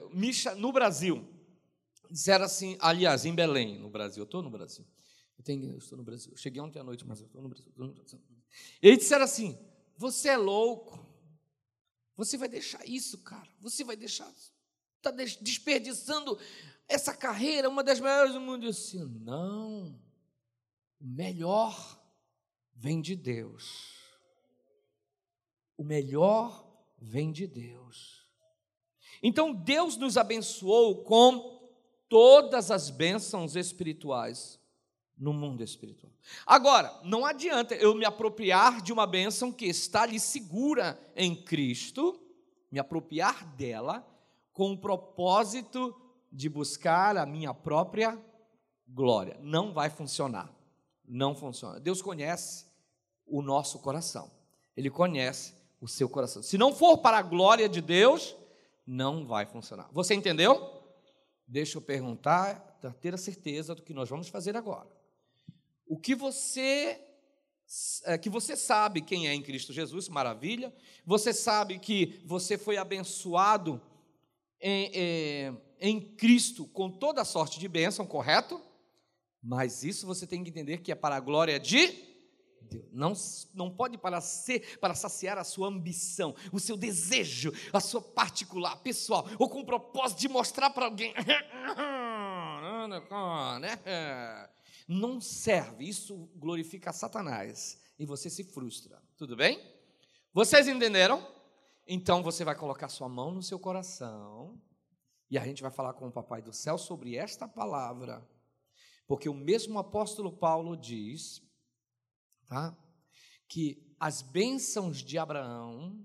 no 0.56 0.72
Brasil, 0.72 1.26
disseram 2.10 2.44
assim, 2.44 2.76
aliás, 2.80 3.24
em 3.24 3.34
Belém, 3.34 3.78
no 3.78 3.88
Brasil, 3.88 4.22
eu 4.22 4.24
estou 4.24 4.42
no 4.42 4.50
Brasil, 4.50 4.84
eu, 5.38 5.44
tenho, 5.44 5.72
eu 5.72 5.78
estou 5.78 5.96
no 5.96 6.04
Brasil, 6.04 6.32
eu 6.32 6.36
cheguei 6.36 6.60
ontem 6.60 6.80
à 6.80 6.84
noite, 6.84 7.06
mas 7.06 7.20
eu 7.20 7.26
estou 7.26 7.40
no 7.40 7.48
Brasil, 7.48 7.72
no 7.76 7.94
Brasil. 7.94 8.20
Eles 8.82 8.98
disseram 8.98 9.24
assim, 9.24 9.58
você 9.96 10.30
é 10.30 10.36
louco, 10.36 11.06
você 12.16 12.36
vai 12.36 12.48
deixar 12.48 12.86
isso, 12.86 13.18
cara, 13.22 13.48
você 13.60 13.84
vai 13.84 13.96
deixar, 13.96 14.28
está 14.96 15.10
desperdiçando 15.10 16.38
essa 16.88 17.14
carreira, 17.14 17.68
uma 17.68 17.84
das 17.84 18.00
melhores 18.00 18.32
do 18.32 18.40
mundo. 18.40 18.66
Eu 18.66 18.70
disse, 18.70 18.98
não, 18.98 20.00
o 21.00 21.06
melhor 21.06 22.02
vem 22.74 23.00
de 23.00 23.14
Deus. 23.14 23.97
O 25.78 25.84
melhor 25.84 26.66
vem 26.98 27.32
de 27.32 27.46
Deus. 27.46 28.28
Então 29.22 29.54
Deus 29.54 29.96
nos 29.96 30.18
abençoou 30.18 31.04
com 31.04 31.58
todas 32.08 32.70
as 32.70 32.90
bênçãos 32.90 33.56
espirituais 33.56 34.60
no 35.16 35.32
mundo 35.32 35.62
espiritual. 35.62 36.12
Agora, 36.46 37.00
não 37.02 37.24
adianta 37.24 37.74
eu 37.74 37.94
me 37.94 38.04
apropriar 38.04 38.82
de 38.82 38.92
uma 38.92 39.06
bênção 39.06 39.50
que 39.50 39.66
está 39.66 40.02
ali 40.02 40.20
segura 40.20 40.98
em 41.16 41.34
Cristo, 41.34 42.20
me 42.70 42.78
apropriar 42.78 43.44
dela 43.56 44.06
com 44.52 44.72
o 44.72 44.78
propósito 44.78 45.94
de 46.30 46.48
buscar 46.48 47.16
a 47.16 47.24
minha 47.24 47.54
própria 47.54 48.20
glória. 48.86 49.38
Não 49.40 49.72
vai 49.72 49.90
funcionar. 49.90 50.52
Não 51.06 51.34
funciona. 51.34 51.80
Deus 51.80 52.02
conhece 52.02 52.66
o 53.26 53.40
nosso 53.40 53.78
coração. 53.78 54.30
Ele 54.76 54.90
conhece 54.90 55.54
o 55.80 55.88
seu 55.88 56.08
coração. 56.08 56.42
Se 56.42 56.58
não 56.58 56.74
for 56.74 56.98
para 56.98 57.18
a 57.18 57.22
glória 57.22 57.68
de 57.68 57.80
Deus, 57.80 58.36
não 58.86 59.26
vai 59.26 59.46
funcionar. 59.46 59.88
Você 59.92 60.14
entendeu? 60.14 60.82
Deixa 61.46 61.78
eu 61.78 61.82
perguntar, 61.82 62.78
para 62.80 62.92
ter 62.92 63.14
a 63.14 63.18
certeza 63.18 63.74
do 63.74 63.82
que 63.82 63.94
nós 63.94 64.08
vamos 64.08 64.28
fazer 64.28 64.56
agora. 64.56 64.88
O 65.86 65.98
que 65.98 66.14
você 66.14 67.00
é, 68.04 68.16
que 68.16 68.30
você 68.30 68.56
sabe 68.56 69.02
quem 69.02 69.28
é 69.28 69.34
em 69.34 69.42
Cristo 69.42 69.74
Jesus, 69.74 70.08
maravilha. 70.08 70.72
Você 71.04 71.34
sabe 71.34 71.78
que 71.78 72.22
você 72.24 72.56
foi 72.56 72.78
abençoado 72.78 73.80
em, 74.58 74.90
em, 74.94 75.58
em 75.78 76.00
Cristo 76.00 76.66
com 76.66 76.90
toda 76.90 77.24
sorte 77.26 77.60
de 77.60 77.68
bênção, 77.68 78.06
correto? 78.06 78.60
Mas 79.42 79.84
isso 79.84 80.06
você 80.06 80.26
tem 80.26 80.42
que 80.42 80.50
entender 80.50 80.78
que 80.78 80.90
é 80.90 80.94
para 80.94 81.16
a 81.16 81.20
glória 81.20 81.60
de 81.60 82.07
Deus. 82.68 82.86
Não, 82.92 83.12
não 83.54 83.70
pode 83.70 83.96
para 83.98 84.20
ser, 84.20 84.78
para 84.78 84.94
saciar 84.94 85.38
a 85.38 85.44
sua 85.44 85.68
ambição, 85.68 86.34
o 86.52 86.60
seu 86.60 86.76
desejo, 86.76 87.52
a 87.72 87.80
sua 87.80 88.00
particular, 88.02 88.76
pessoal, 88.76 89.26
ou 89.38 89.48
com 89.48 89.60
o 89.60 89.66
propósito 89.66 90.18
de 90.20 90.28
mostrar 90.28 90.70
para 90.70 90.84
alguém. 90.84 91.14
Não 94.88 95.20
serve, 95.20 95.86
isso 95.86 96.30
glorifica 96.36 96.92
Satanás 96.92 97.78
e 97.98 98.06
você 98.06 98.30
se 98.30 98.42
frustra. 98.42 99.02
Tudo 99.18 99.36
bem? 99.36 99.60
Vocês 100.32 100.66
entenderam? 100.68 101.26
Então 101.86 102.22
você 102.22 102.44
vai 102.44 102.54
colocar 102.54 102.88
sua 102.88 103.08
mão 103.08 103.32
no 103.32 103.42
seu 103.42 103.58
coração 103.58 104.60
e 105.30 105.36
a 105.36 105.44
gente 105.44 105.62
vai 105.62 105.70
falar 105.70 105.92
com 105.94 106.06
o 106.06 106.12
Papai 106.12 106.40
do 106.40 106.52
Céu 106.52 106.78
sobre 106.78 107.16
esta 107.16 107.46
palavra, 107.46 108.26
porque 109.06 109.28
o 109.28 109.34
mesmo 109.34 109.78
apóstolo 109.78 110.32
Paulo 110.32 110.76
diz 110.76 111.42
tá? 112.48 112.76
que 113.48 113.82
as 113.98 114.22
bênçãos 114.22 115.02
de 115.02 115.18
Abraão, 115.18 115.98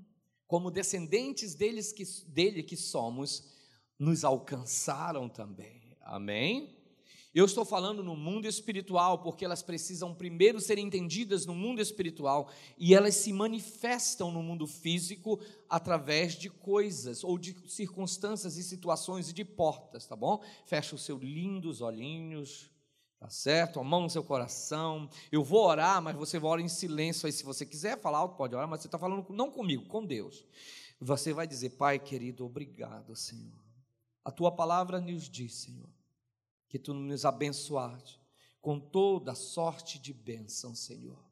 como 0.48 0.72
descendentes 0.72 1.54
deles 1.54 1.92
que, 1.92 2.04
dele 2.28 2.64
que 2.64 2.78
somos, 2.78 3.52
nos 4.00 4.24
alcançaram 4.24 5.30
também. 5.30 5.98
Amém? 6.02 6.80
Eu 7.34 7.46
estou 7.46 7.66
falando 7.66 8.04
no 8.04 8.16
mundo 8.16 8.48
espiritual, 8.48 9.24
porque 9.24 9.44
elas 9.44 9.64
precisam 9.64 10.14
primeiro 10.14 10.62
ser 10.62 10.78
entendidas 10.78 11.48
no 11.48 11.56
mundo 11.56 11.82
espiritual 11.82 12.52
e 12.78 12.94
elas 12.94 13.16
se 13.16 13.34
manifestam 13.34 14.32
no 14.32 14.44
mundo 14.44 14.68
físico 14.68 15.40
através 15.68 16.36
de 16.36 16.48
coisas 16.48 17.24
ou 17.24 17.40
de 17.40 17.56
circunstâncias 17.68 18.56
e 18.56 18.64
situações 18.64 19.30
e 19.30 19.34
de 19.34 19.44
portas, 19.44 20.06
tá 20.06 20.16
bom? 20.16 20.44
Fecha 20.66 20.94
os 20.94 21.04
seus 21.04 21.22
lindos 21.24 21.82
olhinhos, 21.82 22.70
Tá 23.24 23.30
certo? 23.30 23.80
A 23.80 23.84
mão 23.86 24.02
no 24.02 24.10
seu 24.10 24.22
coração. 24.22 25.10
Eu 25.32 25.46
vou 25.46 25.66
orar, 25.66 26.02
mas 26.02 26.14
você 26.14 26.38
ora 26.38 26.62
em 26.62 26.68
silêncio. 26.68 27.26
Aí, 27.26 27.32
se 27.32 27.46
você 27.46 27.66
quiser 27.66 27.98
falar 27.98 28.28
pode 28.28 28.54
orar, 28.54 28.68
mas 28.68 28.82
você 28.82 28.90
está 28.90 29.00
falando 29.00 29.26
não 29.30 29.50
comigo, 29.50 29.86
com 29.86 30.06
Deus. 30.06 30.46
Você 31.00 31.32
vai 31.32 31.48
dizer, 31.48 31.70
Pai 31.70 31.98
querido, 31.98 32.46
obrigado, 32.46 33.16
Senhor. 33.16 33.64
A 34.26 34.30
tua 34.30 34.52
palavra 34.52 35.00
nos 35.00 35.30
diz, 35.30 35.54
Senhor, 35.54 35.88
que 36.68 36.78
tu 36.78 36.94
nos 36.94 37.24
abençoaste 37.24 38.20
com 38.60 38.78
toda 38.78 39.34
sorte 39.34 39.98
de 39.98 40.12
bênção, 40.12 40.76
Senhor. 40.76 41.24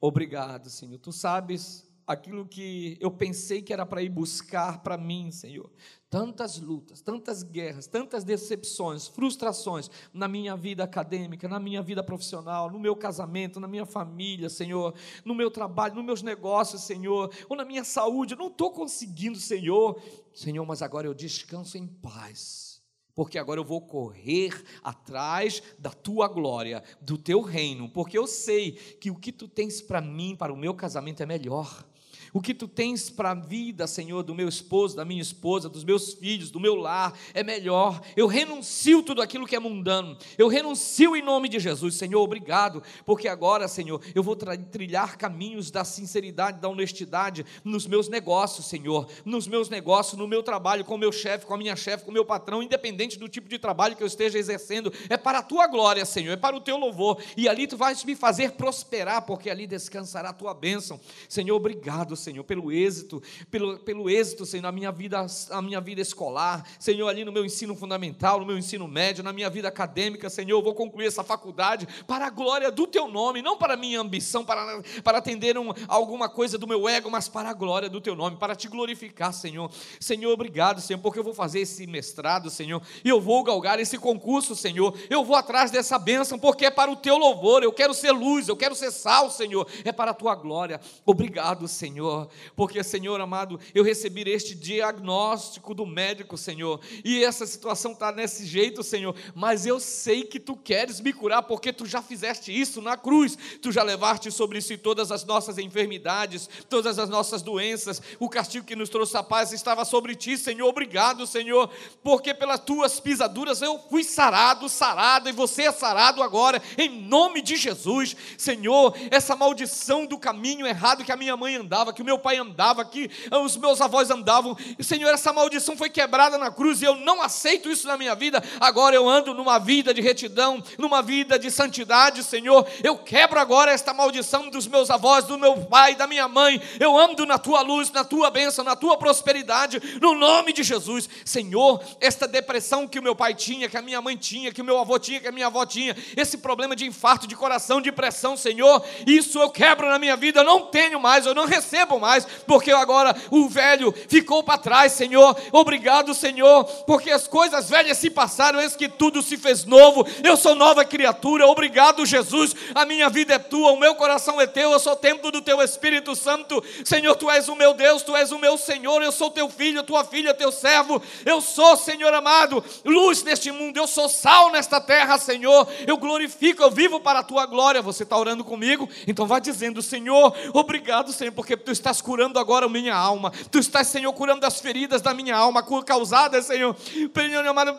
Obrigado, 0.00 0.70
Senhor. 0.70 0.98
Tu 0.98 1.12
sabes 1.12 1.86
aquilo 2.10 2.44
que 2.44 2.98
eu 3.00 3.08
pensei 3.08 3.62
que 3.62 3.72
era 3.72 3.86
para 3.86 4.02
ir 4.02 4.08
buscar 4.08 4.82
para 4.82 4.98
mim, 4.98 5.30
Senhor. 5.30 5.70
Tantas 6.10 6.58
lutas, 6.58 7.00
tantas 7.00 7.44
guerras, 7.44 7.86
tantas 7.86 8.24
decepções, 8.24 9.06
frustrações 9.06 9.88
na 10.12 10.26
minha 10.26 10.56
vida 10.56 10.82
acadêmica, 10.82 11.46
na 11.46 11.60
minha 11.60 11.80
vida 11.80 12.02
profissional, 12.02 12.68
no 12.68 12.80
meu 12.80 12.96
casamento, 12.96 13.60
na 13.60 13.68
minha 13.68 13.86
família, 13.86 14.50
Senhor, 14.50 14.92
no 15.24 15.36
meu 15.36 15.52
trabalho, 15.52 15.94
nos 15.94 16.04
meus 16.04 16.20
negócios, 16.20 16.82
Senhor, 16.82 17.32
ou 17.48 17.56
na 17.56 17.64
minha 17.64 17.84
saúde. 17.84 18.34
Eu 18.34 18.38
não 18.38 18.48
estou 18.48 18.72
conseguindo, 18.72 19.38
Senhor. 19.38 20.02
Senhor, 20.34 20.66
mas 20.66 20.82
agora 20.82 21.06
eu 21.06 21.14
descanso 21.14 21.78
em 21.78 21.86
paz 21.86 22.70
porque 23.12 23.38
agora 23.38 23.60
eu 23.60 23.64
vou 23.64 23.82
correr 23.82 24.64
atrás 24.82 25.62
da 25.78 25.90
tua 25.90 26.26
glória, 26.26 26.82
do 27.02 27.18
teu 27.18 27.42
reino, 27.42 27.86
porque 27.90 28.16
eu 28.16 28.26
sei 28.26 28.72
que 28.72 29.10
o 29.10 29.16
que 29.16 29.30
tu 29.30 29.46
tens 29.46 29.82
para 29.82 30.00
mim, 30.00 30.34
para 30.34 30.52
o 30.52 30.56
meu 30.56 30.72
casamento 30.72 31.22
é 31.22 31.26
melhor. 31.26 31.84
O 32.32 32.40
que 32.40 32.54
tu 32.54 32.68
tens 32.68 33.10
para 33.10 33.32
a 33.32 33.34
vida, 33.34 33.86
Senhor, 33.86 34.22
do 34.22 34.34
meu 34.34 34.48
esposo, 34.48 34.96
da 34.96 35.04
minha 35.04 35.22
esposa, 35.22 35.68
dos 35.68 35.84
meus 35.84 36.14
filhos, 36.14 36.50
do 36.50 36.60
meu 36.60 36.76
lar, 36.76 37.18
é 37.34 37.42
melhor. 37.42 38.00
Eu 38.16 38.26
renuncio 38.26 39.02
tudo 39.02 39.20
aquilo 39.20 39.46
que 39.46 39.56
é 39.56 39.60
mundano. 39.60 40.16
Eu 40.38 40.48
renuncio 40.48 41.16
em 41.16 41.22
nome 41.22 41.48
de 41.48 41.58
Jesus, 41.58 41.96
Senhor, 41.96 42.22
obrigado, 42.22 42.82
porque 43.04 43.26
agora, 43.26 43.66
Senhor, 43.66 44.00
eu 44.14 44.22
vou 44.22 44.36
trilhar 44.36 45.16
caminhos 45.16 45.70
da 45.70 45.84
sinceridade, 45.84 46.60
da 46.60 46.68
honestidade 46.68 47.44
nos 47.64 47.86
meus 47.86 48.08
negócios, 48.08 48.66
Senhor, 48.66 49.08
nos 49.24 49.48
meus 49.48 49.68
negócios, 49.68 50.18
no 50.18 50.28
meu 50.28 50.42
trabalho, 50.42 50.84
com 50.84 50.94
o 50.94 50.98
meu 50.98 51.12
chefe, 51.12 51.46
com 51.46 51.54
a 51.54 51.58
minha 51.58 51.74
chefe, 51.74 52.04
com 52.04 52.10
o 52.10 52.14
meu 52.14 52.24
patrão, 52.24 52.62
independente 52.62 53.18
do 53.18 53.28
tipo 53.28 53.48
de 53.48 53.58
trabalho 53.58 53.96
que 53.96 54.02
eu 54.02 54.06
esteja 54.06 54.38
exercendo, 54.38 54.92
é 55.08 55.16
para 55.16 55.38
a 55.38 55.42
tua 55.42 55.66
glória, 55.66 56.04
Senhor, 56.04 56.32
é 56.32 56.36
para 56.36 56.56
o 56.56 56.60
teu 56.60 56.76
louvor, 56.76 57.20
e 57.36 57.48
ali 57.48 57.66
tu 57.66 57.76
vais 57.76 58.04
me 58.04 58.14
fazer 58.14 58.52
prosperar, 58.52 59.22
porque 59.22 59.50
ali 59.50 59.66
descansará 59.66 60.30
a 60.30 60.34
tua 60.34 60.54
bênção. 60.54 61.00
Senhor, 61.28 61.56
obrigado, 61.56 62.16
Senhor, 62.20 62.44
pelo 62.44 62.70
êxito, 62.70 63.22
pelo, 63.50 63.78
pelo 63.78 64.08
êxito, 64.08 64.46
Senhor, 64.46 64.62
na 64.62 64.72
minha 64.72 64.92
vida, 64.92 65.26
na 65.50 65.62
minha 65.62 65.80
vida 65.80 66.00
escolar, 66.00 66.64
Senhor, 66.78 67.08
ali 67.08 67.24
no 67.24 67.32
meu 67.32 67.44
ensino 67.44 67.74
fundamental, 67.74 68.40
no 68.40 68.46
meu 68.46 68.58
ensino 68.58 68.86
médio, 68.86 69.24
na 69.24 69.32
minha 69.32 69.50
vida 69.50 69.68
acadêmica, 69.68 70.30
Senhor, 70.30 70.58
eu 70.58 70.62
vou 70.62 70.74
concluir 70.74 71.06
essa 71.06 71.24
faculdade 71.24 71.88
para 72.06 72.26
a 72.26 72.30
glória 72.30 72.70
do 72.70 72.86
Teu 72.86 73.08
nome, 73.08 73.42
não 73.42 73.56
para 73.56 73.74
a 73.74 73.76
minha 73.76 74.00
ambição, 74.00 74.44
para, 74.44 74.82
para 75.02 75.18
atender 75.18 75.58
um, 75.58 75.72
alguma 75.88 76.28
coisa 76.28 76.56
do 76.58 76.66
meu 76.66 76.88
ego, 76.88 77.10
mas 77.10 77.28
para 77.28 77.50
a 77.50 77.54
glória 77.54 77.88
do 77.88 78.00
Teu 78.00 78.14
nome, 78.14 78.36
para 78.36 78.54
te 78.54 78.68
glorificar, 78.68 79.32
Senhor. 79.32 79.70
Senhor, 79.98 80.32
obrigado, 80.32 80.80
Senhor, 80.80 81.00
porque 81.00 81.18
eu 81.18 81.24
vou 81.24 81.34
fazer 81.34 81.60
esse 81.60 81.86
mestrado, 81.86 82.50
Senhor, 82.50 82.82
e 83.04 83.08
eu 83.08 83.20
vou 83.20 83.42
galgar 83.42 83.78
esse 83.80 83.98
concurso, 83.98 84.54
Senhor, 84.54 84.96
eu 85.08 85.24
vou 85.24 85.36
atrás 85.36 85.70
dessa 85.70 85.98
bênção, 85.98 86.38
porque 86.38 86.66
é 86.66 86.70
para 86.70 86.90
o 86.90 86.96
Teu 86.96 87.16
louvor, 87.16 87.62
eu 87.62 87.72
quero 87.72 87.94
ser 87.94 88.12
luz, 88.12 88.48
eu 88.48 88.56
quero 88.56 88.74
ser 88.74 88.90
sal, 88.90 89.30
Senhor, 89.30 89.66
é 89.84 89.92
para 89.92 90.10
a 90.10 90.14
Tua 90.14 90.34
glória. 90.34 90.80
Obrigado, 91.04 91.66
Senhor, 91.68 92.09
porque, 92.54 92.82
Senhor 92.82 93.20
amado, 93.20 93.58
eu 93.74 93.82
recebi 93.82 94.20
este 94.30 94.54
diagnóstico 94.54 95.74
do 95.74 95.86
médico, 95.86 96.36
Senhor, 96.36 96.80
e 97.04 97.24
essa 97.24 97.46
situação 97.46 97.92
está 97.92 98.12
nesse 98.12 98.44
jeito, 98.44 98.82
Senhor, 98.82 99.14
mas 99.34 99.66
eu 99.66 99.80
sei 99.80 100.24
que 100.24 100.38
Tu 100.38 100.56
queres 100.56 101.00
me 101.00 101.12
curar, 101.12 101.42
porque 101.42 101.72
Tu 101.72 101.86
já 101.86 102.02
fizeste 102.02 102.52
isso 102.52 102.82
na 102.82 102.96
cruz, 102.96 103.36
Tu 103.62 103.72
já 103.72 103.82
levaste 103.82 104.30
sobre 104.30 104.60
si 104.60 104.76
todas 104.76 105.10
as 105.10 105.24
nossas 105.24 105.58
enfermidades, 105.58 106.48
todas 106.68 106.98
as 106.98 107.08
nossas 107.08 107.42
doenças, 107.42 108.02
o 108.18 108.28
castigo 108.28 108.66
que 108.66 108.76
nos 108.76 108.88
trouxe 108.88 109.16
a 109.16 109.22
paz 109.22 109.52
estava 109.52 109.84
sobre 109.84 110.14
Ti, 110.14 110.36
Senhor, 110.36 110.68
obrigado, 110.68 111.26
Senhor, 111.26 111.70
porque 112.02 112.34
pelas 112.34 112.60
Tuas 112.60 113.00
pisaduras 113.00 113.62
eu 113.62 113.78
fui 113.88 114.04
sarado, 114.04 114.68
sarado, 114.68 115.28
e 115.28 115.32
você 115.32 115.62
é 115.62 115.72
sarado 115.72 116.22
agora, 116.22 116.62
em 116.76 116.88
nome 116.88 117.42
de 117.42 117.56
Jesus, 117.56 118.16
Senhor, 118.36 118.94
essa 119.10 119.36
maldição 119.36 120.06
do 120.06 120.18
caminho 120.18 120.66
errado 120.66 121.04
que 121.04 121.12
a 121.12 121.16
minha 121.16 121.36
mãe 121.36 121.56
andava, 121.56 121.92
que 122.00 122.04
meu 122.04 122.18
pai 122.18 122.38
andava, 122.38 122.82
que 122.82 123.10
os 123.44 123.56
meus 123.58 123.80
avós 123.80 124.10
andavam. 124.10 124.56
E, 124.78 124.82
Senhor, 124.82 125.10
essa 125.12 125.32
maldição 125.32 125.76
foi 125.76 125.90
quebrada 125.90 126.38
na 126.38 126.50
cruz 126.50 126.80
e 126.80 126.86
eu 126.86 126.96
não 126.96 127.20
aceito 127.20 127.70
isso 127.70 127.86
na 127.86 127.96
minha 127.98 128.14
vida. 128.14 128.42
Agora 128.58 128.96
eu 128.96 129.06
ando 129.06 129.34
numa 129.34 129.58
vida 129.58 129.92
de 129.92 130.00
retidão, 130.00 130.62
numa 130.78 131.02
vida 131.02 131.38
de 131.38 131.50
santidade, 131.50 132.24
Senhor. 132.24 132.66
Eu 132.82 132.96
quebro 132.96 133.38
agora 133.38 133.70
esta 133.70 133.92
maldição 133.92 134.48
dos 134.48 134.66
meus 134.66 134.90
avós, 134.90 135.26
do 135.26 135.38
meu 135.38 135.58
pai, 135.66 135.94
da 135.94 136.06
minha 136.06 136.26
mãe. 136.26 136.60
Eu 136.80 136.96
ando 136.96 137.26
na 137.26 137.38
tua 137.38 137.60
luz, 137.60 137.90
na 137.90 138.02
tua 138.02 138.30
bênção, 138.30 138.64
na 138.64 138.74
tua 138.74 138.96
prosperidade, 138.96 139.98
no 140.00 140.14
nome 140.14 140.54
de 140.54 140.62
Jesus. 140.62 141.06
Senhor, 141.24 141.82
esta 142.00 142.26
depressão 142.26 142.88
que 142.88 142.98
o 142.98 143.02
meu 143.02 143.14
pai 143.14 143.34
tinha, 143.34 143.68
que 143.68 143.76
a 143.76 143.82
minha 143.82 144.00
mãe 144.00 144.16
tinha, 144.16 144.52
que 144.52 144.62
o 144.62 144.64
meu 144.64 144.78
avô 144.78 144.98
tinha, 144.98 145.20
que 145.20 145.28
a 145.28 145.32
minha 145.32 145.48
avó 145.48 145.66
tinha, 145.66 145.94
esse 146.16 146.38
problema 146.38 146.74
de 146.74 146.86
infarto 146.86 147.26
de 147.26 147.36
coração, 147.36 147.78
de 147.78 147.92
pressão, 147.92 148.38
Senhor, 148.38 148.82
isso 149.06 149.38
eu 149.38 149.50
quebro 149.50 149.86
na 149.86 149.98
minha 149.98 150.16
vida, 150.16 150.40
eu 150.40 150.44
não 150.44 150.66
tenho 150.66 150.98
mais, 150.98 151.26
eu 151.26 151.34
não 151.34 151.44
recebo 151.44 151.89
mais, 151.98 152.26
porque 152.46 152.70
agora 152.70 153.16
o 153.30 153.48
velho 153.48 153.92
ficou 154.08 154.42
para 154.42 154.58
trás, 154.58 154.92
Senhor. 154.92 155.36
Obrigado, 155.52 156.14
Senhor, 156.14 156.64
porque 156.86 157.10
as 157.10 157.26
coisas 157.26 157.68
velhas 157.68 157.98
se 157.98 158.10
passaram, 158.10 158.60
eis 158.60 158.76
que 158.76 158.88
tudo 158.88 159.22
se 159.22 159.36
fez 159.36 159.64
novo. 159.64 160.06
Eu 160.22 160.36
sou 160.36 160.54
nova 160.54 160.84
criatura. 160.84 161.46
Obrigado, 161.46 162.04
Jesus. 162.06 162.54
A 162.74 162.84
minha 162.84 163.08
vida 163.08 163.34
é 163.34 163.38
tua, 163.38 163.72
o 163.72 163.78
meu 163.78 163.94
coração 163.94 164.40
é 164.40 164.46
teu, 164.46 164.72
eu 164.72 164.78
sou 164.78 164.94
templo 164.94 165.30
do 165.30 165.40
teu 165.40 165.60
Espírito 165.62 166.14
Santo. 166.14 166.62
Senhor, 166.84 167.14
tu 167.16 167.30
és 167.30 167.48
o 167.48 167.56
meu 167.56 167.74
Deus, 167.74 168.02
tu 168.02 168.14
és 168.14 168.32
o 168.32 168.38
meu 168.38 168.56
Senhor. 168.56 169.02
Eu 169.02 169.12
sou 169.12 169.30
teu 169.30 169.48
filho, 169.48 169.82
tua 169.82 170.04
filha, 170.04 170.34
teu 170.34 170.52
servo. 170.52 171.02
Eu 171.24 171.40
sou, 171.40 171.76
Senhor 171.76 172.12
amado, 172.12 172.62
luz 172.84 173.22
neste 173.22 173.50
mundo. 173.50 173.76
Eu 173.76 173.86
sou 173.86 174.08
sal 174.08 174.50
nesta 174.50 174.80
terra, 174.80 175.18
Senhor. 175.18 175.66
Eu 175.86 175.96
glorifico, 175.96 176.62
eu 176.62 176.70
vivo 176.70 177.00
para 177.00 177.20
a 177.20 177.22
tua 177.22 177.46
glória. 177.46 177.82
Você 177.82 178.02
está 178.02 178.16
orando 178.16 178.44
comigo? 178.44 178.88
Então 179.06 179.26
vá 179.26 179.38
dizendo, 179.38 179.82
Senhor, 179.82 180.34
obrigado, 180.52 181.12
Senhor, 181.12 181.32
porque 181.32 181.56
tu 181.56 181.70
estás 181.80 182.00
curando 182.00 182.38
agora 182.38 182.66
a 182.66 182.68
minha 182.68 182.94
alma. 182.94 183.32
Tu 183.50 183.58
estás, 183.58 183.88
Senhor, 183.88 184.12
curando 184.12 184.46
as 184.46 184.60
feridas 184.60 185.02
da 185.02 185.12
minha 185.12 185.36
alma, 185.36 185.64
causadas, 185.84 186.46
Senhor, 186.46 186.76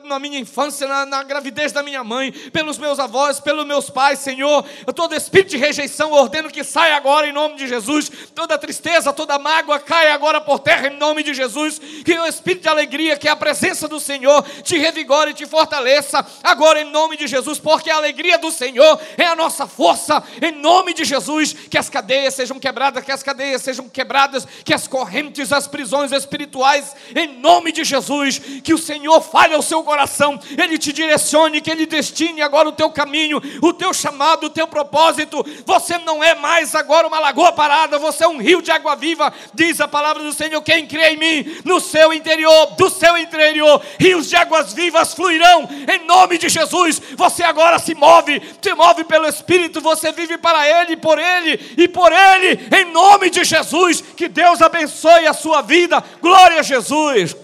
na 0.04 0.20
minha 0.20 0.40
infância, 0.40 0.88
na, 0.88 1.06
na 1.06 1.24
gravidez 1.24 1.72
da 1.72 1.82
minha 1.82 2.04
mãe, 2.04 2.32
pelos 2.32 2.78
meus 2.78 3.00
avós, 3.00 3.40
pelos 3.40 3.66
meus 3.66 3.90
pais, 3.90 4.20
Senhor. 4.20 4.66
Todo 4.96 5.16
espírito 5.16 5.52
de 5.52 5.58
rejeição 5.58 6.12
ordeno 6.12 6.50
que 6.50 6.64
saia 6.64 6.96
agora 6.96 7.28
em 7.28 7.32
nome 7.32 7.56
de 7.56 7.68
Jesus. 7.68 8.12
Toda 8.36 8.58
tristeza, 8.58 9.14
toda 9.14 9.40
mágoa 9.40 9.80
caia 9.80 10.14
agora 10.14 10.42
por 10.42 10.60
terra 10.60 10.88
em 10.88 10.98
nome 10.98 11.24
de 11.24 11.34
Jesus. 11.34 11.80
Que 11.80 12.18
o 12.18 12.26
espírito 12.26 12.64
de 12.64 12.70
alegria, 12.70 13.18
que 13.18 13.28
a 13.28 13.36
presença 13.36 13.88
do 13.88 14.00
Senhor, 14.00 14.44
te 14.64 14.78
revigore 14.78 15.32
e 15.32 15.34
te 15.34 15.46
fortaleça 15.46 16.26
agora 16.44 16.82
em 16.82 16.86
nome 16.86 17.18
de 17.18 17.28
Jesus, 17.28 17.60
porque 17.60 17.90
a 17.90 17.98
alegria 17.98 18.38
do 18.38 18.52
Senhor 18.52 19.00
é 19.18 19.26
a 19.26 19.36
nossa 19.36 19.68
força 19.68 20.24
em 20.42 20.52
nome 20.52 20.94
de 20.94 21.06
Jesus. 21.06 21.54
Que 21.54 21.78
as 21.78 21.90
cadeias 21.90 22.34
sejam 22.34 22.60
quebradas, 22.60 23.04
que 23.04 23.12
as 23.12 23.24
cadeias 23.24 23.62
sejam 23.62 23.88
quebradas, 23.92 24.48
que 24.64 24.74
as 24.74 24.88
correntes, 24.88 25.52
as 25.52 25.68
prisões 25.68 26.12
espirituais, 26.12 26.96
em 27.16 27.40
nome 27.40 27.72
de 27.72 27.84
Jesus, 27.84 28.40
que 28.64 28.74
o 28.74 28.78
Senhor 28.78 29.22
fale 29.22 29.54
ao 29.54 29.62
seu 29.62 29.84
coração, 29.84 30.40
Ele 30.58 30.78
te 30.78 30.92
direcione, 30.92 31.62
que 31.62 31.70
Ele 31.70 31.86
destine 31.86 32.42
agora 32.42 32.70
o 32.70 32.72
teu 32.72 32.90
caminho, 32.90 33.42
o 33.62 33.74
teu 33.74 33.94
chamado, 33.94 34.46
o 34.46 34.50
teu 34.50 34.68
propósito. 34.68 35.46
Você 35.66 35.98
não 36.00 36.24
é 36.24 36.36
mais 36.36 36.74
agora 36.76 37.08
uma 37.08 37.20
lagoa 37.20 37.52
parada, 37.52 38.00
você 38.00 38.24
é 38.24 38.28
um 38.28 38.38
rio 38.38 38.62
de 38.62 38.72
água 38.72 38.96
viva, 38.96 39.34
diz 39.54 39.80
a 39.82 39.88
palavra 39.88 40.24
do 40.24 40.34
Senhor. 40.34 40.62
Quem 40.62 40.88
crê 40.88 41.14
em 41.14 41.18
mim, 41.18 41.62
no 41.66 41.80
seu 41.80 42.14
interior, 42.14 42.76
do 42.78 42.90
seu 42.90 43.18
interior, 43.18 43.82
rios 44.00 44.30
de 44.30 44.36
águas 44.36 44.74
vivas 44.74 45.14
fluirão, 45.14 45.68
em 45.92 46.06
nome 46.06 46.38
de 46.38 46.50
Jesus. 46.50 47.02
Você 47.16 47.44
agora 47.44 47.80
se 47.80 47.94
move, 47.94 48.42
se 48.62 48.74
move 48.74 49.04
pelo 49.04 49.28
Espírito, 49.28 49.82
você 49.82 50.12
vive 50.12 50.38
para 50.38 50.68
Ele, 50.68 50.98
por 50.98 51.20
Ele 51.20 51.60
e 51.78 51.88
por 51.88 52.12
Ele, 52.12 52.60
em 52.76 52.92
nome 52.92 53.30
de 53.30 53.44
Jesus. 53.72 54.04
Que 54.16 54.28
Deus 54.28 54.62
abençoe 54.62 55.26
a 55.26 55.34
sua 55.34 55.62
vida. 55.62 56.04
Glória 56.22 56.60
a 56.60 56.64
Jesus. 56.64 57.36